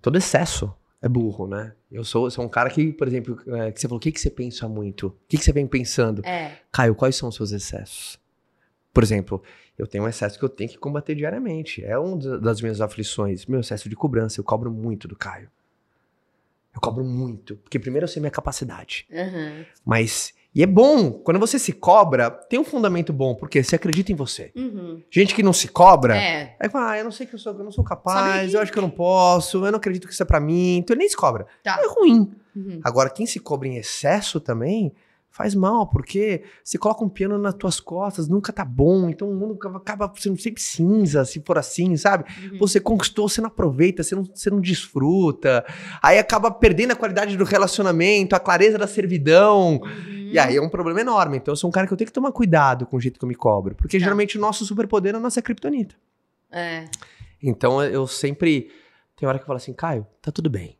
Todo 0.00 0.16
excesso 0.16 0.74
é 1.02 1.08
burro, 1.08 1.46
né? 1.46 1.74
Eu 1.90 2.04
sou, 2.04 2.30
sou 2.30 2.44
um 2.44 2.48
cara 2.48 2.70
que, 2.70 2.92
por 2.92 3.06
exemplo, 3.06 3.38
é, 3.56 3.70
que 3.70 3.80
você 3.80 3.86
falou, 3.86 3.98
o 3.98 4.00
que, 4.00 4.12
que 4.12 4.20
você 4.20 4.30
pensa 4.30 4.68
muito? 4.68 5.08
O 5.08 5.16
que, 5.28 5.36
que 5.36 5.44
você 5.44 5.52
vem 5.52 5.66
pensando? 5.66 6.24
É. 6.24 6.52
Caio, 6.72 6.94
quais 6.94 7.16
são 7.16 7.28
os 7.28 7.34
seus 7.34 7.52
excessos? 7.52 8.18
Por 8.92 9.02
exemplo, 9.02 9.42
eu 9.78 9.86
tenho 9.86 10.04
um 10.04 10.08
excesso 10.08 10.38
que 10.38 10.44
eu 10.44 10.48
tenho 10.48 10.68
que 10.68 10.78
combater 10.78 11.14
diariamente. 11.14 11.84
É 11.84 11.98
uma 11.98 12.38
das 12.38 12.60
minhas 12.60 12.80
aflições. 12.80 13.46
Meu 13.46 13.60
excesso 13.60 13.88
de 13.88 13.96
cobrança. 13.96 14.40
Eu 14.40 14.44
cobro 14.44 14.70
muito 14.70 15.06
do 15.08 15.16
Caio. 15.16 15.50
Eu 16.74 16.80
cobro 16.80 17.04
muito. 17.04 17.56
Porque 17.56 17.78
primeiro 17.78 18.04
eu 18.04 18.08
sei 18.08 18.20
minha 18.20 18.30
capacidade. 18.30 19.06
Uhum. 19.10 19.64
Mas 19.84 20.34
e 20.52 20.62
é 20.62 20.66
bom, 20.66 21.12
quando 21.12 21.38
você 21.38 21.58
se 21.58 21.72
cobra, 21.72 22.28
tem 22.28 22.58
um 22.58 22.64
fundamento 22.64 23.12
bom, 23.12 23.34
porque 23.36 23.62
você 23.62 23.76
acredita 23.76 24.10
em 24.10 24.16
você. 24.16 24.50
Uhum. 24.56 25.00
Gente 25.08 25.32
que 25.34 25.44
não 25.44 25.52
se 25.52 25.68
cobra, 25.68 26.16
é. 26.16 26.56
aí 26.58 26.68
fala, 26.68 26.90
ah, 26.90 26.98
eu 26.98 27.04
não 27.04 27.12
sei 27.12 27.26
que 27.26 27.34
eu 27.34 27.38
sou, 27.38 27.52
eu 27.52 27.64
não 27.64 27.70
sou 27.70 27.84
capaz, 27.84 28.52
eu 28.52 28.60
acho 28.60 28.72
que 28.72 28.78
eu 28.78 28.82
não 28.82 28.90
posso, 28.90 29.64
eu 29.64 29.70
não 29.70 29.78
acredito 29.78 30.08
que 30.08 30.12
isso 30.12 30.22
é 30.22 30.26
pra 30.26 30.40
mim, 30.40 30.78
então 30.78 30.94
ele 30.94 31.00
nem 31.00 31.08
se 31.08 31.16
cobra. 31.16 31.46
Tá. 31.62 31.80
É 31.80 31.86
ruim. 31.86 32.32
Uhum. 32.56 32.80
Agora, 32.82 33.08
quem 33.10 33.26
se 33.26 33.38
cobra 33.38 33.68
em 33.68 33.76
excesso 33.76 34.40
também, 34.40 34.92
faz 35.30 35.54
mal, 35.54 35.86
porque 35.86 36.42
você 36.64 36.76
coloca 36.76 37.04
um 37.04 37.08
piano 37.08 37.38
nas 37.38 37.54
tuas 37.54 37.78
costas, 37.78 38.26
nunca 38.26 38.52
tá 38.52 38.64
bom, 38.64 39.08
então 39.08 39.30
o 39.30 39.34
mundo 39.34 39.56
acaba 39.76 40.12
sendo 40.16 40.38
sempre 40.40 40.60
cinza, 40.60 41.24
se 41.24 41.40
for 41.46 41.56
assim, 41.56 41.96
sabe? 41.96 42.24
Uhum. 42.28 42.58
Você 42.58 42.80
conquistou, 42.80 43.28
você 43.28 43.40
não 43.40 43.46
aproveita, 43.46 44.02
você 44.02 44.16
não, 44.16 44.24
você 44.24 44.50
não 44.50 44.60
desfruta, 44.60 45.64
aí 46.02 46.18
acaba 46.18 46.50
perdendo 46.50 46.90
a 46.90 46.96
qualidade 46.96 47.36
do 47.36 47.44
relacionamento, 47.44 48.34
a 48.34 48.40
clareza 48.40 48.76
da 48.76 48.88
servidão. 48.88 49.80
Uhum. 49.80 50.19
E 50.30 50.38
aí 50.38 50.56
é 50.56 50.60
um 50.60 50.68
problema 50.68 51.00
enorme. 51.00 51.38
Então 51.38 51.52
eu 51.52 51.56
sou 51.56 51.68
um 51.68 51.72
cara 51.72 51.86
que 51.86 51.92
eu 51.92 51.96
tenho 51.96 52.06
que 52.06 52.12
tomar 52.12 52.32
cuidado 52.32 52.86
com 52.86 52.96
o 52.96 53.00
jeito 53.00 53.18
que 53.18 53.24
eu 53.24 53.28
me 53.28 53.34
cobro. 53.34 53.74
Porque 53.74 53.98
tá. 53.98 54.02
geralmente 54.04 54.38
o 54.38 54.40
nosso 54.40 54.64
superpoder 54.64 55.14
é 55.14 55.16
a 55.16 55.20
nossa 55.20 55.42
criptonita. 55.42 55.94
É. 56.50 56.84
Então 57.42 57.82
eu 57.82 58.06
sempre. 58.06 58.70
Tem 59.16 59.28
hora 59.28 59.38
que 59.38 59.42
eu 59.42 59.46
falo 59.46 59.58
assim, 59.58 59.72
Caio, 59.72 60.06
tá 60.22 60.32
tudo 60.32 60.48
bem. 60.48 60.78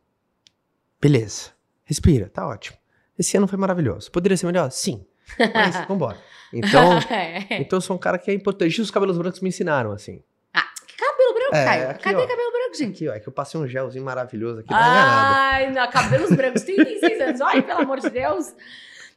Beleza. 0.99 1.51
Respira, 1.83 2.29
tá 2.29 2.47
ótimo. 2.47 2.77
Esse 3.17 3.37
ano 3.37 3.47
foi 3.47 3.57
maravilhoso. 3.57 4.11
Poderia 4.11 4.37
ser 4.37 4.45
melhor? 4.45 4.71
Sim. 4.71 5.05
Mas 5.53 5.75
vambora. 5.87 6.17
Então, 6.53 6.97
é. 7.09 7.45
então 7.61 7.77
eu 7.77 7.81
sou 7.81 7.95
um 7.95 7.99
cara 7.99 8.17
que 8.17 8.29
é 8.29 8.33
importante. 8.33 8.81
Os 8.81 8.91
cabelos 8.91 9.17
brancos 9.17 9.39
me 9.41 9.49
ensinaram, 9.49 9.91
assim. 9.91 10.23
Ah, 10.53 10.63
que 10.87 10.95
cabelo 10.95 11.33
branco, 11.33 11.55
é, 11.55 11.65
Caio? 11.65 11.89
Aqui, 11.89 12.03
Cadê 12.03 12.15
ó, 12.15 12.27
cabelo 12.27 12.51
branco, 12.51 12.75
gente? 12.77 12.95
Aqui, 12.95 13.09
ó. 13.09 13.13
É 13.13 13.19
que 13.19 13.27
eu 13.27 13.33
passei 13.33 13.59
um 13.59 13.67
gelzinho 13.67 14.03
maravilhoso 14.03 14.59
aqui. 14.59 14.69
Ai, 14.71 15.71
não, 15.71 15.89
cabelos 15.89 16.31
brancos. 16.31 16.63
36 16.63 17.21
anos. 17.21 17.41
Ai, 17.41 17.61
pelo 17.61 17.81
amor 17.81 17.99
de 17.99 18.09
Deus. 18.09 18.53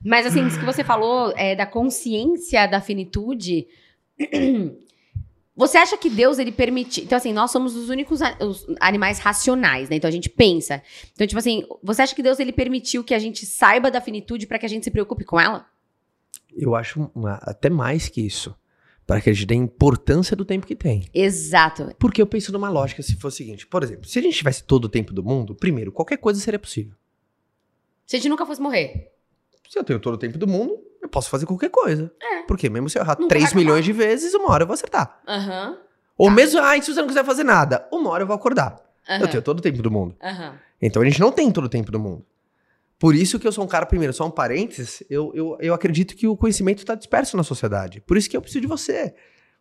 Mas 0.05 0.27
assim, 0.27 0.47
isso 0.47 0.59
que 0.59 0.65
você 0.67 0.85
falou 0.85 1.33
é, 1.37 1.57
da 1.57 1.67
consciência 1.67 2.67
da 2.67 2.81
finitude. 2.81 3.67
Você 5.57 5.79
acha 5.79 5.97
que 5.97 6.11
Deus 6.11 6.41
ele 6.41 6.51
permite? 6.51 7.03
Então 7.03 7.17
assim, 7.17 7.33
nós 7.33 7.53
somos 7.53 7.77
os 7.77 7.89
únicos 7.89 8.19
os 8.41 8.67
animais 8.81 9.21
racionais, 9.21 9.89
né? 9.89 9.95
Então 9.95 10.09
a 10.09 10.13
gente 10.13 10.29
pensa. 10.29 10.83
Então 11.13 11.25
tipo 11.25 11.39
assim, 11.39 11.63
você 11.81 12.03
acha 12.03 12.13
que 12.13 12.25
Deus 12.25 12.41
ele 12.41 12.53
permitiu 12.53 13.05
que 13.05 13.15
a 13.15 13.21
gente 13.21 13.47
saiba 13.47 13.89
da 13.89 14.01
finitude 14.01 14.49
para 14.49 14.59
que 14.59 14.67
a 14.67 14.69
gente 14.69 14.83
se 14.83 14.91
preocupe 14.91 15.25
com 15.25 15.39
ela? 15.39 15.65
Eu 16.53 16.75
acho 16.75 17.09
uma, 17.15 17.35
até 17.43 17.71
mais 17.71 18.09
que 18.09 18.21
isso. 18.21 18.53
Para 19.07 19.21
que 19.21 19.31
a 19.31 19.33
gente 19.33 19.47
dê 19.47 19.55
importância 19.55 20.35
do 20.35 20.45
tempo 20.45 20.67
que 20.67 20.75
tem. 20.75 21.09
Exato. 21.15 21.95
Porque 22.01 22.21
eu 22.21 22.27
penso 22.27 22.51
numa 22.51 22.69
lógica 22.71 23.01
se 23.01 23.15
for 23.15 23.29
o 23.29 23.31
seguinte: 23.31 23.65
por 23.65 23.85
exemplo, 23.85 24.09
se 24.09 24.19
a 24.19 24.23
gente 24.23 24.37
tivesse 24.37 24.65
todo 24.65 24.87
o 24.87 24.89
tempo 24.89 25.13
do 25.13 25.23
mundo, 25.23 25.55
primeiro, 25.55 25.93
qualquer 25.93 26.17
coisa 26.17 26.41
seria 26.41 26.59
possível. 26.59 26.95
Se 28.07 28.17
a 28.17 28.19
gente 28.19 28.29
nunca 28.29 28.45
fosse 28.45 28.61
morrer. 28.61 29.14
Se 29.69 29.79
eu 29.79 29.85
tenho 29.85 29.99
todo 29.99 30.15
o 30.15 30.19
tempo 30.19 30.39
do 30.39 30.47
mundo, 30.47 30.79
eu 31.03 31.09
posso 31.09 31.29
fazer 31.29 31.47
qualquer 31.47 31.71
coisa. 31.71 32.13
É. 32.23 32.43
Porque 32.43 32.69
mesmo 32.71 32.89
se 32.89 32.99
eu 32.99 33.03
errar 33.03 33.17
Nunca 33.19 33.35
3 33.35 33.53
milhões 33.55 33.85
de 33.85 33.93
vezes, 33.93 34.35
uma 34.35 34.51
hora 34.51 34.63
eu 34.63 34.67
vou 34.67 34.75
acertar. 34.75 35.21
Uhum. 35.29 35.77
Ou 36.17 36.29
tá. 36.29 36.35
mesmo, 36.35 36.61
ah, 36.61 36.81
se 36.81 36.93
você 36.93 37.01
não 37.01 37.09
quiser 37.09 37.25
fazer 37.25 37.45
nada, 37.45 37.87
uma 37.93 38.11
hora 38.11 38.23
eu 38.23 38.27
vou 38.27 38.37
acordar. 38.37 38.77
Eu 39.09 39.29
tenho 39.29 39.43
todo 39.43 39.59
o 39.59 39.63
tempo 39.63 39.83
do 39.83 39.91
mundo. 39.91 40.17
Então 40.81 41.03
a 41.03 41.05
gente 41.05 41.21
não 41.21 41.31
tem 41.31 41.51
todo 41.51 41.65
o 41.65 41.69
tempo 41.69 41.93
do 41.93 41.99
mundo. 41.99 42.25
Por 42.99 43.15
isso 43.15 43.39
que 43.39 43.47
eu 43.47 43.53
sou 43.53 43.65
um 43.65 43.67
cara, 43.67 43.85
primeiro, 43.85 44.13
só 44.13 44.27
um 44.27 44.31
parênteses, 44.31 45.03
eu, 45.11 45.33
eu, 45.35 45.59
eu 45.61 45.75
acredito 45.75 46.15
que 46.15 46.27
o 46.27 46.37
conhecimento 46.37 46.79
está 46.79 46.95
disperso 46.95 47.37
na 47.37 47.43
sociedade. 47.43 48.01
Por 48.01 48.17
isso 48.17 48.31
que 48.31 48.37
eu 48.37 48.41
preciso 48.41 48.63
de 48.63 48.67
você. 48.67 49.15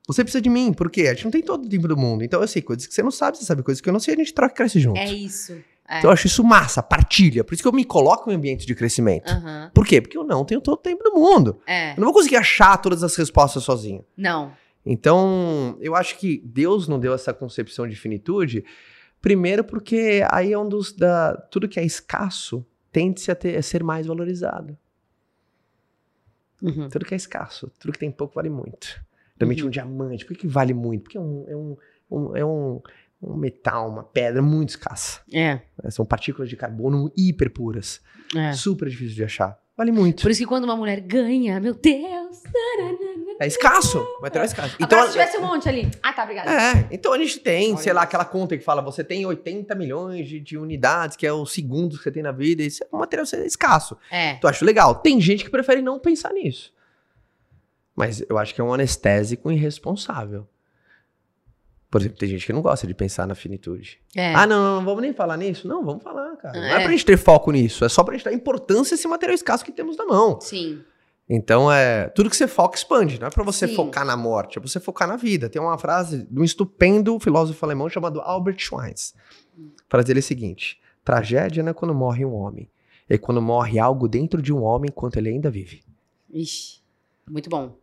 Você 0.07 0.23
precisa 0.23 0.41
de 0.41 0.49
mim, 0.49 0.71
porque 0.73 1.01
a 1.03 1.13
gente 1.13 1.25
não 1.25 1.31
tem 1.31 1.41
todo 1.41 1.65
o 1.65 1.69
tempo 1.69 1.87
do 1.87 1.97
mundo. 1.97 2.23
Então 2.23 2.41
eu 2.41 2.47
sei 2.47 2.61
coisas 2.61 2.85
que 2.85 2.93
você 2.93 3.01
não 3.01 3.11
sabe, 3.11 3.37
você 3.37 3.45
sabe 3.45 3.63
coisas 3.63 3.81
que 3.81 3.89
eu 3.89 3.93
não 3.93 3.99
sei, 3.99 4.13
a 4.13 4.17
gente 4.17 4.33
troca 4.33 4.53
e 4.53 4.55
cresce 4.55 4.79
junto. 4.79 4.99
É 4.99 5.11
isso. 5.11 5.57
É. 5.93 5.97
Então 5.99 6.09
eu 6.09 6.13
acho 6.13 6.27
isso 6.27 6.43
massa, 6.43 6.81
partilha. 6.81 7.43
Por 7.43 7.53
isso 7.53 7.63
que 7.63 7.67
eu 7.67 7.73
me 7.73 7.85
coloco 7.85 8.31
em 8.31 8.35
ambiente 8.35 8.65
de 8.65 8.73
crescimento. 8.73 9.31
Uhum. 9.31 9.69
Por 9.73 9.85
quê? 9.85 10.01
Porque 10.01 10.17
eu 10.17 10.23
não 10.23 10.43
tenho 10.43 10.61
todo 10.61 10.75
o 10.75 10.77
tempo 10.77 11.03
do 11.03 11.13
mundo. 11.13 11.59
É. 11.67 11.91
Eu 11.91 11.97
não 11.97 12.05
vou 12.05 12.13
conseguir 12.13 12.37
achar 12.37 12.77
todas 12.77 13.03
as 13.03 13.15
respostas 13.15 13.63
sozinho. 13.63 14.03
Não. 14.17 14.53
Então, 14.85 15.77
eu 15.79 15.95
acho 15.95 16.17
que 16.17 16.41
Deus 16.45 16.87
não 16.87 16.99
deu 16.99 17.13
essa 17.13 17.33
concepção 17.33 17.87
de 17.87 17.95
finitude, 17.95 18.65
primeiro 19.21 19.63
porque 19.63 20.25
aí 20.29 20.51
é 20.51 20.57
um 20.57 20.67
dos 20.67 20.91
da 20.91 21.37
tudo 21.49 21.69
que 21.69 21.79
é 21.79 21.85
escasso 21.85 22.65
tende-se 22.91 23.31
a, 23.31 23.35
ter, 23.35 23.57
a 23.57 23.61
ser 23.61 23.83
mais 23.83 24.05
valorizado. 24.05 24.77
Uhum. 26.61 26.87
Tudo 26.89 27.05
que 27.05 27.13
é 27.13 27.17
escasso, 27.17 27.69
tudo 27.79 27.91
que 27.91 27.99
tem 27.99 28.11
pouco 28.11 28.35
vale 28.35 28.49
muito. 28.49 29.03
Realmente 29.37 29.63
uhum. 29.63 29.67
um 29.67 29.71
diamante, 29.71 30.25
por 30.25 30.33
que, 30.33 30.41
que 30.41 30.47
vale 30.47 30.73
muito? 30.73 31.03
Porque 31.03 31.17
é 31.17 31.21
um, 31.21 31.45
é 31.47 31.55
um, 31.55 31.77
um 32.09 32.37
é 32.37 32.45
um 32.45 32.81
um 33.23 33.37
metal, 33.37 33.89
uma 33.89 34.03
pedra 34.03 34.41
muito 34.41 34.69
escassa. 34.69 35.21
É. 35.33 35.61
São 35.89 36.05
partículas 36.05 36.49
de 36.49 36.55
carbono 36.55 37.11
hiper 37.15 37.51
puras. 37.51 38.01
É. 38.35 38.53
Super 38.53 38.89
difícil 38.89 39.15
de 39.15 39.23
achar. 39.23 39.57
Vale 39.75 39.91
muito. 39.91 40.21
Por 40.21 40.29
isso 40.29 40.41
que 40.41 40.45
quando 40.45 40.65
uma 40.65 40.75
mulher 40.75 40.99
ganha, 40.99 41.59
meu 41.59 41.73
Deus. 41.73 42.43
É 43.39 43.47
escasso. 43.47 44.05
Vai 44.21 44.29
ter 44.29 44.43
escasso. 44.45 44.75
Então, 44.79 44.99
Agora, 44.99 45.11
se 45.11 45.17
tivesse 45.17 45.37
um 45.37 45.41
monte 45.41 45.67
ali. 45.67 45.89
Ah, 46.03 46.13
tá, 46.13 46.23
obrigada. 46.23 46.51
É, 46.51 46.87
então 46.91 47.11
a 47.11 47.17
gente 47.17 47.39
tem, 47.39 47.69
Olha 47.69 47.77
sei 47.77 47.89
isso. 47.89 47.95
lá, 47.95 48.03
aquela 48.03 48.25
conta 48.25 48.55
que 48.55 48.63
fala, 48.63 48.81
você 48.83 49.03
tem 49.03 49.25
80 49.25 49.73
milhões 49.73 50.27
de, 50.27 50.39
de, 50.39 50.57
unidades, 50.57 51.17
que 51.17 51.25
é 51.25 51.33
o 51.33 51.45
segundo 51.45 51.97
que 51.97 52.03
você 52.03 52.11
tem 52.11 52.21
na 52.21 52.31
vida, 52.31 52.61
e 52.61 52.67
isso 52.67 52.83
é 52.83 52.95
um 52.95 52.99
material 52.99 53.25
escasso. 53.45 53.97
É. 54.11 54.33
Então 54.33 54.47
eu 54.47 54.51
acho 54.51 54.63
legal. 54.63 54.95
Tem 54.95 55.19
gente 55.19 55.43
que 55.43 55.49
prefere 55.49 55.81
não 55.81 55.97
pensar 55.97 56.31
nisso. 56.33 56.71
Mas 57.95 58.23
eu 58.29 58.37
acho 58.37 58.53
que 58.53 58.61
é 58.61 58.63
um 58.63 58.73
anestésico 58.73 59.51
irresponsável. 59.51 60.47
Por 61.93 62.01
exemplo, 62.01 62.17
tem 62.17 62.27
gente 62.27 62.43
que 62.43 62.51
não 62.51 62.63
gosta 62.63 62.87
de 62.87 62.93
pensar 62.95 63.27
na 63.27 63.35
finitude. 63.35 63.99
É. 64.15 64.33
Ah, 64.33 64.47
não, 64.47 64.77
não, 64.77 64.83
vamos 64.83 65.03
nem 65.03 65.13
falar 65.13 65.37
nisso? 65.37 65.67
Não, 65.67 65.85
vamos 65.85 66.01
falar, 66.01 66.35
cara. 66.37 66.59
Não 66.59 66.65
é, 66.65 66.71
é 66.71 66.79
pra 66.79 66.89
gente 66.89 67.05
ter 67.05 67.17
foco 67.17 67.51
nisso, 67.51 67.85
é 67.85 67.89
só 67.89 68.03
pra 68.03 68.15
gente 68.15 68.25
dar 68.25 68.33
importância 68.33 68.95
a 68.95 68.97
esse 68.97 69.07
material 69.07 69.35
escasso 69.35 69.63
que 69.63 69.71
temos 69.71 69.95
na 69.95 70.03
mão. 70.03 70.41
Sim. 70.41 70.81
Então, 71.29 71.71
é 71.71 72.07
tudo 72.09 72.31
que 72.31 72.35
você 72.35 72.47
foca 72.47 72.75
expande, 72.75 73.19
não 73.19 73.27
é 73.27 73.29
para 73.29 73.43
você 73.43 73.67
Sim. 73.67 73.75
focar 73.75 74.03
na 74.03 74.17
morte, 74.17 74.57
é 74.57 74.59
pra 74.59 74.67
você 74.67 74.79
focar 74.79 75.07
na 75.07 75.15
vida. 75.17 75.47
Tem 75.51 75.61
uma 75.61 75.77
frase 75.77 76.25
de 76.27 76.39
um 76.39 76.43
estupendo 76.43 77.19
filósofo 77.19 77.63
alemão 77.63 77.87
chamado 77.87 78.21
Albert 78.21 78.57
Schweitzer. 78.57 79.15
A 79.55 79.91
frase 79.91 80.07
dele 80.07 80.17
é 80.17 80.21
a 80.21 80.23
seguinte: 80.23 80.81
tragédia 81.05 81.61
não 81.61 81.69
é 81.69 81.73
quando 81.75 81.93
morre 81.93 82.25
um 82.25 82.33
homem, 82.33 82.67
é 83.07 83.19
quando 83.19 83.39
morre 83.39 83.77
algo 83.77 84.07
dentro 84.07 84.41
de 84.41 84.51
um 84.51 84.63
homem 84.63 84.89
enquanto 84.89 85.17
ele 85.17 85.29
ainda 85.29 85.51
vive. 85.51 85.83
Ixi, 86.31 86.81
muito 87.29 87.51
bom. 87.51 87.82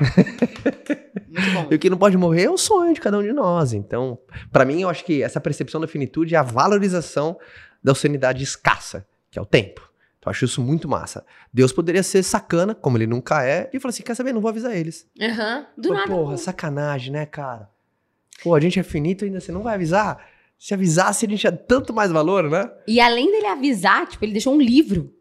e 1.70 1.74
o 1.74 1.78
que 1.78 1.90
não 1.90 1.98
pode 1.98 2.16
morrer 2.16 2.44
é 2.44 2.50
o 2.50 2.56
sonho 2.56 2.94
de 2.94 3.00
cada 3.00 3.18
um 3.18 3.22
de 3.22 3.32
nós. 3.32 3.72
Então, 3.72 4.18
para 4.52 4.64
mim, 4.64 4.82
eu 4.82 4.88
acho 4.88 5.04
que 5.04 5.22
essa 5.22 5.40
percepção 5.40 5.80
da 5.80 5.86
finitude 5.86 6.34
é 6.34 6.38
a 6.38 6.42
valorização 6.42 7.38
da 7.82 7.94
sanidade 7.94 8.42
escassa, 8.42 9.06
que 9.30 9.38
é 9.38 9.42
o 9.42 9.46
tempo. 9.46 9.80
Então, 10.18 10.30
eu 10.30 10.30
acho 10.30 10.44
isso 10.44 10.62
muito 10.62 10.88
massa. 10.88 11.24
Deus 11.52 11.72
poderia 11.72 12.02
ser 12.02 12.22
sacana, 12.22 12.74
como 12.74 12.96
ele 12.96 13.06
nunca 13.06 13.44
é, 13.44 13.68
e 13.72 13.78
falar 13.78 13.90
assim: 13.90 14.02
quer 14.02 14.14
saber? 14.14 14.32
Não 14.32 14.40
vou 14.40 14.48
avisar 14.48 14.74
eles. 14.74 15.06
Aham, 15.20 15.58
uhum. 15.58 15.82
do 15.82 15.88
Pô, 15.88 15.94
nada. 15.94 16.06
Porra, 16.08 16.36
sacanagem, 16.36 17.12
né, 17.12 17.26
cara? 17.26 17.68
Pô, 18.42 18.54
a 18.54 18.60
gente 18.60 18.78
é 18.78 18.82
finito 18.82 19.24
ainda, 19.24 19.40
você 19.40 19.52
não 19.52 19.62
vai 19.62 19.74
avisar? 19.74 20.24
Se 20.58 20.72
avisasse, 20.72 21.26
a 21.26 21.28
gente 21.28 21.40
tinha 21.40 21.52
tanto 21.52 21.92
mais 21.92 22.10
valor, 22.10 22.48
né? 22.48 22.70
E 22.86 23.00
além 23.00 23.30
dele 23.30 23.46
avisar, 23.46 24.06
tipo, 24.06 24.24
ele 24.24 24.32
deixou 24.32 24.54
um 24.54 24.60
livro 24.60 25.12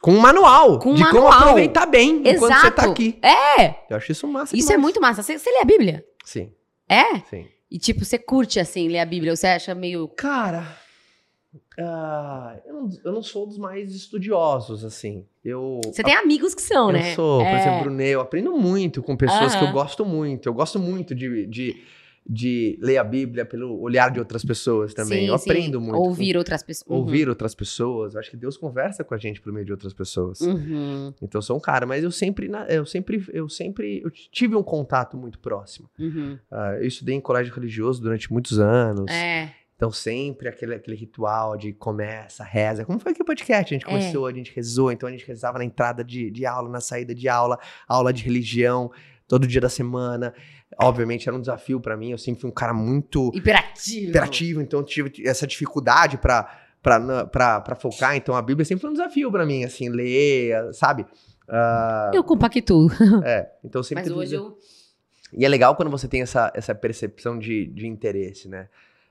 com 0.00 0.12
um 0.12 0.20
manual 0.20 0.78
com 0.78 0.92
um 0.92 0.94
de 0.94 1.02
manual. 1.02 1.24
como 1.24 1.34
aproveitar 1.34 1.86
bem 1.86 2.20
Exato. 2.20 2.36
enquanto 2.36 2.60
você 2.60 2.70
tá 2.70 2.82
aqui. 2.84 3.18
É. 3.22 3.74
Eu 3.90 3.96
acho 3.96 4.12
isso 4.12 4.26
massa. 4.28 4.56
Isso 4.56 4.68
é 4.68 4.72
demais. 4.72 4.78
é 4.78 4.82
muito 4.82 5.00
massa. 5.00 5.22
Você, 5.22 5.38
você 5.38 5.50
lê 5.50 5.58
a 5.58 5.64
Bíblia? 5.64 6.04
Sim. 6.24 6.52
É? 6.88 7.20
Sim. 7.20 7.46
E 7.70 7.78
tipo, 7.78 8.04
você 8.04 8.18
curte 8.18 8.58
assim 8.58 8.88
ler 8.88 9.00
a 9.00 9.06
Bíblia? 9.06 9.32
Ou 9.32 9.36
você 9.36 9.46
acha 9.46 9.74
meio. 9.74 10.08
Cara. 10.08 10.66
Uh, 11.78 12.58
eu, 12.66 12.74
não, 12.74 12.88
eu 13.04 13.12
não 13.12 13.22
sou 13.22 13.46
dos 13.46 13.56
mais 13.56 13.94
estudiosos, 13.94 14.84
assim. 14.84 15.24
Eu, 15.44 15.80
você 15.84 16.02
tem 16.02 16.14
amigos 16.14 16.54
que 16.54 16.60
são, 16.60 16.88
eu 16.88 16.92
né? 16.94 17.12
Eu 17.12 17.14
sou, 17.14 17.38
por 17.38 17.46
é. 17.46 17.60
exemplo, 17.60 17.80
Brunet, 17.82 18.10
eu 18.10 18.20
aprendo 18.20 18.52
muito 18.52 19.02
com 19.02 19.16
pessoas 19.16 19.54
uh 19.54 19.56
-huh. 19.56 19.58
que 19.60 19.64
eu 19.64 19.72
gosto 19.72 20.04
muito. 20.04 20.48
Eu 20.48 20.54
gosto 20.54 20.78
muito 20.78 21.14
de, 21.14 21.46
de 21.46 21.82
de 22.30 22.78
ler 22.82 22.98
a 22.98 23.04
Bíblia 23.04 23.46
pelo 23.46 23.80
olhar 23.80 24.10
de 24.10 24.18
outras 24.18 24.44
pessoas 24.44 24.92
também. 24.92 25.20
Sim, 25.20 25.28
eu 25.28 25.38
sim. 25.38 25.50
aprendo 25.50 25.80
muito. 25.80 25.96
Ouvir 25.98 26.36
outras 26.36 26.62
pessoas. 26.62 26.86
com- 26.86 26.94
Ouvir 26.94 27.28
outras 27.28 27.54
pessoas. 27.54 28.12
Eu 28.14 28.20
acho 28.20 28.30
que 28.30 28.36
Deus 28.36 28.56
conversa 28.58 29.02
com 29.02 29.14
a 29.14 29.18
gente 29.18 29.40
por 29.40 29.50
meio 29.52 29.64
de 29.64 29.72
outras 29.72 29.94
pessoas. 29.94 30.40
Uhum, 30.40 31.14
Então 31.22 31.38
eu 31.38 31.42
sou 31.42 31.56
um 31.56 31.60
cara, 31.60 31.86
mas 31.86 32.04
eu 32.04 32.10
sempre, 32.10 32.50
eu 32.68 32.84
sempre, 32.84 33.24
eu 33.32 33.48
sempre 33.48 34.02
eu 34.04 34.10
tive 34.10 34.54
um 34.54 34.62
contato 34.62 35.16
muito 35.16 35.38
próximo. 35.38 35.88
uhum. 35.98 36.38
Ah, 36.50 36.74
eu 36.78 36.86
estudei 36.86 37.14
em 37.14 37.20
colégio 37.20 37.54
religioso 37.54 38.02
durante 38.02 38.30
muitos 38.30 38.58
anos. 38.58 39.10
É. 39.10 39.50
Então 39.76 39.90
sempre 39.92 40.48
aquele, 40.48 40.74
aquele 40.74 40.96
ritual 40.96 41.56
de 41.56 41.72
começa, 41.72 42.42
reza. 42.44 42.84
Como 42.84 42.98
foi 42.98 43.12
aqui 43.12 43.22
o 43.22 43.24
podcast? 43.24 43.72
A 43.72 43.78
gente 43.78 43.86
É. 43.86 43.88
começou, 43.88 44.26
a 44.26 44.32
gente 44.32 44.52
rezou, 44.54 44.90
então 44.92 45.08
a 45.08 45.12
gente 45.12 45.24
rezava 45.26 45.56
na 45.56 45.64
entrada 45.64 46.02
de, 46.04 46.30
de 46.30 46.44
aula, 46.44 46.68
na 46.68 46.80
saída 46.80 47.14
de 47.14 47.28
aula, 47.28 47.58
aula 47.88 48.12
de 48.12 48.22
religião, 48.24 48.90
todo 49.28 49.46
dia 49.46 49.60
da 49.60 49.68
semana. 49.68 50.34
Obviamente 50.80 51.28
era 51.28 51.36
um 51.36 51.40
desafio 51.40 51.78
pra 51.80 51.96
mim, 51.96 52.10
eu 52.10 52.18
sempre 52.18 52.40
fui 52.40 52.50
um 52.50 52.52
cara 52.54 52.74
muito 52.74 53.30
Hiperativo. 53.34 54.08
hiperativo, 54.10 54.60
então 54.62 54.80
eu 54.80 54.84
tive 54.86 55.12
essa 55.24 55.46
dificuldade 55.46 56.18
pra 56.18 56.62
pra- 56.82 56.98
na- 56.98 57.26
pra 57.26 57.60
pra 57.60 57.74
focar. 57.76 58.16
Então 58.16 58.34
a 58.34 58.40
Bíblia 58.42 58.64
sempre 58.64 58.80
foi 58.82 58.90
um 58.90 58.94
desafio 58.94 59.30
pra 59.30 59.44
mim, 59.44 59.64
assim, 59.64 59.88
ler, 59.88 60.72
sabe? 60.72 61.04
Ah, 61.48 62.10
Eu 62.14 62.22
compactuo. 62.24 62.88
é, 63.24 63.50
então 63.64 63.80
eu 63.80 63.84
sempre 63.84 64.04
Mas 64.04 64.12
hoje 64.12 64.34
eu. 64.36 64.56
e 65.32 65.44
é 65.44 65.48
legal 65.48 65.74
quando 65.74 65.90
você 65.90 66.06
tem 66.06 66.22
essa, 66.22 66.50
essa 66.54 66.74
percepção 66.74 67.38
de, 67.38 67.66
de 67.66 67.86
interesse, 67.86 68.48
né? 68.48 68.68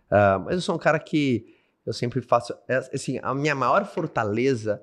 Ah, 0.09 0.39
mas 0.43 0.55
eu 0.55 0.61
sou 0.61 0.75
um 0.75 0.79
cara 0.79 0.97
que 0.99 1.45
eu 1.85 1.91
sempre 1.93 2.21
faço. 2.21 2.53
é, 2.69 2.77
Assim, 2.93 3.19
a 3.21 3.33
minha 3.35 3.53
maior 3.55 3.85
fortaleza 3.85 4.81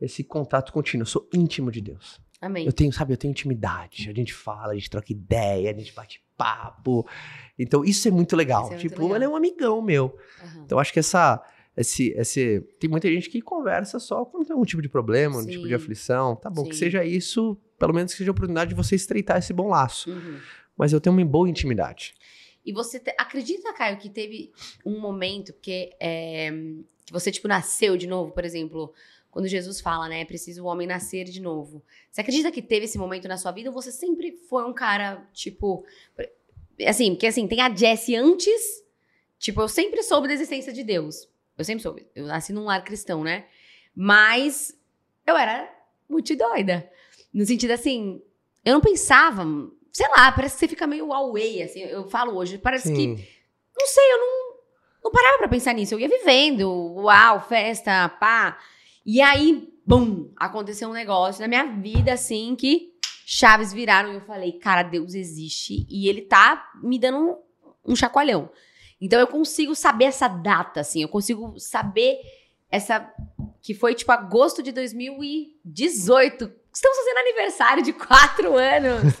é 0.00 0.04
esse 0.04 0.22
contato 0.22 0.72
contínuo. 0.72 1.02
Eu 1.02 1.06
sou 1.06 1.28
íntimo 1.34 1.70
de 1.70 1.80
Deus. 1.80 2.20
Amém. 2.40 2.64
Eu 2.64 2.72
tenho, 2.72 2.92
sabe, 2.92 3.12
eu 3.12 3.16
tenho 3.16 3.32
intimidade. 3.32 4.08
A 4.08 4.14
gente 4.14 4.32
fala, 4.32 4.72
a 4.72 4.74
gente 4.74 4.88
troca 4.88 5.12
ideia, 5.12 5.70
a 5.70 5.74
gente 5.74 5.92
bate 5.92 6.22
papo. 6.36 7.06
Então, 7.58 7.84
isso 7.84 8.08
é 8.08 8.10
muito 8.10 8.34
legal. 8.34 8.66
É 8.66 8.70
muito 8.70 8.80
tipo, 8.80 9.02
legal. 9.02 9.16
ele 9.16 9.24
é 9.26 9.28
um 9.28 9.36
amigão 9.36 9.82
meu. 9.82 10.16
Aham. 10.42 10.62
Então, 10.64 10.78
acho 10.78 10.92
que 10.92 10.98
essa. 10.98 11.42
Esse, 11.76 12.08
esse, 12.16 12.60
tem 12.80 12.90
muita 12.90 13.08
gente 13.08 13.30
que 13.30 13.40
conversa 13.40 13.98
só 14.00 14.24
quando 14.24 14.44
tem 14.44 14.52
algum 14.52 14.64
tipo 14.66 14.82
de 14.82 14.88
problema, 14.88 15.38
um 15.38 15.46
tipo 15.46 15.62
de 15.62 15.68
Sim. 15.68 15.74
aflição. 15.74 16.36
Tá 16.36 16.50
bom, 16.50 16.64
que 16.64 16.74
Sim. 16.74 16.80
seja 16.80 17.04
isso, 17.04 17.56
pelo 17.78 17.94
menos 17.94 18.12
que 18.12 18.18
seja 18.18 18.30
a 18.30 18.32
oportunidade 18.32 18.70
de 18.70 18.74
você 18.74 18.96
estreitar 18.96 19.38
esse 19.38 19.52
bom 19.52 19.68
laço. 19.68 20.10
Uhum. 20.10 20.38
Mas 20.76 20.92
eu 20.92 21.00
tenho 21.00 21.16
uma 21.16 21.24
boa 21.24 21.48
intimidade. 21.48 22.14
E 22.66 22.72
você 22.72 22.98
te- 22.98 23.14
acredita, 23.16 23.72
Caio, 23.72 23.96
que 23.98 24.10
teve 24.10 24.52
um 24.84 25.00
momento 25.00 25.54
que, 25.62 25.94
é, 26.00 26.50
que 27.06 27.12
você, 27.12 27.30
tipo, 27.30 27.48
nasceu 27.48 27.96
de 27.96 28.06
novo, 28.06 28.32
por 28.32 28.44
exemplo, 28.44 28.92
quando 29.30 29.46
Jesus 29.46 29.80
fala, 29.80 30.08
né, 30.08 30.22
é 30.22 30.24
preciso 30.24 30.64
o 30.64 30.66
homem 30.66 30.86
nascer 30.86 31.24
de 31.24 31.40
novo. 31.40 31.82
Você 32.10 32.20
acredita 32.20 32.50
que 32.50 32.60
teve 32.60 32.84
esse 32.84 32.98
momento 32.98 33.28
na 33.28 33.36
sua 33.36 33.52
vida 33.52 33.70
ou 33.70 33.74
você 33.74 33.92
sempre 33.92 34.32
foi 34.48 34.64
um 34.64 34.72
cara, 34.72 35.26
tipo. 35.32 35.84
Assim, 36.86 37.12
porque 37.12 37.26
assim, 37.26 37.46
tem 37.46 37.60
a 37.60 37.74
Jessie 37.74 38.16
antes. 38.16 38.84
Tipo, 39.38 39.62
eu 39.62 39.68
sempre 39.68 40.02
soube 40.02 40.28
da 40.28 40.34
existência 40.34 40.72
de 40.72 40.82
Deus. 40.82 41.28
Eu 41.56 41.64
sempre 41.64 41.82
soube. 41.82 42.06
Eu 42.14 42.26
nasci 42.26 42.52
num 42.52 42.64
lar 42.64 42.82
cristão, 42.84 43.22
né? 43.22 43.46
Mas 43.94 44.76
eu 45.26 45.36
era 45.36 45.72
muito 46.08 46.34
doida. 46.36 46.90
No 47.32 47.46
sentido 47.46 47.70
assim, 47.70 48.20
eu 48.64 48.74
não 48.74 48.80
pensava, 48.80 49.44
sei 49.92 50.08
lá, 50.08 50.32
parece 50.32 50.54
que 50.54 50.60
você 50.60 50.68
fica 50.68 50.86
meio 50.86 51.12
away, 51.12 51.62
assim. 51.62 51.80
Eu 51.80 52.08
falo 52.10 52.36
hoje, 52.36 52.58
parece 52.58 52.92
que 52.92 53.06
não 53.06 53.86
sei, 53.86 54.12
eu 54.12 54.18
não, 54.18 54.56
não 55.04 55.10
parava 55.10 55.38
pra 55.38 55.48
pensar 55.48 55.72
nisso. 55.72 55.94
Eu 55.94 56.00
ia 56.00 56.08
vivendo, 56.08 56.68
uau, 56.96 57.40
festa, 57.40 58.08
pá. 58.08 58.58
E 59.04 59.20
aí, 59.20 59.72
bum, 59.86 60.32
aconteceu 60.36 60.88
um 60.88 60.92
negócio 60.92 61.40
na 61.40 61.48
minha 61.48 61.64
vida, 61.64 62.12
assim, 62.12 62.54
que 62.54 62.90
chaves 63.26 63.72
viraram 63.72 64.12
e 64.12 64.16
eu 64.16 64.20
falei, 64.22 64.52
cara, 64.52 64.82
Deus 64.82 65.14
existe 65.14 65.86
e 65.88 66.08
ele 66.08 66.22
tá 66.22 66.70
me 66.82 66.98
dando 66.98 67.18
um, 67.18 67.36
um 67.92 67.96
chacoalhão. 67.96 68.50
Então 69.00 69.18
eu 69.18 69.26
consigo 69.26 69.74
saber 69.74 70.06
essa 70.06 70.28
data, 70.28 70.80
assim, 70.80 71.02
eu 71.02 71.08
consigo 71.08 71.58
saber 71.58 72.18
essa. 72.70 73.10
Que 73.62 73.74
foi 73.74 73.94
tipo 73.94 74.10
agosto 74.12 74.62
de 74.62 74.72
2018. 74.72 76.52
Estamos 76.72 76.98
fazendo 76.98 77.18
aniversário 77.18 77.82
de 77.82 77.92
quatro 77.92 78.56
anos. 78.56 79.02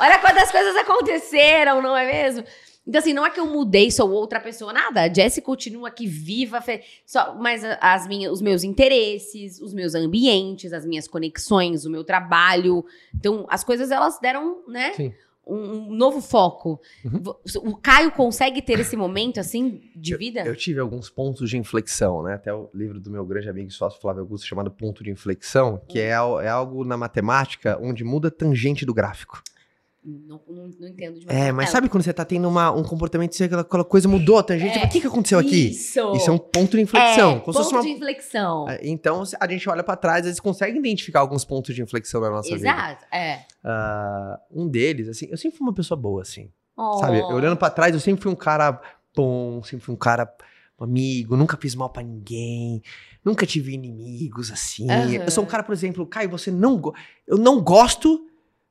Olha 0.00 0.18
quantas 0.18 0.50
coisas 0.50 0.74
aconteceram, 0.76 1.82
não 1.82 1.96
é 1.96 2.06
mesmo? 2.06 2.44
Então, 2.86 2.98
assim, 2.98 3.12
não 3.12 3.24
é 3.24 3.30
que 3.30 3.38
eu 3.38 3.46
mudei, 3.46 3.90
sou 3.92 4.10
outra 4.10 4.40
pessoa, 4.40 4.72
nada. 4.72 5.02
A 5.02 5.12
Jessie 5.12 5.40
continua 5.40 5.88
aqui 5.88 6.06
viva, 6.06 6.60
fe- 6.60 6.82
só, 7.06 7.34
mas 7.36 7.62
as 7.80 8.08
minhas, 8.08 8.32
os 8.32 8.42
meus 8.42 8.64
interesses, 8.64 9.60
os 9.60 9.72
meus 9.72 9.94
ambientes, 9.94 10.72
as 10.72 10.84
minhas 10.84 11.06
conexões, 11.06 11.84
o 11.86 11.90
meu 11.90 12.02
trabalho. 12.02 12.84
Então, 13.14 13.46
as 13.48 13.62
coisas, 13.62 13.90
elas 13.92 14.18
deram, 14.20 14.62
né? 14.66 14.92
Sim. 14.94 15.14
Um, 15.44 15.56
um 15.56 15.94
novo 15.94 16.20
foco. 16.20 16.80
Uhum. 17.04 17.20
O 17.72 17.76
Caio 17.76 18.12
consegue 18.12 18.62
ter 18.62 18.78
esse 18.78 18.96
momento, 18.96 19.40
assim, 19.40 19.80
de 19.94 20.16
vida? 20.16 20.40
Eu 20.46 20.54
tive 20.54 20.78
alguns 20.78 21.10
pontos 21.10 21.50
de 21.50 21.58
inflexão, 21.58 22.22
né? 22.22 22.34
Até 22.34 22.54
o 22.54 22.68
livro 22.72 23.00
do 23.00 23.10
meu 23.10 23.24
grande 23.26 23.48
amigo 23.48 23.68
e 23.68 23.72
sócio 23.72 24.00
Flávio 24.00 24.22
Augusto 24.22 24.46
chamado 24.46 24.70
Ponto 24.70 25.02
de 25.02 25.10
Inflexão, 25.10 25.80
que 25.88 25.98
é, 25.98 26.14
al- 26.14 26.40
é 26.40 26.48
algo 26.48 26.84
na 26.84 26.96
matemática 26.96 27.76
onde 27.82 28.04
muda 28.04 28.28
a 28.28 28.30
tangente 28.30 28.86
do 28.86 28.94
gráfico. 28.94 29.42
Não, 30.04 30.40
não, 30.48 30.68
não 30.80 30.88
entendo 30.88 31.20
de 31.20 31.26
É, 31.28 31.52
mas 31.52 31.66
Ela- 31.66 31.72
sabe 31.72 31.88
quando 31.88 32.02
você 32.02 32.12
tá 32.12 32.24
tendo 32.24 32.48
uma- 32.48 32.72
um 32.72 32.82
comportamento, 32.82 33.36
você- 33.36 33.44
aquela, 33.44 33.62
aquela 33.62 33.84
coisa 33.84 34.08
mudou 34.08 34.36
a 34.36 34.42
tangente? 34.42 34.76
É, 34.76 34.84
O 34.84 34.88
que, 34.88 35.00
que 35.00 35.06
aconteceu 35.06 35.38
aqui? 35.38 35.70
Isso! 35.70 36.12
Isso 36.16 36.28
é 36.28 36.32
um 36.32 36.38
ponto 36.38 36.76
de 36.76 36.82
inflexão. 36.82 37.30
É, 37.36 37.38
ponto 37.38 37.68
uma- 37.70 37.82
de 37.82 37.88
inflexão. 37.90 38.68
É, 38.68 38.80
Então, 38.82 39.22
a 39.38 39.46
gente 39.48 39.68
olha 39.70 39.84
pra 39.84 39.94
trás, 39.94 40.26
eles 40.26 40.40
conseguem 40.40 40.76
identificar 40.78 41.20
alguns 41.20 41.44
pontos 41.44 41.72
de 41.72 41.82
inflexão 41.82 42.20
na 42.20 42.30
nossa 42.30 42.48
vida. 42.52 42.68
Exato, 42.68 43.04
é. 43.12 43.44
Ah, 43.62 44.40
um 44.50 44.66
deles, 44.68 45.08
assim, 45.08 45.28
eu 45.30 45.36
sempre 45.36 45.58
fui 45.58 45.66
uma 45.66 45.72
pessoa 45.74 45.96
boa, 45.98 46.22
assim. 46.22 46.50
Oh. 46.76 46.94
Sabe? 46.98 47.20
Eu 47.20 47.26
olhando 47.26 47.56
pra 47.56 47.70
trás, 47.70 47.94
eu 47.94 48.00
sempre 48.00 48.22
fui 48.22 48.32
um 48.32 48.36
cara 48.36 48.80
bom, 49.14 49.62
sempre 49.62 49.84
fui 49.84 49.94
um 49.94 49.98
cara 49.98 50.28
amigo, 50.80 51.36
nunca 51.36 51.56
fiz 51.56 51.76
mal 51.76 51.88
pra 51.90 52.02
ninguém, 52.02 52.82
nunca 53.24 53.46
tive 53.46 53.72
inimigos 53.72 54.50
assim. 54.50 54.90
Aham. 54.90 55.12
Eu 55.12 55.30
sou 55.30 55.44
um 55.44 55.46
cara, 55.46 55.62
por 55.62 55.72
exemplo, 55.72 56.04
Caio, 56.04 56.28
você 56.28 56.50
não. 56.50 56.80
Eu 57.24 57.38
não 57.38 57.60
gosto 57.62 58.26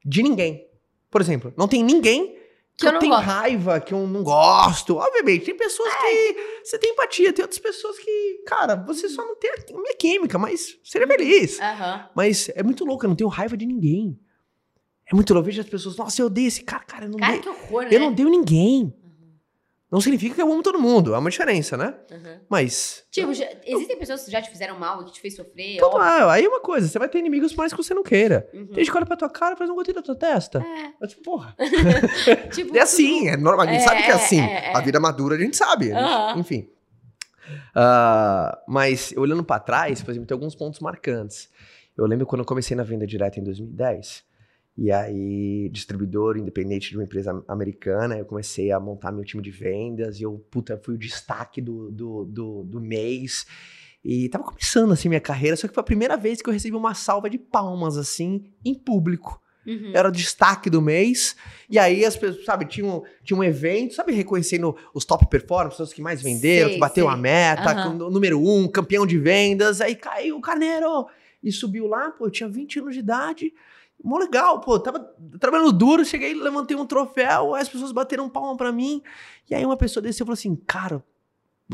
de 0.06 0.22
ninguém. 0.22 0.68
Por 1.12 1.22
exemplo, 1.22 1.54
não 1.58 1.68
tem 1.68 1.84
ninguém 1.84 2.36
que, 2.78 2.88
Que 2.88 2.88
eu 2.88 2.98
tenho 3.00 3.14
raiva, 3.14 3.80
que 3.80 3.94
eu 3.94 4.08
não 4.08 4.24
gosto. 4.24 4.96
Obviamente, 4.96 5.46
tem 5.46 5.56
pessoas 5.56 5.94
que 5.94 6.36
você 6.64 6.80
tem 6.80 6.92
empatia, 6.94 7.32
tem 7.34 7.44
outras 7.44 7.60
pessoas 7.60 8.00
que, 8.00 8.42
cara, 8.48 8.76
você 8.76 9.08
só 9.10 9.24
não 9.24 9.36
tem 9.36 9.52
a 9.52 9.78
minha 9.78 9.94
química, 9.96 10.40
mas 10.40 10.78
seria 10.84 11.06
feliz. 11.06 11.60
Aham. 11.60 12.10
Mas 12.16 12.50
é 12.56 12.64
muito 12.64 12.84
louco, 12.86 13.06
eu 13.06 13.10
não 13.10 13.16
tenho 13.16 13.30
raiva 13.30 13.56
de 13.56 13.66
ninguém. 13.68 14.18
É 15.06 15.14
muito 15.14 15.34
louco, 15.34 15.44
eu 15.48 15.52
vejo 15.52 15.62
as 15.62 15.68
pessoas, 15.70 15.98
nossa, 15.98 16.22
eu 16.22 16.28
odeio 16.28 16.48
esse 16.48 16.64
cara, 16.64 16.84
cara, 16.86 17.06
eu 17.06 17.10
não 17.10 17.20
Cara, 17.20 17.34
dei- 17.34 17.42
que 17.42 17.50
horror, 17.50 17.84
né? 17.84 17.90
eu 17.92 18.00
não 18.00 18.14
dei 18.14 18.26
ninguém. 18.26 18.94
Não 19.92 20.00
significa 20.00 20.34
que 20.36 20.42
eu 20.42 20.50
amo 20.52 20.64
todo 20.64 20.80
mundo. 20.80 21.14
É 21.14 21.18
uma 21.18 21.30
diferença, 21.30 21.76
né? 21.76 21.94
Uhum. 22.10 22.40
Mas. 22.48 23.04
Tipo, 23.12 23.34
já- 23.34 23.46
existem 23.66 23.98
pessoas 24.00 24.24
que 24.24 24.32
já 24.32 24.42
te 24.42 24.50
fizeram 24.50 24.80
mal 24.80 25.02
e 25.02 25.06
que 25.06 25.12
te 25.12 25.20
fez 25.20 25.36
sofrer. 25.36 25.76
Então, 25.76 25.98
ah, 25.98 26.32
aí 26.32 26.46
é 26.46 26.48
uma 26.48 26.62
coisa. 26.62 26.88
Você 26.88 26.98
vai 26.98 27.10
ter 27.10 27.20
inimigos 27.20 27.54
mais 27.54 27.74
que 27.74 27.78
você 27.84 27.94
não 27.94 28.02
queira. 28.02 28.48
Uhum. 28.54 28.68
Tem 28.68 28.76
gente 28.78 28.90
que 28.92 28.96
olha 28.98 29.06
pra 29.06 29.18
tua 29.18 29.30
cara 29.30 29.54
e 29.56 29.58
faz 29.58 29.70
um 29.70 29.76
gotei 29.76 29.94
da 29.94 30.02
tua 30.02 30.16
testa. 30.16 30.60
É, 30.66 30.94
Eu, 31.04 31.08
tipo, 31.10 31.22
porra. 31.24 31.54
tipo, 32.54 32.72
É 32.78 32.80
assim, 32.82 33.28
é 33.28 33.36
normal. 33.36 33.68
A 33.68 33.70
gente 33.74 33.82
É, 33.82 33.86
sabe 33.86 34.02
que 34.04 34.08
é 34.08 34.12
é, 34.12 34.16
assim. 34.16 34.40
é, 34.42 34.66
é. 34.72 34.78
A 34.78 34.80
vida 34.80 34.98
madura 35.00 35.36
a 35.36 35.40
gente 35.40 35.58
sabe. 35.58 35.92
a 35.92 36.00
gente- 36.00 36.10
Aham. 36.10 36.40
Enfim. 36.40 36.70
Ah, 37.76 38.58
mas 38.68 39.14
olhando 39.18 39.44
pra 39.44 39.60
trás, 39.60 40.02
por 40.02 40.12
exemplo, 40.12 40.28
tem 40.28 40.36
alguns 40.36 40.56
pontos 40.56 40.80
marcantes. 40.80 41.50
Eu 41.98 42.06
lembro 42.06 42.26
quando 42.26 42.40
eu 42.42 42.46
comecei 42.46 42.76
na 42.78 42.84
venda 42.84 43.06
direta 43.06 43.40
em 43.40 43.44
2010. 43.44 44.24
E 44.82 44.92
aí, 44.92 45.70
distribuidor 45.70 46.38
independente 46.38 46.90
de 46.90 46.98
uma 46.98 47.04
empresa 47.04 47.44
americana, 47.48 48.18
eu 48.18 48.26
comecei 48.26 48.72
a 48.72 48.80
montar 48.80 49.12
meu 49.12 49.24
time 49.24 49.44
de 49.44 49.52
vendas. 49.52 50.20
E 50.20 50.24
eu, 50.24 50.44
puta, 50.50 50.76
fui 50.84 50.96
o 50.96 50.98
destaque 50.98 51.62
do, 51.62 51.92
do, 51.92 52.26
do, 52.26 52.64
do 52.64 52.82
mês. 52.82 53.46
E 54.04 54.28
tava 54.30 54.44
começando, 54.44 54.92
assim, 54.92 55.08
minha 55.08 55.22
carreira. 55.22 55.56
Só 55.56 55.68
que 55.68 55.74
foi 55.76 55.82
a 55.82 55.86
primeira 55.86 56.18
vez 56.18 56.42
que 56.42 56.50
eu 56.50 56.54
recebi 56.54 56.76
uma 56.76 56.96
salva 56.96 57.30
de 57.30 57.38
palmas, 57.38 57.96
assim, 57.96 58.52
em 58.66 58.74
público 58.74 59.40
Uhum. 59.64 59.92
era 59.94 60.10
o 60.10 60.12
destaque 60.12 60.72
do 60.72 60.82
mês. 60.82 61.36
E 61.70 61.78
aí 61.78 62.04
as 62.04 62.18
pessoas, 62.18 62.44
sabe, 62.44 62.66
tinha 62.66 62.84
um, 62.84 63.04
tinha 63.24 63.38
um 63.38 63.44
evento, 63.44 63.94
sabe, 63.94 64.12
reconhecendo 64.12 64.76
os 64.92 65.06
top 65.06 65.30
performers, 65.30 65.76
pessoas 65.76 65.94
que 65.94 66.02
mais 66.02 66.20
venderam, 66.20 66.70
Sei, 66.70 66.74
que 66.74 66.80
bateu 66.80 67.06
sei. 67.06 67.14
a 67.14 67.18
meta, 67.18 67.90
o 67.90 68.10
número 68.10 68.44
um, 68.44 68.68
campeão 68.68 69.06
de 69.06 69.20
vendas. 69.20 69.80
Aí 69.80 69.96
caiu 69.96 70.38
o 70.38 70.42
Carneiro 70.42 71.06
e 71.44 71.52
subiu 71.52 71.86
lá, 71.86 72.12
pô, 72.12 72.26
eu 72.26 72.32
tinha 72.32 72.50
20 72.50 72.80
anos 72.80 72.94
de 72.96 73.00
idade. 73.02 73.54
Mó 74.04 74.18
legal, 74.18 74.60
pô, 74.62 74.80
tava 74.80 75.00
trabalhando 75.40 75.72
duro, 75.72 76.04
cheguei, 76.04 76.34
levantei 76.34 76.76
um 76.76 76.86
troféu, 76.86 77.54
as 77.56 77.70
pessoas 77.70 77.92
bateram 77.92 78.30
palma 78.30 78.58
pra 78.58 78.72
mim. 78.72 79.02
E 79.50 79.54
aí 79.56 79.66
uma 79.66 79.78
pessoa 79.78 80.02
desceu 80.02 80.24
e 80.24 80.26
falou 80.26 80.34
assim, 80.34 80.56
cara, 80.56 81.04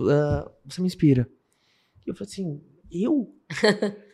ah, 0.02 0.52
você 0.66 0.82
me 0.82 0.88
inspira. 0.88 1.30
E 2.06 2.10
eu 2.10 2.16
falei 2.16 2.32
assim, 2.32 2.62
eu? 2.92 3.34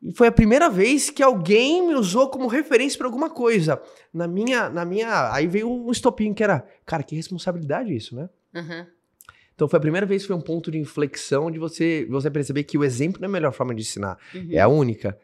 E 0.00 0.14
foi 0.14 0.28
a 0.28 0.32
primeira 0.32 0.70
vez 0.70 1.10
que 1.10 1.20
alguém 1.24 1.84
me 1.88 1.94
usou 1.96 2.30
como 2.30 2.46
referência 2.46 2.96
pra 2.96 3.08
alguma 3.08 3.28
coisa. 3.28 3.82
Na 4.14 4.28
minha, 4.28 4.70
na 4.70 4.84
minha, 4.84 5.32
aí 5.32 5.48
veio 5.48 5.68
um 5.68 5.90
estopinho 5.90 6.32
que 6.32 6.44
era, 6.44 6.64
cara, 6.86 7.02
que 7.02 7.16
responsabilidade 7.16 7.92
isso, 7.92 8.14
né? 8.14 8.30
Uhum. 8.54 8.86
Então 9.56 9.66
foi 9.66 9.76
a 9.76 9.80
primeira 9.80 10.06
vez 10.06 10.22
que 10.22 10.28
foi 10.28 10.36
um 10.36 10.40
ponto 10.40 10.70
de 10.70 10.78
inflexão 10.78 11.50
de 11.50 11.58
você, 11.58 12.06
você 12.08 12.30
perceber 12.30 12.62
que 12.62 12.78
o 12.78 12.84
exemplo 12.84 13.20
não 13.20 13.26
é 13.26 13.28
a 13.28 13.32
melhor 13.32 13.52
forma 13.52 13.74
de 13.74 13.80
ensinar, 13.82 14.16
Uhum. 14.32 14.46
é 14.52 14.60
a 14.60 14.68
única. 14.68 15.18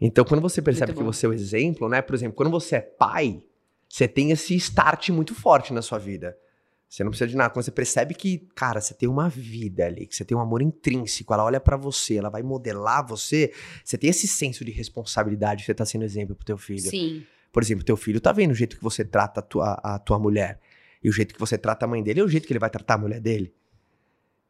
Então 0.00 0.24
quando 0.24 0.40
você 0.40 0.62
percebe 0.62 0.92
que 0.92 1.02
você 1.02 1.26
é 1.26 1.28
o 1.28 1.32
exemplo, 1.32 1.88
né? 1.88 2.00
Por 2.00 2.14
exemplo, 2.14 2.36
quando 2.36 2.50
você 2.50 2.76
é 2.76 2.80
pai, 2.80 3.42
você 3.88 4.06
tem 4.06 4.30
esse 4.30 4.54
start 4.56 5.10
muito 5.10 5.34
forte 5.34 5.72
na 5.72 5.82
sua 5.82 5.98
vida. 5.98 6.36
Você 6.88 7.04
não 7.04 7.10
precisa 7.10 7.28
de 7.28 7.36
nada. 7.36 7.50
Quando 7.50 7.64
você 7.64 7.70
percebe 7.70 8.14
que, 8.14 8.48
cara, 8.54 8.80
você 8.80 8.94
tem 8.94 9.08
uma 9.08 9.28
vida 9.28 9.84
ali, 9.84 10.06
que 10.06 10.16
você 10.16 10.24
tem 10.24 10.36
um 10.36 10.40
amor 10.40 10.62
intrínseco, 10.62 11.34
ela 11.34 11.44
olha 11.44 11.60
pra 11.60 11.76
você, 11.76 12.16
ela 12.16 12.30
vai 12.30 12.42
modelar 12.42 13.06
você, 13.06 13.52
você 13.84 13.98
tem 13.98 14.08
esse 14.08 14.26
senso 14.26 14.64
de 14.64 14.70
responsabilidade, 14.70 15.64
você 15.64 15.74
tá 15.74 15.84
sendo 15.84 16.04
exemplo 16.04 16.34
pro 16.34 16.46
teu 16.46 16.56
filho. 16.56 16.88
Sim. 16.88 17.26
Por 17.52 17.62
exemplo, 17.62 17.84
teu 17.84 17.96
filho 17.96 18.20
tá 18.20 18.32
vendo 18.32 18.52
o 18.52 18.54
jeito 18.54 18.76
que 18.76 18.82
você 18.82 19.04
trata 19.04 19.40
a 19.40 19.42
tua, 19.42 19.72
a 19.82 19.98
tua 19.98 20.18
mulher. 20.18 20.60
E 21.02 21.08
o 21.08 21.12
jeito 21.12 21.34
que 21.34 21.40
você 21.40 21.58
trata 21.58 21.84
a 21.84 21.88
mãe 21.88 22.02
dele 22.02 22.20
é 22.20 22.24
o 22.24 22.28
jeito 22.28 22.46
que 22.46 22.52
ele 22.52 22.58
vai 22.58 22.70
tratar 22.70 22.94
a 22.94 22.98
mulher 22.98 23.20
dele. 23.20 23.52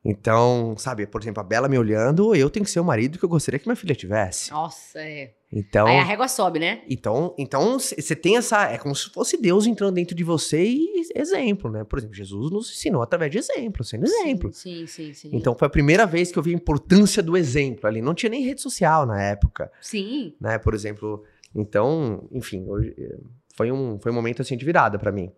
Então, 0.04 0.76
sabe, 0.78 1.06
por 1.06 1.20
exemplo, 1.20 1.40
a 1.40 1.44
Bela 1.44 1.68
me 1.68 1.76
olhando, 1.76 2.34
eu 2.34 2.48
tenho 2.48 2.64
que 2.64 2.70
ser 2.70 2.80
o 2.80 2.84
marido 2.84 3.18
que 3.18 3.24
eu 3.24 3.28
gostaria 3.28 3.58
que 3.58 3.66
minha 3.66 3.76
filha 3.76 3.94
tivesse. 3.94 4.52
Nossa, 4.52 5.00
é. 5.00 5.34
Então, 5.50 5.86
Aí 5.86 5.96
a 5.98 6.04
régua 6.04 6.28
sobe, 6.28 6.58
né? 6.58 6.82
então, 6.88 7.34
então 7.38 7.78
você 7.78 8.14
tem 8.14 8.36
essa, 8.36 8.64
é 8.70 8.76
como 8.76 8.94
se 8.94 9.08
fosse 9.08 9.40
Deus 9.40 9.66
entrando 9.66 9.94
dentro 9.94 10.14
de 10.14 10.22
você 10.22 10.62
e 10.62 11.08
exemplo, 11.16 11.70
né? 11.70 11.84
Por 11.84 11.98
exemplo, 11.98 12.14
Jesus 12.14 12.50
nos 12.50 12.70
ensinou 12.70 13.00
através 13.00 13.30
de 13.32 13.38
exemplo, 13.38 13.82
sendo 13.82 14.04
exemplo. 14.04 14.52
Sim, 14.52 14.86
sim, 14.86 15.14
sim. 15.14 15.30
Então 15.32 15.54
foi 15.56 15.66
a 15.66 15.70
primeira 15.70 16.04
vez 16.06 16.30
que 16.30 16.38
eu 16.38 16.42
vi 16.42 16.50
a 16.50 16.54
importância 16.54 17.22
do 17.22 17.34
exemplo 17.34 17.86
ali. 17.86 18.02
Não 18.02 18.14
tinha 18.14 18.28
nem 18.28 18.42
rede 18.44 18.60
social 18.60 19.06
na 19.06 19.22
época, 19.22 19.72
Sim. 19.80 20.34
né? 20.38 20.58
Por 20.58 20.74
exemplo, 20.74 21.24
então, 21.54 22.28
enfim, 22.30 22.66
hoje, 22.68 22.94
eh, 22.98 23.18
foi 23.54 23.72
um 23.72 23.98
foi 23.98 24.12
um 24.12 24.14
momento 24.14 24.42
assim 24.42 24.54
de 24.56 24.66
virada 24.66 24.98
pra 24.98 25.10
mim. 25.10 25.32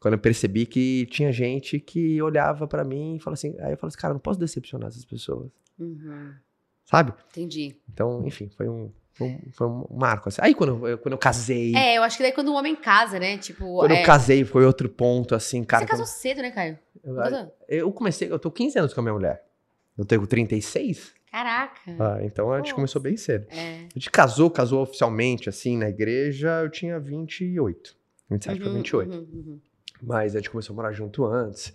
Quando 0.00 0.14
eu 0.14 0.18
percebi 0.18 0.66
que 0.66 1.06
tinha 1.12 1.30
gente 1.32 1.78
que 1.78 2.20
olhava 2.20 2.66
pra 2.66 2.82
mim 2.82 3.14
e 3.16 3.18
falava 3.20 3.34
assim, 3.34 3.54
aí 3.60 3.72
eu 3.72 3.76
falei 3.78 3.88
assim, 3.88 3.98
cara, 3.98 4.10
eu 4.10 4.14
não 4.16 4.20
posso 4.20 4.38
decepcionar 4.40 4.88
essas 4.88 5.04
pessoas, 5.04 5.48
Uhum. 5.78 6.32
sabe? 6.84 7.14
Entendi. 7.30 7.76
Então, 7.90 8.26
enfim, 8.26 8.50
foi 8.56 8.68
um 8.68 8.90
foi 9.52 9.66
um, 9.66 9.86
marco. 9.90 10.28
Assim. 10.28 10.40
Aí 10.42 10.54
quando 10.54 10.86
eu, 10.88 10.98
quando 10.98 11.12
eu 11.12 11.18
casei, 11.18 11.74
É, 11.74 11.96
eu 11.96 12.02
acho 12.02 12.16
que 12.16 12.22
daí 12.22 12.32
quando 12.32 12.48
o 12.48 12.54
homem 12.54 12.74
casa, 12.74 13.18
né? 13.18 13.38
Tipo. 13.38 13.78
quando 13.78 13.92
é... 13.92 14.02
eu 14.02 14.06
casei 14.06 14.44
foi 14.44 14.64
outro 14.64 14.88
ponto, 14.88 15.34
assim, 15.34 15.62
cara. 15.62 15.84
Você 15.84 15.90
casou 15.90 16.06
cedo, 16.06 16.42
né, 16.42 16.50
Caio? 16.50 16.78
eu, 17.04 17.50
eu 17.68 17.92
comecei, 17.92 18.30
eu 18.30 18.38
tô 18.38 18.50
15 18.50 18.78
anos 18.78 18.94
com 18.94 19.00
a 19.00 19.02
minha 19.02 19.14
mulher. 19.14 19.44
Eu 19.96 20.04
tenho 20.04 20.26
36, 20.26 21.14
Caraca. 21.30 21.80
ah, 22.00 22.18
então 22.22 22.52
a 22.52 22.58
gente 22.58 22.74
começou 22.74 23.00
bem 23.00 23.16
cedo. 23.16 23.46
É. 23.50 23.86
A 23.90 23.94
gente 23.94 24.10
casou, 24.10 24.50
casou 24.50 24.82
oficialmente, 24.82 25.48
assim, 25.48 25.78
na 25.78 25.88
igreja, 25.88 26.62
eu 26.62 26.70
tinha 26.70 26.98
28. 26.98 27.94
27 28.30 28.58
pra 28.58 28.68
Uhum, 28.68 28.74
28. 28.74 29.10
uhum, 29.10 29.18
uhum. 29.18 29.60
Mas 30.02 30.34
a 30.34 30.38
gente 30.38 30.50
começou 30.50 30.74
a 30.74 30.76
morar 30.76 30.92
junto 30.92 31.24
antes. 31.24 31.72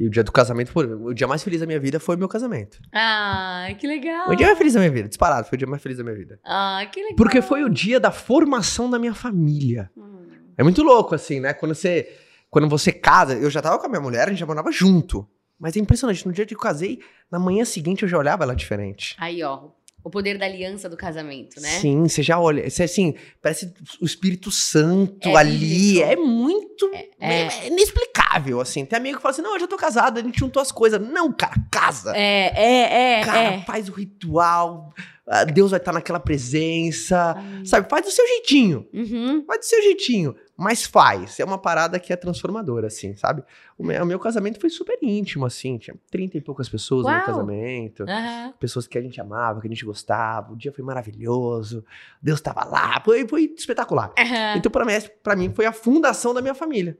E 0.00 0.06
o 0.06 0.10
dia 0.10 0.24
do 0.24 0.32
casamento, 0.32 0.72
foi, 0.72 0.86
o 0.86 1.12
dia 1.12 1.28
mais 1.28 1.42
feliz 1.42 1.60
da 1.60 1.66
minha 1.66 1.78
vida 1.78 2.00
foi 2.00 2.16
o 2.16 2.18
meu 2.18 2.26
casamento. 2.26 2.80
Ai, 2.90 3.74
que 3.74 3.86
legal. 3.86 4.30
O 4.30 4.34
dia 4.34 4.46
mais 4.46 4.56
feliz 4.56 4.72
da 4.72 4.80
minha 4.80 4.90
vida, 4.90 5.06
disparado, 5.06 5.46
foi 5.46 5.56
o 5.56 5.58
dia 5.58 5.68
mais 5.68 5.82
feliz 5.82 5.98
da 5.98 6.02
minha 6.02 6.16
vida. 6.16 6.40
Ai, 6.42 6.88
que 6.88 7.02
legal. 7.02 7.16
Porque 7.16 7.42
foi 7.42 7.62
o 7.62 7.68
dia 7.68 8.00
da 8.00 8.10
formação 8.10 8.88
da 8.88 8.98
minha 8.98 9.12
família. 9.12 9.90
Hum. 9.94 10.26
É 10.56 10.62
muito 10.62 10.82
louco, 10.82 11.14
assim, 11.14 11.38
né? 11.38 11.52
Quando 11.52 11.74
você, 11.74 12.08
quando 12.48 12.66
você 12.66 12.90
casa, 12.90 13.34
eu 13.34 13.50
já 13.50 13.60
tava 13.60 13.78
com 13.78 13.84
a 13.84 13.88
minha 13.90 14.00
mulher, 14.00 14.26
a 14.26 14.30
gente 14.30 14.38
já 14.38 14.46
morava 14.46 14.72
junto. 14.72 15.28
Mas 15.58 15.76
é 15.76 15.80
impressionante, 15.80 16.26
no 16.26 16.32
dia 16.32 16.46
que 16.46 16.54
eu 16.54 16.58
casei, 16.58 17.00
na 17.30 17.38
manhã 17.38 17.66
seguinte 17.66 18.02
eu 18.02 18.08
já 18.08 18.16
olhava 18.16 18.44
ela 18.44 18.56
diferente. 18.56 19.14
Aí, 19.18 19.42
ó. 19.42 19.66
O 19.66 19.72
poder 20.08 20.38
da 20.38 20.46
aliança 20.46 20.88
do 20.88 20.96
casamento, 20.96 21.60
né? 21.60 21.68
Sim, 21.80 22.06
você 22.08 22.22
já 22.22 22.38
olha. 22.38 22.70
Você, 22.70 22.84
assim, 22.84 23.14
parece 23.42 23.74
o 24.00 24.06
Espírito 24.06 24.50
Santo 24.52 25.28
É 25.28 25.36
ali. 25.36 25.58
bíblico. 25.58 26.08
É 26.10 26.16
muito. 26.16 26.90
É. 26.94 27.08
É, 27.18 27.66
inexplicável, 27.66 28.60
assim. 28.60 28.84
Tem 28.84 28.96
amigo 28.98 29.16
que 29.16 29.22
fala 29.22 29.32
assim: 29.32 29.42
não, 29.42 29.54
eu 29.54 29.60
já 29.60 29.66
tô 29.66 29.76
casado, 29.76 30.18
a 30.18 30.22
gente 30.22 30.38
juntou 30.38 30.62
as 30.62 30.70
coisas. 30.70 31.00
Não, 31.00 31.32
cara, 31.32 31.54
casa. 31.70 32.12
É, 32.16 32.52
é, 32.54 33.18
é, 33.20 33.24
cara, 33.24 33.40
é. 33.54 33.60
faz 33.62 33.88
o 33.88 33.92
ritual. 33.92 34.92
ah, 35.26 35.44
Deus 35.44 35.70
vai 35.72 35.78
estar 35.80 35.92
naquela 35.92 36.20
presença. 36.20 37.34
Ai. 37.36 37.66
Sabe, 37.66 37.88
faz 37.90 38.04
do 38.04 38.10
seu 38.10 38.26
jeitinho. 38.26 38.86
Uhum. 38.94 39.44
Faz 39.46 39.60
do 39.60 39.66
seu 39.66 39.82
jeitinho. 39.82 40.34
Mas 40.60 40.84
faz. 40.84 41.40
É 41.40 41.44
uma 41.44 41.56
parada 41.56 41.98
que 41.98 42.12
é 42.12 42.16
transformadora, 42.16 42.88
assim, 42.88 43.16
sabe? 43.16 43.42
O 43.78 43.82
meu, 43.82 44.02
o 44.02 44.06
meu 44.06 44.18
casamento 44.18 44.60
foi 44.60 44.68
super 44.68 44.98
íntimo, 45.00 45.46
assim. 45.46 45.78
Tinha 45.78 45.96
30 46.10 46.36
e 46.36 46.40
poucas 46.42 46.68
pessoas 46.68 47.06
no 47.06 47.12
meu 47.12 47.18
Uau. 47.18 47.26
casamento 47.26 48.02
Aham. 48.02 48.52
pessoas 48.60 48.86
que 48.86 48.98
a 48.98 49.00
gente 49.00 49.18
amava, 49.18 49.58
que 49.62 49.66
a 49.66 49.70
gente 49.70 49.86
gostava. 49.86 50.52
O 50.52 50.56
dia 50.56 50.70
foi 50.70 50.84
maravilhoso. 50.84 51.82
Deus 52.20 52.40
estava 52.40 52.62
lá. 52.64 53.00
Foi, 53.02 53.26
foi 53.26 53.54
espetacular. 53.56 54.12
Aham. 54.18 54.56
Então, 54.58 54.70
pra 54.70 54.84
mim, 54.84 54.92
pra 55.22 55.34
mim, 55.34 55.50
foi 55.54 55.64
a 55.64 55.72
fundação 55.72 56.34
da 56.34 56.42
minha 56.42 56.54
família. 56.54 56.98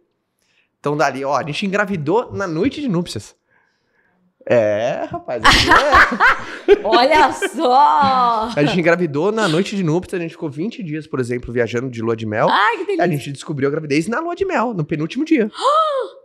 Então, 0.78 0.96
dali, 0.96 1.22
ó, 1.22 1.36
a 1.36 1.42
gente 1.42 1.66
engravidou 1.66 2.32
na 2.32 2.46
noite 2.46 2.80
de 2.80 2.88
núpcias. 2.88 3.36
É, 4.46 5.06
rapaz. 5.10 5.42
é. 5.44 6.80
Olha 6.82 7.32
só! 7.32 8.50
A 8.56 8.64
gente 8.64 8.80
engravidou 8.80 9.30
na 9.30 9.46
noite 9.46 9.76
de 9.76 9.82
núpcias. 9.82 10.18
A 10.18 10.22
gente 10.22 10.32
ficou 10.32 10.48
20 10.48 10.82
dias, 10.82 11.06
por 11.06 11.20
exemplo, 11.20 11.52
viajando 11.52 11.90
de 11.90 12.00
lua 12.00 12.16
de 12.16 12.26
mel. 12.26 12.48
Ai, 12.48 12.78
que 12.78 12.84
delícia. 12.84 13.04
A 13.04 13.08
gente 13.08 13.32
descobriu 13.32 13.68
a 13.68 13.70
gravidez 13.70 14.08
na 14.08 14.18
lua 14.20 14.34
de 14.34 14.44
mel, 14.44 14.74
no 14.74 14.84
penúltimo 14.84 15.24
dia. 15.24 15.50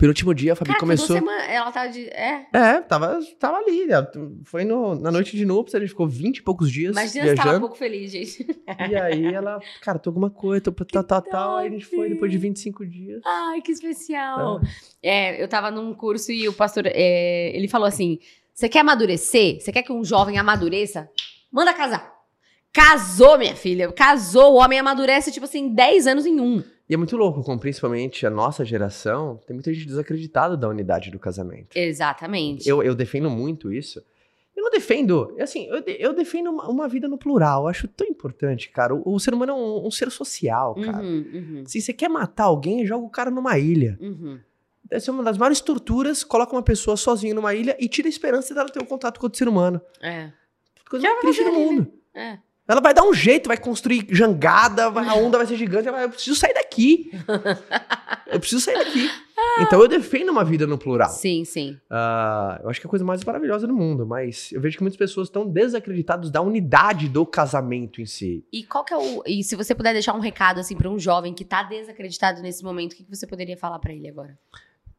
penúltimo 0.00 0.34
dia, 0.34 0.54
a 0.54 0.56
Fabi 0.56 0.68
Caraca, 0.68 0.80
começou. 0.80 1.16
Ela 1.16 1.70
tá 1.70 1.86
de. 1.86 2.06
É. 2.08 2.46
É, 2.52 2.80
tava, 2.80 3.20
tava 3.38 3.58
ali. 3.58 3.86
né? 3.86 3.96
Foi 4.44 4.64
no- 4.64 4.94
na 4.94 5.10
noite 5.12 5.36
de 5.36 5.44
núpcias, 5.44 5.76
a 5.76 5.80
gente 5.80 5.90
ficou 5.90 6.08
20 6.08 6.38
e 6.38 6.42
poucos 6.42 6.70
dias 6.72 6.92
Imagina 6.92 7.24
você 7.26 7.34
tava 7.34 7.40
um 7.40 7.44
viajando. 7.44 7.60
pouco 7.60 7.76
feliz, 7.76 8.10
gente. 8.10 8.46
E 8.90 8.96
aí 8.96 9.26
ela, 9.26 9.60
cara, 9.82 9.98
tô 9.98 10.12
com 10.12 10.18
uma 10.18 10.30
coisa, 10.30 10.62
tô 10.62 10.72
tal, 10.72 11.04
tal, 11.04 11.22
tal. 11.22 11.56
Aí 11.58 11.68
a 11.68 11.70
gente 11.70 11.84
foi 11.86 12.08
depois 12.08 12.30
de 12.32 12.38
25 12.38 12.84
dias. 12.86 13.20
Ai, 13.24 13.60
que 13.60 13.70
especial. 13.70 14.60
É, 15.02 15.42
eu 15.42 15.46
tava 15.46 15.70
num 15.70 15.92
curso 15.94 16.32
e 16.32 16.48
o 16.48 16.52
pastor, 16.52 16.84
é, 16.86 17.54
ele 17.54 17.68
falou 17.68 17.86
assim: 17.86 18.18
você 18.52 18.68
quer 18.68 18.80
amadurecer? 18.80 19.60
Você 19.60 19.70
quer 19.70 19.82
que 19.82 19.92
um 19.92 20.02
jovem 20.04 20.38
amadureça? 20.38 21.08
Manda 21.52 21.72
casar. 21.74 22.10
Casou, 22.72 23.36
minha 23.36 23.56
filha. 23.56 23.90
Casou. 23.92 24.52
O 24.54 24.56
homem 24.56 24.78
amadurece, 24.78 25.32
tipo 25.32 25.44
assim, 25.44 25.74
10 25.74 26.06
anos 26.06 26.24
em 26.26 26.40
um. 26.40 26.62
E 26.90 26.94
é 26.94 26.96
muito 26.96 27.16
louco, 27.16 27.42
como 27.44 27.56
principalmente 27.60 28.26
a 28.26 28.30
nossa 28.30 28.64
geração, 28.64 29.38
tem 29.46 29.54
muita 29.54 29.72
gente 29.72 29.86
desacreditada 29.86 30.56
da 30.56 30.68
unidade 30.68 31.10
do 31.12 31.20
casamento. 31.20 31.76
Exatamente. 31.76 32.68
Eu, 32.68 32.82
eu 32.82 32.96
defendo 32.96 33.30
muito 33.30 33.72
isso. 33.72 34.02
Eu 34.56 34.64
não 34.64 34.70
defendo, 34.72 35.34
assim, 35.40 35.66
eu, 35.68 35.80
de- 35.80 35.96
eu 36.00 36.12
defendo 36.12 36.50
uma, 36.50 36.68
uma 36.68 36.88
vida 36.88 37.06
no 37.06 37.16
plural. 37.16 37.62
Eu 37.62 37.68
acho 37.68 37.86
tão 37.86 38.06
importante, 38.08 38.70
cara. 38.70 38.92
O, 38.94 39.14
o 39.14 39.20
ser 39.20 39.32
humano 39.32 39.52
é 39.52 39.54
um, 39.54 39.86
um 39.86 39.90
ser 39.92 40.10
social, 40.10 40.74
cara. 40.74 41.00
Uhum, 41.00 41.30
uhum, 41.32 41.62
Se 41.64 41.80
você 41.80 41.92
quer 41.92 42.08
matar 42.08 42.44
alguém, 42.46 42.84
joga 42.84 43.06
o 43.06 43.08
cara 43.10 43.30
numa 43.30 43.56
ilha. 43.56 43.96
uhum. 44.00 44.38
Essa 44.90 45.12
é 45.12 45.14
uma 45.14 45.22
das 45.22 45.38
maiores 45.38 45.60
torturas, 45.60 46.24
coloca 46.24 46.52
uma 46.52 46.64
pessoa 46.64 46.96
sozinha 46.96 47.32
numa 47.32 47.54
ilha 47.54 47.76
e 47.78 47.88
tira 47.88 48.08
a 48.08 48.10
esperança 48.10 48.52
dela 48.52 48.68
ter 48.68 48.82
um 48.82 48.84
contato 48.84 49.20
com 49.20 49.26
outro 49.26 49.38
ser 49.38 49.46
humano. 49.46 49.80
É. 50.02 50.32
Coisa 50.90 51.04
Já 51.06 51.10
mais 51.10 51.20
triste 51.20 51.44
do 51.44 51.52
mundo. 51.52 51.92
É. 52.12 52.38
Ela 52.70 52.80
vai 52.80 52.94
dar 52.94 53.02
um 53.02 53.12
jeito, 53.12 53.48
vai 53.48 53.56
construir 53.56 54.06
jangada, 54.10 54.88
vai- 54.90 55.08
a 55.08 55.14
onda 55.14 55.36
vai 55.36 55.46
ser 55.46 55.56
gigante, 55.56 55.88
ela 55.88 55.96
vai, 55.96 56.06
eu 56.06 56.10
preciso 56.10 56.38
sair 56.38 56.54
daqui. 56.54 57.10
eu 58.30 58.38
preciso 58.38 58.60
sair 58.60 58.78
daqui. 58.78 59.10
Então 59.60 59.80
eu 59.80 59.88
defendo 59.88 60.30
uma 60.30 60.44
vida 60.44 60.68
no 60.68 60.78
plural. 60.78 61.08
Sim, 61.10 61.44
sim. 61.44 61.80
Ah, 61.90 62.60
eu 62.62 62.70
acho 62.70 62.80
que 62.80 62.86
é 62.86 62.88
a 62.88 62.90
coisa 62.90 63.04
mais 63.04 63.24
maravilhosa 63.24 63.66
do 63.66 63.74
mundo, 63.74 64.06
mas 64.06 64.52
eu 64.52 64.60
vejo 64.60 64.76
que 64.76 64.84
muitas 64.84 64.96
pessoas 64.96 65.26
estão 65.26 65.44
desacreditadas 65.48 66.30
da 66.30 66.40
unidade 66.40 67.08
do 67.08 67.26
casamento 67.26 68.00
em 68.00 68.06
si. 68.06 68.44
E 68.52 68.62
qual 68.62 68.84
que 68.84 68.94
é 68.94 68.96
o. 68.96 69.24
E 69.26 69.42
se 69.42 69.56
você 69.56 69.74
puder 69.74 69.92
deixar 69.92 70.14
um 70.14 70.20
recado, 70.20 70.60
assim, 70.60 70.76
pra 70.76 70.88
um 70.88 70.98
jovem 70.98 71.34
que 71.34 71.44
tá 71.44 71.64
desacreditado 71.64 72.40
nesse 72.40 72.62
momento, 72.62 72.92
o 72.92 72.96
que, 72.96 73.02
que 73.02 73.10
você 73.16 73.26
poderia 73.26 73.56
falar 73.56 73.80
pra 73.80 73.92
ele 73.92 74.08
agora? 74.08 74.38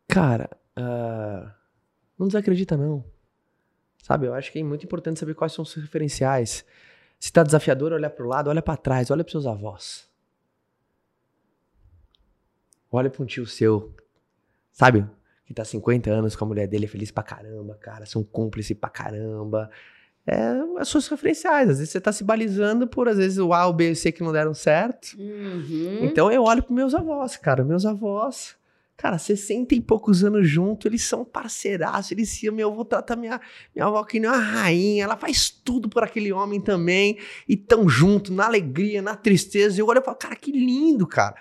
Cara, 0.10 0.50
ah, 0.76 1.54
não 2.20 2.28
desacredita 2.28 2.76
não. 2.76 3.02
Sabe, 4.04 4.26
eu 4.26 4.34
acho 4.34 4.52
que 4.52 4.60
é 4.60 4.64
muito 4.64 4.84
importante 4.84 5.20
saber 5.20 5.36
quais 5.36 5.54
são 5.54 5.64
os 5.64 5.72
seus 5.72 5.86
referenciais. 5.86 6.66
Se 7.22 7.32
tá 7.32 7.44
desafiador, 7.44 7.94
olha 7.94 8.10
pro 8.10 8.28
lado, 8.28 8.50
olha 8.50 8.64
pra 8.64 8.76
trás, 8.76 9.12
olha 9.12 9.24
pros 9.24 9.32
seus 9.32 9.46
avós. 9.46 10.10
Olha 12.92 13.12
pra 13.12 13.22
um 13.22 13.28
tio 13.28 13.46
seu, 13.46 13.96
sabe? 14.72 15.08
Que 15.46 15.54
tá 15.54 15.64
50 15.64 16.10
anos 16.10 16.36
com 16.36 16.44
a 16.44 16.48
mulher 16.48 16.68
dele, 16.68 16.86
é 16.86 16.88
feliz 16.88 17.12
pra 17.12 17.22
caramba, 17.22 17.76
cara, 17.76 18.08
são 18.08 18.24
cúmplice 18.24 18.74
pra 18.74 18.90
caramba. 18.90 19.70
É 20.26 20.36
as 20.80 20.88
suas 20.88 21.08
referenciais. 21.08 21.70
Às 21.70 21.78
vezes 21.78 21.92
você 21.92 22.02
tá 22.02 22.12
se 22.12 22.24
balizando 22.24 22.88
por, 22.88 23.08
às 23.08 23.18
vezes, 23.18 23.38
o 23.38 23.54
A, 23.54 23.68
o 23.68 23.74
B 23.74 23.90
e 23.90 23.92
o 23.92 23.96
C 23.96 24.12
que 24.12 24.24
não 24.24 24.32
deram 24.32 24.56
certo. 24.56 25.16
Uhum. 25.16 26.00
Então 26.02 26.32
eu 26.32 26.44
olho 26.44 26.64
pros 26.64 26.76
meus 26.76 26.96
avós, 26.96 27.38
cara. 27.38 27.64
Meus 27.64 27.86
avós, 27.86 28.56
cara, 29.02 29.18
60 29.18 29.74
e 29.74 29.82
poucos 29.82 30.24
anos 30.24 30.48
junto, 30.48 30.88
eles 30.88 31.02
são 31.02 31.26
parceiraços, 31.26 32.12
eles 32.12 32.30
se 32.30 32.52
meu 32.52 32.70
avô 32.70 32.86
trata 32.86 33.16
minha, 33.16 33.42
minha 33.76 33.88
avó 33.88 34.04
que 34.04 34.20
nem 34.20 34.30
uma 34.30 34.38
rainha, 34.38 35.06
ela 35.06 35.18
faz 35.18 35.50
tudo 35.50 35.90
por 35.90 36.04
aquele 36.04 36.32
homem 36.32 36.62
também, 36.62 37.18
e 37.50 37.58
tão 37.58 37.90
junto, 37.90 38.32
na 38.32 38.46
alegria, 38.46 39.02
na 39.02 39.16
tristeza. 39.16 39.82
Eu 39.82 39.88
olho 39.88 40.02
e 40.02 40.04
falo, 40.04 40.18
cara, 40.18 40.36
que 40.36 40.52
lindo, 40.52 41.08
cara. 41.08 41.36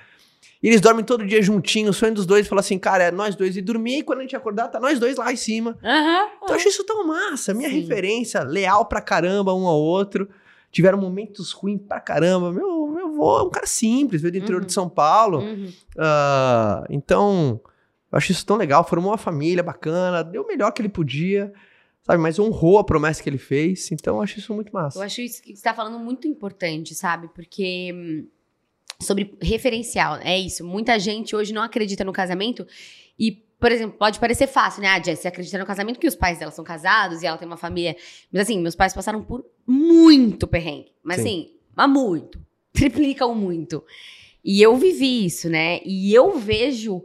E 0.63 0.69
eles 0.69 0.81
dormem 0.81 1.05
todo 1.05 1.27
dia 1.27 1.43
juntinhos, 1.43 1.97
o 1.97 1.99
sonho 1.99 2.15
dos 2.15 2.25
dois 2.25 2.49
fala 2.49 2.61
assim, 2.61 2.79
cara, 2.79 3.05
é 3.05 3.11
nós 3.11 3.35
dois. 3.35 3.57
E 3.57 3.61
dormir, 3.61 3.99
e 3.99 4.03
quando 4.03 4.21
a 4.21 4.23
gente 4.23 4.37
acordar, 4.37 4.69
tá 4.69 4.81
nós 4.81 4.99
dois 4.99 5.17
lá 5.17 5.31
em 5.31 5.37
cima. 5.37 5.77
Aham. 5.85 6.29
Então 6.37 6.49
eu 6.49 6.55
acho 6.55 6.69
isso 6.69 6.85
tão 6.85 7.07
massa. 7.07 7.53
Minha 7.53 7.69
Sim. 7.69 7.81
referência, 7.81 8.43
leal 8.43 8.87
pra 8.87 9.03
caramba 9.03 9.55
um 9.55 9.67
ao 9.67 9.79
outro. 9.79 10.29
Tiveram 10.73 10.99
momentos 10.99 11.53
ruins 11.53 11.81
pra 11.87 12.01
caramba. 12.01 12.53
Meu 12.53 12.80
avô 13.23 13.39
é 13.39 13.43
um 13.45 13.51
cara 13.51 13.67
simples, 13.67 14.23
veio 14.23 14.33
do 14.33 14.39
interior 14.39 14.61
Uhum. 14.61 14.67
de 14.67 14.73
São 14.73 14.89
Paulo. 14.89 15.39
Uhum. 15.41 15.73
Ah, 15.99 16.85
então, 16.91 17.61
eu 18.13 18.19
acho 18.19 18.33
isso 18.33 18.45
tão 18.47 18.57
legal. 18.57 18.83
Formou 18.87 19.11
uma 19.11 19.19
família 19.19 19.63
bacana, 19.63 20.23
deu 20.25 20.43
o 20.43 20.47
melhor 20.47 20.71
que 20.73 20.81
ele 20.83 20.89
podia, 20.89 21.53
sabe? 22.03 22.23
Mas 22.23 22.39
honrou 22.39 22.79
a 22.79 22.85
promessa 22.85 23.23
que 23.23 23.29
ele 23.29 23.39
fez. 23.39 23.91
Então, 23.93 24.17
eu 24.17 24.23
acho 24.23 24.39
isso 24.39 24.55
muito 24.55 24.69
Eu 24.69 24.73
massa. 24.81 25.05
acho 25.05 25.21
isso 25.21 25.43
que 25.43 25.55
você 25.57 25.63
tá 25.63 25.75
falando 25.75 25.99
muito 25.99 26.27
importante, 26.27 26.95
sabe? 26.95 27.29
Porque 27.35 27.91
hum, 27.95 28.27
sobre 29.01 29.37
referencial. 29.41 30.17
É 30.23 30.39
isso. 30.39 30.65
Muita 30.65 30.99
gente 30.99 31.35
hoje 31.37 31.53
não 31.53 31.63
acredita 31.63 32.05
no 32.05 32.13
casamento 32.13 32.67
e, 33.19 33.33
por 33.61 33.71
exemplo, 33.73 33.97
pode 33.99 34.19
parecer 34.19 34.47
fácil, 34.47 34.83
né? 34.83 34.89
A 34.89 35.03
Jess 35.03 35.25
acredita 35.27 35.59
no 35.59 35.67
casamento 35.67 36.01
que 36.01 36.07
os 36.09 36.15
pais 36.15 36.39
dela 36.39 36.51
são 36.51 36.65
casados 36.65 37.23
e 37.23 37.27
ela 37.27 37.37
tem 37.39 37.47
uma 37.47 37.57
família. 37.59 37.95
Mas 38.33 38.43
assim, 38.43 38.59
meus 38.59 38.75
pais 38.75 38.93
passaram 38.95 39.23
por 39.23 39.45
muito 39.67 40.47
perrengue. 40.47 40.93
Mas 41.03 41.17
Sim. 41.21 41.23
assim, 41.23 41.51
mas 41.77 41.89
muito. 41.91 42.41
Triplicam 42.73 43.35
muito. 43.35 43.85
E 44.45 44.63
eu 44.63 44.77
vivi 44.77 45.27
isso, 45.27 45.49
né? 45.49 45.81
E 45.85 46.15
eu 46.15 46.39
vejo 46.39 47.03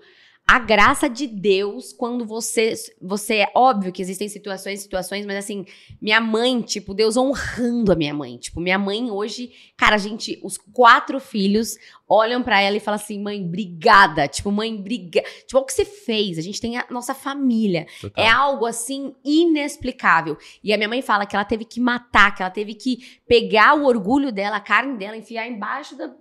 a 0.47 0.59
graça 0.59 1.09
de 1.09 1.25
Deus 1.25 1.91
quando 1.91 2.23
você. 2.23 2.73
Você 3.01 3.37
é 3.37 3.51
óbvio 3.55 3.91
que 3.91 4.01
existem 4.01 4.29
situações, 4.29 4.79
situações, 4.79 5.25
mas 5.25 5.37
assim, 5.37 5.65
minha 5.99 6.21
mãe, 6.21 6.61
tipo, 6.61 6.93
Deus 6.93 7.17
honrando 7.17 7.91
a 7.91 7.95
minha 7.95 8.13
mãe. 8.13 8.37
Tipo, 8.37 8.61
minha 8.61 8.77
mãe 8.77 9.09
hoje, 9.09 9.51
cara, 9.75 9.95
a 9.95 9.97
gente, 9.97 10.39
os 10.43 10.57
quatro 10.57 11.19
filhos 11.19 11.77
olham 12.07 12.43
pra 12.43 12.61
ela 12.61 12.77
e 12.77 12.79
falam 12.79 12.99
assim: 12.99 13.19
mãe, 13.19 13.43
obrigada. 13.43 14.27
Tipo, 14.27 14.51
mãe, 14.51 14.75
obrigada. 14.75 15.27
Tipo, 15.45 15.57
olha 15.57 15.63
o 15.63 15.65
que 15.65 15.73
você 15.73 15.85
fez. 15.85 16.37
A 16.37 16.41
gente 16.41 16.61
tem 16.61 16.77
a 16.77 16.85
nossa 16.91 17.15
família. 17.15 17.87
Total. 17.99 18.23
É 18.23 18.29
algo 18.29 18.67
assim 18.67 19.15
inexplicável. 19.23 20.37
E 20.63 20.71
a 20.71 20.77
minha 20.77 20.89
mãe 20.89 21.01
fala 21.01 21.25
que 21.25 21.35
ela 21.35 21.45
teve 21.45 21.65
que 21.65 21.79
matar, 21.79 22.35
que 22.35 22.43
ela 22.43 22.51
teve 22.51 22.75
que 22.75 23.19
pegar 23.27 23.75
o 23.75 23.85
orgulho 23.85 24.31
dela, 24.31 24.57
a 24.57 24.61
carne 24.61 24.95
dela, 24.97 25.17
enfiar 25.17 25.47
embaixo 25.47 25.97
da. 25.97 26.13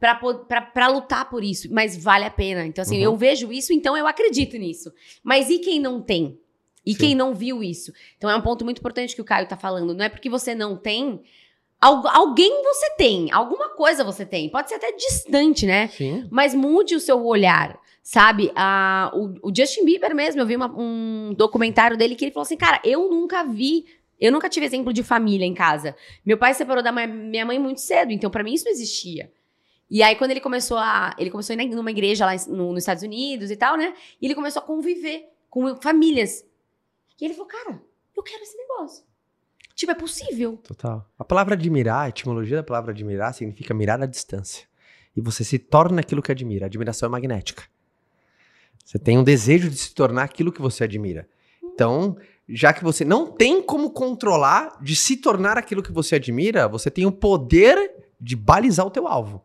Pra 0.00 0.88
lutar 0.88 1.28
por 1.28 1.44
isso, 1.44 1.68
mas 1.70 1.96
vale 2.02 2.24
a 2.24 2.30
pena. 2.30 2.64
Então, 2.66 2.80
assim, 2.82 2.96
Uhum. 2.96 3.02
eu 3.04 3.16
vejo 3.16 3.52
isso, 3.52 3.72
então 3.72 3.94
eu 3.96 4.06
acredito 4.06 4.56
nisso. 4.56 4.90
Mas 5.22 5.50
e 5.50 5.58
quem 5.58 5.78
não 5.78 6.00
tem? 6.00 6.38
E 6.86 6.92
Sim. 6.94 6.98
quem 6.98 7.14
não 7.14 7.34
viu 7.34 7.62
isso? 7.62 7.92
Então 8.16 8.30
é 8.30 8.34
um 8.34 8.40
ponto 8.40 8.64
muito 8.64 8.78
importante 8.78 9.14
que 9.14 9.20
o 9.20 9.24
Caio 9.24 9.46
tá 9.46 9.56
falando. 9.58 9.92
Não 9.94 10.04
é 10.04 10.08
porque 10.08 10.30
você 10.30 10.54
não 10.54 10.74
tem. 10.76 11.20
algu- 11.78 12.08
alguém 12.08 12.62
você 12.64 12.90
tem, 12.96 13.30
alguma 13.32 13.68
coisa 13.70 14.02
você 14.04 14.24
tem. 14.26 14.48
Pode 14.50 14.68
ser 14.70 14.76
até 14.76 14.92
distante, 14.92 15.64
né? 15.66 15.88
Sim. 15.88 16.26
Mas 16.30 16.54
mude 16.54 16.94
o 16.94 17.00
seu 17.00 17.22
olhar, 17.24 17.78
sabe? 18.02 18.50
Ah, 18.56 19.10
o, 19.14 19.48
o 19.48 19.54
Justin 19.54 19.84
Bieber 19.86 20.14
mesmo, 20.14 20.40
eu 20.40 20.46
vi 20.46 20.56
uma- 20.56 20.70
um 20.78 21.34
documentário 21.36 21.96
dele 21.96 22.14
que 22.14 22.24
ele 22.24 22.32
falou 22.32 22.42
assim, 22.44 22.56
cara, 22.56 22.80
eu 22.84 23.08
nunca 23.10 23.44
vi, 23.44 23.84
eu 24.20 24.30
nunca 24.32 24.48
tive 24.48 24.64
exemplo 24.66 24.92
de 24.92 25.02
família 25.02 25.46
em 25.46 25.54
casa. 25.54 25.94
Meu 26.24 26.36
pai 26.38 26.52
se 26.54 26.58
separou 26.58 26.82
da 26.82 26.92
minha 26.92 27.44
mãe 27.46 27.58
muito 27.58 27.80
cedo, 27.80 28.12
então 28.12 28.30
pra 28.30 28.42
mim 28.44 28.52
isso 28.54 28.64
não 28.66 28.72
existia. 28.72 29.30
E 29.90 30.02
aí 30.02 30.14
quando 30.16 30.30
ele 30.30 30.40
começou 30.40 30.78
a, 30.78 31.14
ele 31.18 31.30
começou 31.30 31.56
a 31.56 31.62
ir 31.62 31.66
numa 31.74 31.90
igreja 31.90 32.24
lá 32.24 32.32
no- 32.48 32.72
nos 32.72 32.82
Estados 32.82 33.02
Unidos 33.02 33.50
e 33.50 33.56
tal, 33.56 33.76
né? 33.76 33.94
E 34.20 34.26
ele 34.26 34.34
começou 34.34 34.62
a 34.62 34.64
conviver 34.64 35.28
com 35.48 35.74
famílias. 35.80 36.44
E 37.20 37.24
ele 37.24 37.34
falou, 37.34 37.48
cara, 37.48 37.82
eu 38.16 38.22
quero 38.22 38.42
esse 38.42 38.56
negócio. 38.56 39.04
Tipo, 39.74 39.92
é 39.92 39.94
possível. 39.94 40.58
Total. 40.58 41.06
A 41.18 41.24
palavra 41.24 41.54
admirar, 41.54 42.02
a 42.02 42.08
etimologia 42.08 42.58
da 42.58 42.62
palavra 42.62 42.92
admirar 42.92 43.34
significa 43.34 43.72
mirar 43.74 44.00
à 44.02 44.06
distância. 44.06 44.66
E 45.16 45.20
você 45.20 45.42
se 45.42 45.58
torna 45.58 46.00
aquilo 46.00 46.22
que 46.22 46.30
admira. 46.30 46.66
A 46.66 46.68
admiração 46.68 47.06
é 47.08 47.10
magnética. 47.10 47.64
Você 48.84 48.98
tem 48.98 49.18
um 49.18 49.24
desejo 49.24 49.68
de 49.70 49.76
se 49.76 49.94
tornar 49.94 50.24
aquilo 50.24 50.52
que 50.52 50.60
você 50.60 50.84
admira. 50.84 51.28
Então, 51.62 52.16
já 52.48 52.72
que 52.72 52.82
você 52.84 53.04
não 53.04 53.26
tem 53.32 53.62
como 53.62 53.90
controlar 53.90 54.78
de 54.82 54.94
se 54.94 55.16
tornar 55.16 55.56
aquilo 55.56 55.82
que 55.82 55.92
você 55.92 56.16
admira, 56.16 56.68
você 56.68 56.90
tem 56.90 57.06
o 57.06 57.12
poder 57.12 57.92
de 58.20 58.36
balizar 58.36 58.86
o 58.86 58.90
teu 58.90 59.06
alvo. 59.08 59.44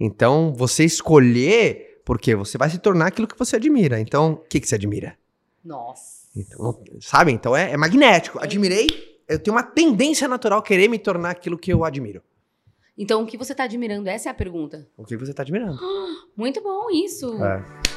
Então, 0.00 0.54
você 0.54 0.84
escolher, 0.84 2.00
porque 2.06 2.34
você 2.34 2.56
vai 2.56 2.70
se 2.70 2.78
tornar 2.78 3.08
aquilo 3.08 3.28
que 3.28 3.38
você 3.38 3.56
admira. 3.56 4.00
Então, 4.00 4.32
o 4.32 4.36
que, 4.36 4.58
que 4.58 4.66
você 4.66 4.74
admira? 4.76 5.16
Nossa. 5.62 6.20
Então, 6.34 6.82
sabe? 7.00 7.32
Então 7.32 7.54
é, 7.56 7.72
é 7.72 7.76
magnético. 7.76 8.38
Admirei, 8.42 8.86
eu 9.28 9.38
tenho 9.38 9.54
uma 9.54 9.62
tendência 9.62 10.26
natural 10.26 10.62
querer 10.62 10.88
me 10.88 10.98
tornar 10.98 11.30
aquilo 11.30 11.58
que 11.58 11.72
eu 11.72 11.84
admiro. 11.84 12.22
Então, 12.96 13.22
o 13.22 13.26
que 13.26 13.36
você 13.36 13.54
tá 13.54 13.64
admirando? 13.64 14.08
Essa 14.08 14.28
é 14.28 14.32
a 14.32 14.34
pergunta. 14.34 14.88
O 14.96 15.04
que 15.04 15.16
você 15.16 15.32
tá 15.32 15.42
admirando? 15.42 15.78
Muito 16.36 16.62
bom 16.62 16.90
isso. 16.90 17.32
É. 17.42 17.89